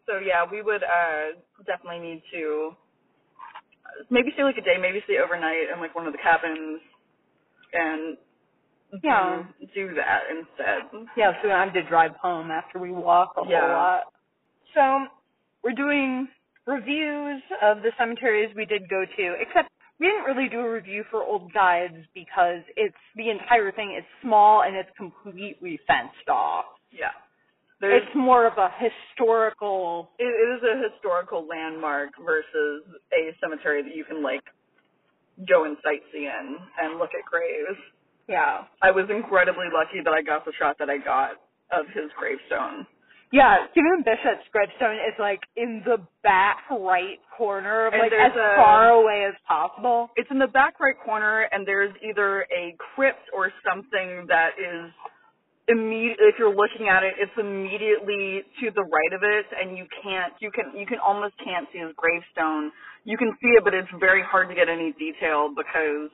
So 0.07 0.19
yeah, 0.19 0.45
we 0.49 0.61
would 0.61 0.83
uh 0.83 1.35
definitely 1.67 1.99
need 1.99 2.23
to 2.33 2.71
uh, 3.83 4.03
maybe 4.09 4.31
stay 4.33 4.43
like 4.43 4.57
a 4.57 4.63
day, 4.63 4.77
maybe 4.79 5.01
stay 5.03 5.19
overnight 5.23 5.67
in 5.73 5.79
like 5.79 5.95
one 5.95 6.07
of 6.07 6.13
the 6.13 6.19
cabins, 6.23 6.79
and 7.73 8.17
Mm-hmm. 8.93 9.05
Yeah. 9.05 9.43
do, 9.59 9.67
do 9.89 9.95
that 9.95 10.21
instead. 10.29 11.07
Yeah, 11.17 11.33
so 11.41 11.49
I 11.49 11.63
have 11.65 11.73
to 11.73 11.83
drive 11.83 12.11
home 12.21 12.51
after 12.51 12.79
we 12.79 12.91
walk 12.91 13.33
a 13.37 13.43
Yeah. 13.47 13.61
whole 13.61 13.69
lot. 13.71 14.03
So 14.75 15.07
we're 15.63 15.73
doing 15.75 16.27
reviews 16.67 17.41
of 17.61 17.81
the 17.81 17.91
cemeteries 17.97 18.53
we 18.55 18.65
did 18.65 18.89
go 18.89 19.03
to, 19.05 19.35
except 19.39 19.69
we 19.99 20.07
didn't 20.07 20.23
really 20.25 20.49
do 20.49 20.59
a 20.59 20.71
review 20.71 21.03
for 21.11 21.23
old 21.23 21.51
guides 21.53 21.95
because 22.13 22.61
it's 22.75 22.95
the 23.15 23.29
entire 23.29 23.71
thing 23.71 23.95
is 23.97 24.03
small 24.21 24.63
and 24.63 24.75
it's 24.75 24.89
completely 24.97 25.79
fenced 25.87 26.29
off. 26.29 26.65
Yeah, 26.91 27.11
there's 27.81 28.03
It's 28.03 28.15
more 28.15 28.45
of 28.47 28.57
a 28.57 28.69
historical 28.79 30.09
it, 30.19 30.23
it 30.25 30.49
is 30.57 30.63
a 30.63 30.89
historical 30.91 31.47
landmark 31.47 32.11
versus 32.23 32.83
a 33.13 33.35
cemetery 33.41 33.83
that 33.83 33.95
you 33.95 34.05
can 34.05 34.23
like 34.23 34.43
go 35.47 35.65
and 35.65 35.77
sightsee 35.77 36.25
in 36.29 36.57
and 36.81 36.99
look 36.99 37.11
at 37.17 37.25
graves. 37.29 37.79
Yeah. 38.27 38.63
I 38.81 38.91
was 38.91 39.05
incredibly 39.09 39.67
lucky 39.73 40.01
that 40.03 40.11
I 40.13 40.21
got 40.21 40.45
the 40.45 40.53
shot 40.59 40.77
that 40.79 40.89
I 40.89 40.97
got 40.97 41.31
of 41.71 41.85
his 41.93 42.11
gravestone. 42.17 42.85
Yeah, 43.33 43.65
Stephen 43.71 44.05
Bishop's 44.05 44.45
gravestone 44.53 44.93
is 45.09 45.17
like 45.17 45.41
in 45.57 45.81
the 45.85 45.97
back 46.21 46.57
right 46.69 47.17
corner, 47.35 47.87
And 47.87 47.97
like 47.97 48.13
as 48.13 48.31
a- 48.37 48.55
far 48.55 48.89
away 48.93 49.25
as 49.25 49.33
possible. 49.47 50.11
It's 50.15 50.29
in 50.29 50.37
the 50.37 50.47
back 50.53 50.79
right 50.79 50.93
corner, 51.03 51.49
and 51.51 51.65
there's 51.65 51.93
either 52.07 52.45
a 52.53 52.75
crypt 52.93 53.25
or 53.33 53.51
something 53.65 54.27
that 54.29 54.51
is 54.61 54.91
immediate. 55.67 56.17
If 56.21 56.35
you're 56.37 56.53
looking 56.53 56.89
at 56.89 57.01
it, 57.01 57.15
it's 57.17 57.33
immediately 57.39 58.43
to 58.61 58.69
the 58.69 58.83
right 58.85 59.13
of 59.17 59.23
it, 59.23 59.45
and 59.57 59.77
you 59.77 59.87
can't. 60.03 60.33
You 60.39 60.51
can. 60.51 60.77
You 60.77 60.85
can 60.85 60.99
almost 60.99 61.33
can't 61.43 61.65
see 61.73 61.79
his 61.79 61.89
gravestone. 61.97 62.71
You 63.03 63.17
can 63.17 63.33
see 63.41 63.49
it, 63.57 63.63
but 63.63 63.73
it's 63.73 63.89
very 63.99 64.21
hard 64.21 64.47
to 64.49 64.55
get 64.55 64.69
any 64.69 64.93
detail 64.99 65.49
because 65.55 66.13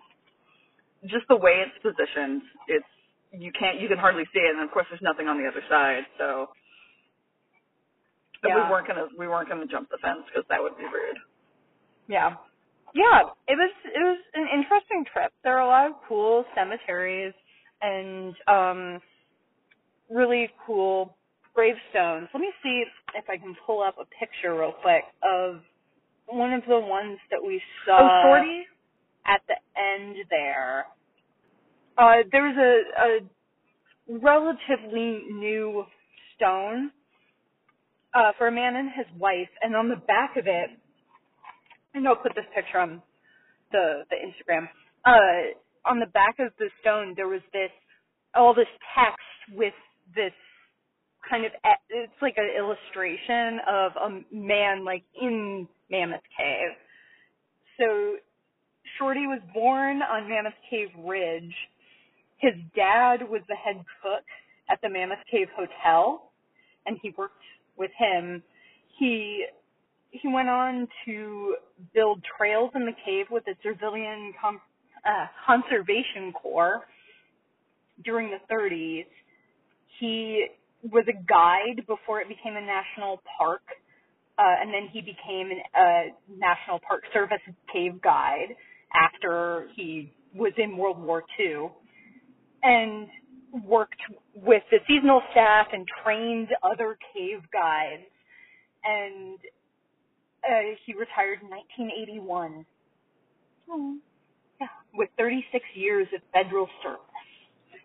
just 1.05 1.27
the 1.29 1.37
way 1.37 1.63
it's 1.65 1.77
positioned, 1.81 2.41
it's 2.67 2.85
you 3.31 3.51
can't. 3.57 3.79
You 3.79 3.87
can 3.87 3.97
hardly 3.97 4.23
see 4.33 4.39
it, 4.39 4.55
and 4.55 4.63
of 4.63 4.71
course, 4.71 4.87
there's 4.89 5.01
nothing 5.01 5.27
on 5.27 5.37
the 5.41 5.47
other 5.47 5.61
side. 5.69 6.03
So. 6.17 6.49
But 8.41 8.49
Yeah. 8.49 8.63
we 8.65 8.71
weren't 8.71 8.87
gonna 8.87 9.07
we 9.17 9.27
weren't 9.27 9.49
gonna 9.49 9.67
jump 9.67 9.89
the 9.89 9.97
fence 9.97 10.23
because 10.27 10.47
that 10.49 10.61
would 10.61 10.77
be 10.77 10.85
rude. 10.85 11.19
Yeah. 12.07 12.35
Yeah, 12.93 13.21
it 13.47 13.55
was 13.55 13.71
it 13.85 13.99
was 13.99 14.19
an 14.33 14.47
interesting 14.47 15.05
trip. 15.13 15.31
There 15.43 15.57
are 15.57 15.61
a 15.61 15.67
lot 15.67 15.87
of 15.87 15.93
cool 16.07 16.45
cemeteries 16.55 17.33
and 17.81 18.35
um 18.47 19.01
really 20.09 20.49
cool 20.65 21.15
gravestones. 21.53 22.29
Let 22.33 22.41
me 22.41 22.51
see 22.63 22.83
if 23.15 23.25
I 23.29 23.37
can 23.37 23.55
pull 23.65 23.81
up 23.81 23.95
a 23.99 24.05
picture 24.19 24.55
real 24.55 24.73
quick 24.81 25.03
of 25.23 25.61
one 26.27 26.53
of 26.53 26.63
the 26.67 26.79
ones 26.79 27.19
that 27.31 27.39
we 27.45 27.61
saw 27.85 27.99
oh, 28.01 28.21
Shorty. 28.23 28.63
At 29.29 29.41
the 29.47 29.55
end 29.79 30.17
there. 30.29 30.85
Uh 31.97 32.23
was 32.33 32.57
a, 32.57 33.01
a 33.01 34.19
relatively 34.19 35.23
new 35.31 35.85
stone 36.35 36.91
uh 38.13 38.31
for 38.37 38.47
a 38.47 38.51
man 38.51 38.75
and 38.75 38.89
his 38.95 39.05
wife 39.19 39.49
and 39.61 39.75
on 39.75 39.89
the 39.89 39.95
back 40.07 40.35
of 40.37 40.47
it 40.47 40.71
and 41.93 42.07
I'll 42.07 42.15
put 42.15 42.33
this 42.35 42.45
picture 42.55 42.79
on 42.79 43.01
the 43.71 44.03
the 44.09 44.15
Instagram. 44.15 44.67
Uh, 45.05 45.89
on 45.89 45.99
the 45.99 46.07
back 46.07 46.35
of 46.39 46.51
the 46.59 46.69
stone, 46.81 47.13
there 47.15 47.27
was 47.27 47.41
this 47.53 47.71
all 48.35 48.53
this 48.53 48.67
text 48.95 49.57
with 49.57 49.73
this 50.15 50.33
kind 51.29 51.45
of 51.45 51.51
it's 51.89 52.13
like 52.21 52.35
an 52.37 52.49
illustration 52.57 53.59
of 53.67 53.91
a 53.95 54.35
man 54.35 54.85
like 54.85 55.03
in 55.19 55.67
Mammoth 55.89 56.25
Cave. 56.37 56.75
So 57.79 58.15
Shorty 58.99 59.27
was 59.27 59.39
born 59.53 60.01
on 60.01 60.29
Mammoth 60.29 60.53
Cave 60.69 60.89
Ridge. 61.05 61.55
His 62.37 62.53
dad 62.75 63.21
was 63.29 63.41
the 63.47 63.55
head 63.55 63.77
cook 64.03 64.23
at 64.69 64.79
the 64.81 64.89
Mammoth 64.89 65.19
Cave 65.31 65.47
Hotel, 65.55 66.31
and 66.85 66.97
he 67.01 67.13
worked 67.17 67.41
with 67.77 67.91
him. 67.97 68.43
He 68.99 69.45
he 70.11 70.27
went 70.27 70.49
on 70.49 70.87
to 71.05 71.55
build 71.93 72.21
trails 72.37 72.71
in 72.75 72.85
the 72.85 72.95
cave 73.05 73.27
with 73.31 73.45
the 73.45 73.53
Civilian 73.63 74.33
Com- 74.41 74.59
uh, 75.05 75.27
Conservation 75.45 76.33
Corps 76.33 76.81
during 78.03 78.31
the 78.31 78.53
30s. 78.53 79.05
He 79.99 80.47
was 80.91 81.05
a 81.07 81.13
guide 81.13 81.85
before 81.87 82.21
it 82.21 82.27
became 82.27 82.55
a 82.55 82.61
national 82.61 83.21
park, 83.37 83.61
uh, 84.39 84.55
and 84.61 84.73
then 84.73 84.89
he 84.91 85.01
became 85.01 85.51
a 85.75 86.07
National 86.27 86.79
Park 86.79 87.03
Service 87.13 87.41
cave 87.71 88.01
guide 88.01 88.55
after 88.93 89.67
he 89.75 90.13
was 90.35 90.53
in 90.57 90.77
World 90.77 91.01
War 91.01 91.23
II, 91.39 91.69
and 92.63 93.07
worked 93.65 94.01
with 94.35 94.63
the 94.71 94.77
seasonal 94.87 95.21
staff 95.31 95.67
and 95.73 95.87
trained 96.03 96.49
other 96.63 96.97
cave 97.13 97.39
guides. 97.51 98.03
And 98.83 99.39
uh, 100.43 100.75
he 100.85 100.93
retired 100.93 101.39
in 101.41 101.49
1981. 101.49 102.65
Yeah, 104.61 104.67
with 104.93 105.09
36 105.17 105.63
years 105.75 106.07
of 106.15 106.21
federal 106.33 106.67
service, 106.83 106.99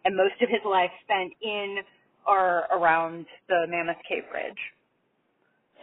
and 0.05 0.17
most 0.17 0.41
of 0.43 0.49
his 0.49 0.61
life 0.65 0.91
spent 1.05 1.33
in 1.43 1.79
or 2.27 2.65
around 2.73 3.27
the 3.49 3.67
Mammoth 3.69 4.03
Cave 4.09 4.25
Ridge. 4.33 4.59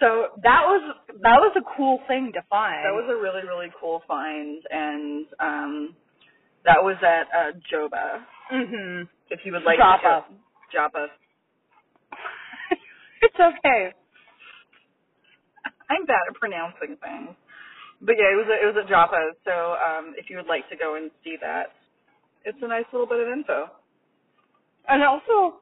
So 0.01 0.33
that 0.41 0.65
was 0.65 0.97
that 1.21 1.37
was 1.37 1.53
a 1.55 1.77
cool 1.77 1.99
thing 2.07 2.31
to 2.33 2.41
find. 2.49 2.83
That 2.83 2.97
was 2.97 3.05
a 3.07 3.15
really, 3.21 3.45
really 3.47 3.69
cool 3.79 4.01
find, 4.07 4.61
and 4.71 5.25
um, 5.39 5.95
that 6.65 6.81
was 6.81 6.97
at 7.05 7.29
uh, 7.29 7.51
Joba. 7.71 8.25
mhm. 8.51 9.07
If 9.29 9.41
you 9.45 9.53
would 9.53 9.63
like 9.63 9.77
Joppa. 9.77 10.01
to 10.01 10.33
go, 10.33 10.35
Joppa. 10.73 11.07
it's 13.21 13.35
okay. 13.39 13.93
I'm 15.89 16.05
bad 16.05 16.25
at 16.29 16.35
pronouncing 16.35 16.97
things, 16.97 17.35
but 18.01 18.15
yeah, 18.17 18.33
it 18.33 18.37
was 18.41 18.49
a, 18.49 18.57
it 18.57 18.65
was 18.73 18.77
at 18.83 18.89
Joppa. 18.89 19.21
So 19.45 19.77
um, 19.77 20.15
if 20.17 20.29
you 20.31 20.37
would 20.37 20.47
like 20.47 20.67
to 20.69 20.75
go 20.75 20.95
and 20.95 21.11
see 21.23 21.35
that, 21.41 21.77
it's 22.43 22.57
a 22.63 22.67
nice 22.67 22.85
little 22.91 23.07
bit 23.07 23.19
of 23.19 23.27
info. 23.27 23.69
And 24.89 25.03
also 25.03 25.61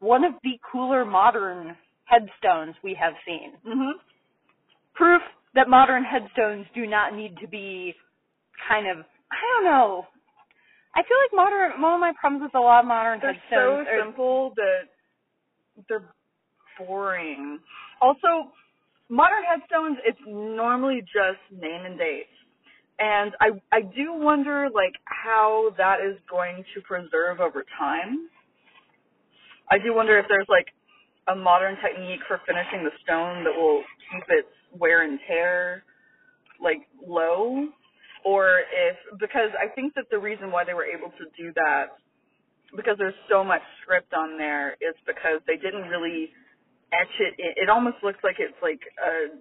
one 0.00 0.24
of 0.24 0.34
the 0.44 0.60
cooler 0.70 1.04
modern 1.06 1.74
headstones 2.08 2.74
we 2.82 2.94
have 2.94 3.14
seen. 3.24 3.56
Mhm. 3.64 3.92
Proof 4.94 5.22
that 5.54 5.68
modern 5.68 6.04
headstones 6.04 6.66
do 6.74 6.86
not 6.86 7.14
need 7.14 7.36
to 7.38 7.46
be 7.46 7.94
kind 8.68 8.86
of 8.86 9.04
I 9.30 9.40
don't 9.40 9.64
know. 9.64 10.06
I 10.94 11.02
feel 11.02 11.18
like 11.18 11.32
modern 11.34 11.80
one 11.80 11.94
of 11.94 12.00
my 12.00 12.12
problems 12.18 12.42
with 12.42 12.54
a 12.54 12.60
lot 12.60 12.80
of 12.80 12.86
modern 12.86 13.20
They're 13.20 13.34
so 13.50 13.76
headstones 13.76 13.88
are 13.88 13.98
simple 14.00 14.50
that 14.56 14.88
they're 15.88 16.14
boring. 16.78 17.60
Also, 18.00 18.52
modern 19.08 19.44
headstones, 19.44 19.98
it's 20.04 20.18
normally 20.26 21.02
just 21.02 21.40
name 21.52 21.84
and 21.84 21.98
date. 21.98 22.28
And 22.98 23.36
I 23.40 23.50
I 23.70 23.82
do 23.82 24.12
wonder 24.12 24.68
like 24.70 24.94
how 25.04 25.74
that 25.76 26.00
is 26.00 26.18
going 26.28 26.64
to 26.74 26.80
preserve 26.80 27.40
over 27.40 27.64
time. 27.78 28.28
I 29.70 29.78
do 29.78 29.94
wonder 29.94 30.18
if 30.18 30.26
there's 30.28 30.48
like 30.48 30.72
a 31.28 31.36
modern 31.36 31.76
technique 31.84 32.20
for 32.26 32.40
finishing 32.46 32.84
the 32.84 32.90
stone 33.04 33.44
that 33.44 33.54
will 33.54 33.82
keep 34.10 34.24
its 34.28 34.48
wear 34.78 35.02
and 35.02 35.18
tear 35.26 35.84
like 36.62 36.88
low? 37.06 37.68
Or 38.24 38.60
if 38.60 38.96
because 39.20 39.50
I 39.54 39.72
think 39.74 39.94
that 39.94 40.06
the 40.10 40.18
reason 40.18 40.50
why 40.50 40.64
they 40.64 40.74
were 40.74 40.84
able 40.84 41.10
to 41.18 41.24
do 41.36 41.52
that 41.54 41.96
because 42.76 42.96
there's 42.98 43.16
so 43.30 43.42
much 43.44 43.62
script 43.82 44.12
on 44.12 44.36
there 44.36 44.72
is 44.80 44.94
because 45.06 45.40
they 45.46 45.56
didn't 45.56 45.88
really 45.88 46.30
etch 46.92 47.14
it. 47.20 47.34
In. 47.38 47.64
it 47.64 47.68
almost 47.70 47.96
looks 48.02 48.18
like 48.24 48.36
it's 48.38 48.58
like 48.62 48.80
a 48.98 49.38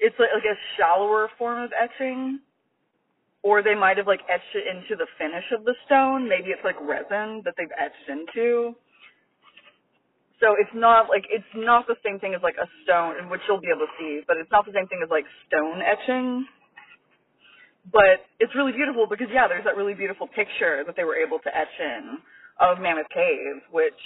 it's 0.00 0.14
like, 0.18 0.30
like 0.32 0.44
a 0.44 0.58
shallower 0.76 1.28
form 1.38 1.62
of 1.62 1.70
etching. 1.72 2.40
Or 3.42 3.62
they 3.62 3.74
might 3.74 3.96
have 3.96 4.06
like 4.06 4.20
etched 4.28 4.54
it 4.54 4.66
into 4.66 4.96
the 4.96 5.06
finish 5.16 5.44
of 5.56 5.64
the 5.64 5.74
stone. 5.86 6.28
Maybe 6.28 6.50
it's 6.50 6.64
like 6.64 6.78
resin 6.80 7.42
that 7.44 7.54
they've 7.56 7.70
etched 7.78 8.08
into 8.08 8.74
so 10.40 10.54
it's 10.58 10.72
not 10.74 11.08
like 11.08 11.24
it's 11.30 11.52
not 11.54 11.86
the 11.86 11.96
same 12.04 12.18
thing 12.18 12.34
as 12.34 12.42
like 12.42 12.56
a 12.60 12.68
stone 12.84 13.28
which 13.30 13.40
you'll 13.46 13.60
be 13.60 13.70
able 13.74 13.86
to 13.86 13.94
see 13.98 14.22
but 14.26 14.36
it's 14.36 14.50
not 14.50 14.66
the 14.66 14.72
same 14.74 14.86
thing 14.86 15.00
as 15.02 15.10
like 15.10 15.24
stone 15.46 15.82
etching. 15.82 16.46
But 17.88 18.20
it's 18.38 18.52
really 18.54 18.72
beautiful 18.72 19.06
because 19.08 19.28
yeah 19.32 19.48
there's 19.48 19.64
that 19.64 19.76
really 19.76 19.94
beautiful 19.94 20.28
picture 20.28 20.84
that 20.84 20.94
they 20.96 21.04
were 21.04 21.16
able 21.16 21.38
to 21.40 21.50
etch 21.50 21.76
in 21.80 22.18
of 22.60 22.78
mammoth 22.78 23.08
cave 23.14 23.62
which 23.70 24.02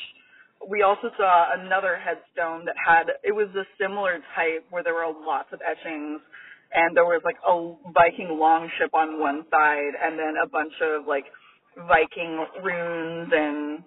we 0.68 0.82
also 0.82 1.10
saw 1.16 1.58
another 1.58 1.98
headstone 1.98 2.64
that 2.64 2.76
had 2.78 3.10
it 3.24 3.32
was 3.32 3.48
a 3.58 3.66
similar 3.80 4.22
type 4.34 4.64
where 4.70 4.82
there 4.82 4.94
were 4.94 5.10
lots 5.10 5.50
of 5.52 5.60
etchings 5.60 6.20
and 6.74 6.96
there 6.96 7.04
was 7.04 7.20
like 7.24 7.36
a 7.46 7.74
Viking 7.92 8.38
longship 8.38 8.94
on 8.94 9.20
one 9.20 9.44
side 9.50 9.92
and 10.00 10.18
then 10.18 10.34
a 10.42 10.48
bunch 10.48 10.72
of 10.80 11.06
like 11.06 11.24
Viking 11.76 12.44
runes 12.62 13.30
and 13.32 13.82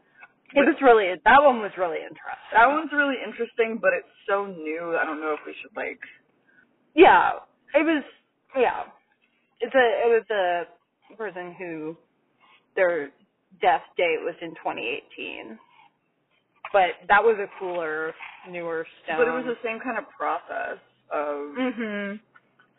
it 0.56 0.66
was 0.66 0.76
really 0.82 1.14
that 1.26 1.44
one 1.44 1.60
was 1.62 1.72
really 1.78 2.00
interesting. 2.00 2.54
that 2.54 2.68
one's 2.68 2.92
really 2.94 3.16
interesting 3.26 3.78
but 3.82 3.92
it's 3.94 4.12
so 4.28 4.46
new 4.48 4.96
I 5.00 5.06
don't 5.06 5.20
know 5.22 5.34
if 5.34 5.44
we 5.46 5.54
should 5.62 5.76
like 5.76 6.00
Yeah. 6.96 7.40
It 7.74 7.84
was 7.86 8.04
yeah. 8.58 8.84
It's 9.60 9.76
a 9.76 9.88
it 10.06 10.10
was 10.10 10.26
a 10.32 11.16
person 11.18 11.56
who 11.60 11.98
their 12.76 13.10
death 13.62 13.84
date 13.98 14.20
was 14.24 14.36
in 14.42 14.52
2018. 14.56 15.60
But 16.74 16.98
that 17.08 17.24
was 17.24 17.38
a 17.40 17.48
cooler, 17.60 18.14
newer 18.50 18.86
stone. 19.04 19.18
but 19.20 19.28
it 19.28 19.32
was 19.32 19.46
the 19.46 19.60
same 19.64 19.80
kind 19.80 19.98
of 19.98 20.06
process 20.18 20.80
of 21.12 21.56
Mhm. 21.56 22.20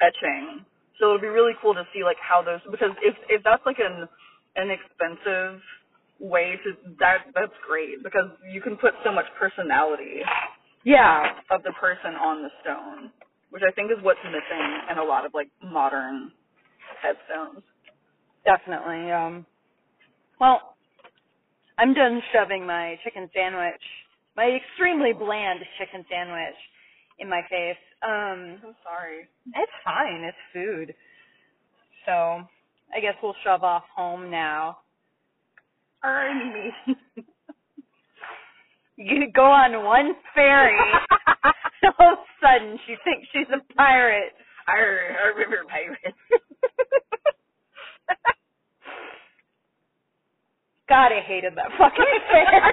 etching. 0.01 0.64
So 0.99 1.07
it'll 1.07 1.20
be 1.20 1.29
really 1.29 1.55
cool 1.61 1.74
to 1.74 1.87
see 1.93 2.05
like 2.05 2.18
how 2.20 2.43
those 2.43 2.61
because 2.70 2.93
if 3.03 3.14
if 3.29 3.43
that's 3.43 3.64
like 3.66 3.79
an 3.79 4.09
an 4.57 4.70
expensive 4.70 5.61
way 6.21 6.57
to 6.64 6.73
that 7.01 7.19
that's 7.35 7.53
great 7.67 8.03
because 8.03 8.31
you 8.53 8.61
can 8.61 8.77
put 8.77 8.95
so 9.05 9.12
much 9.12 9.27
personality 9.39 10.23
Yeah. 10.85 11.35
of 11.51 11.62
the 11.62 11.73
person 11.81 12.14
on 12.17 12.43
the 12.43 12.51
stone, 12.62 13.11
which 13.51 13.62
I 13.67 13.73
think 13.73 13.91
is 13.91 13.99
what's 14.03 14.21
missing 14.25 14.81
in 14.91 14.99
a 14.99 15.05
lot 15.05 15.27
of 15.27 15.35
like 15.35 15.49
modern 15.62 16.33
headstones. 17.03 17.62
Definitely. 18.45 19.12
Um 19.12 19.47
well 20.41 20.77
I'm 21.79 21.95
done 21.95 22.23
shoving 22.33 22.67
my 22.67 22.99
chicken 23.05 23.31
sandwich, 23.35 23.83
my 24.37 24.47
extremely 24.51 25.12
bland 25.12 25.61
chicken 25.79 26.05
sandwich 26.11 26.57
in 27.19 27.29
my 27.29 27.43
face. 27.51 27.77
Um 28.03 28.59
I'm 28.64 28.77
sorry. 28.85 29.29
It's 29.55 29.73
fine. 29.85 30.25
It's 30.25 30.39
food. 30.53 30.95
So 32.07 32.43
I 32.95 33.01
guess 33.01 33.14
we'll 33.23 33.37
shove 33.45 33.64
off 33.64 33.85
home 33.95 34.31
now. 34.31 34.79
Ernie. 36.07 36.73
You 38.99 39.31
go 39.31 39.43
on 39.43 39.85
one 39.85 40.13
ferry. 40.35 40.75
All 41.99 42.13
of 42.15 42.19
a 42.19 42.23
sudden, 42.43 42.79
she 42.87 42.95
thinks 43.05 43.29
she's 43.31 43.47
a 43.53 43.61
pirate. 43.75 44.33
Arr, 44.69 45.33
a 45.33 45.37
river 45.37 45.65
pirate. 45.69 46.15
God, 50.89 51.13
I 51.13 51.21
hated 51.21 51.55
that 51.57 51.71
fucking 51.79 52.05
ferry. 52.33 52.73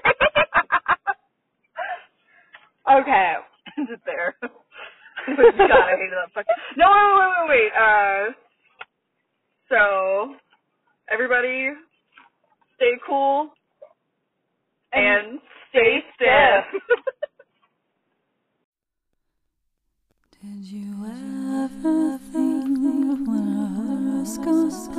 okay. 3.01 3.33
Is 3.79 3.87
it 3.91 3.99
there? 4.05 4.35
God, 4.41 4.51
I 5.27 5.97
hated 5.97 6.13
that 6.13 6.31
fucking. 6.33 6.55
No, 6.77 6.87
wait, 6.89 7.13
wait, 7.19 7.31
wait, 7.35 7.49
wait. 7.49 7.71
Uh, 7.77 8.31
so 9.69 10.35
everybody, 11.11 11.69
stay 12.83 12.99
cool 13.07 13.49
and 14.91 15.39
stay 15.69 16.03
stiff. 16.15 16.65
Did 20.41 20.65
you 20.65 20.91
ever 21.63 22.17
think 22.33 22.77
when 22.77 23.03
a 23.07 23.67
horse 23.77 24.37
goes 24.39 24.87
by 24.89 24.95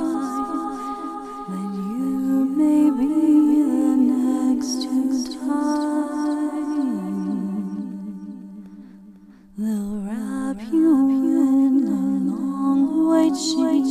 that 1.49 1.73
you 1.75 2.45
may 2.57 2.89
be 2.89 3.07
the 3.69 3.95
next 4.13 4.75
to 4.81 4.93
time? 5.45 6.73
They'll 9.59 9.97
wrap 10.01 10.59
you 10.73 10.91
in 11.09 11.85
a 11.87 11.89
long 12.31 12.81
white 13.07 13.37
sheet 13.37 13.85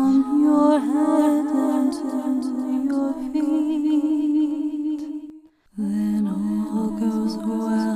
from 0.00 0.40
your 0.40 0.80
head 0.80 1.46
and 1.68 1.92
until 1.92 2.84
your 2.90 3.12
feet. 3.32 5.02
Then 5.76 6.26
all 6.26 6.90
goes 6.98 7.36
well. 7.36 7.89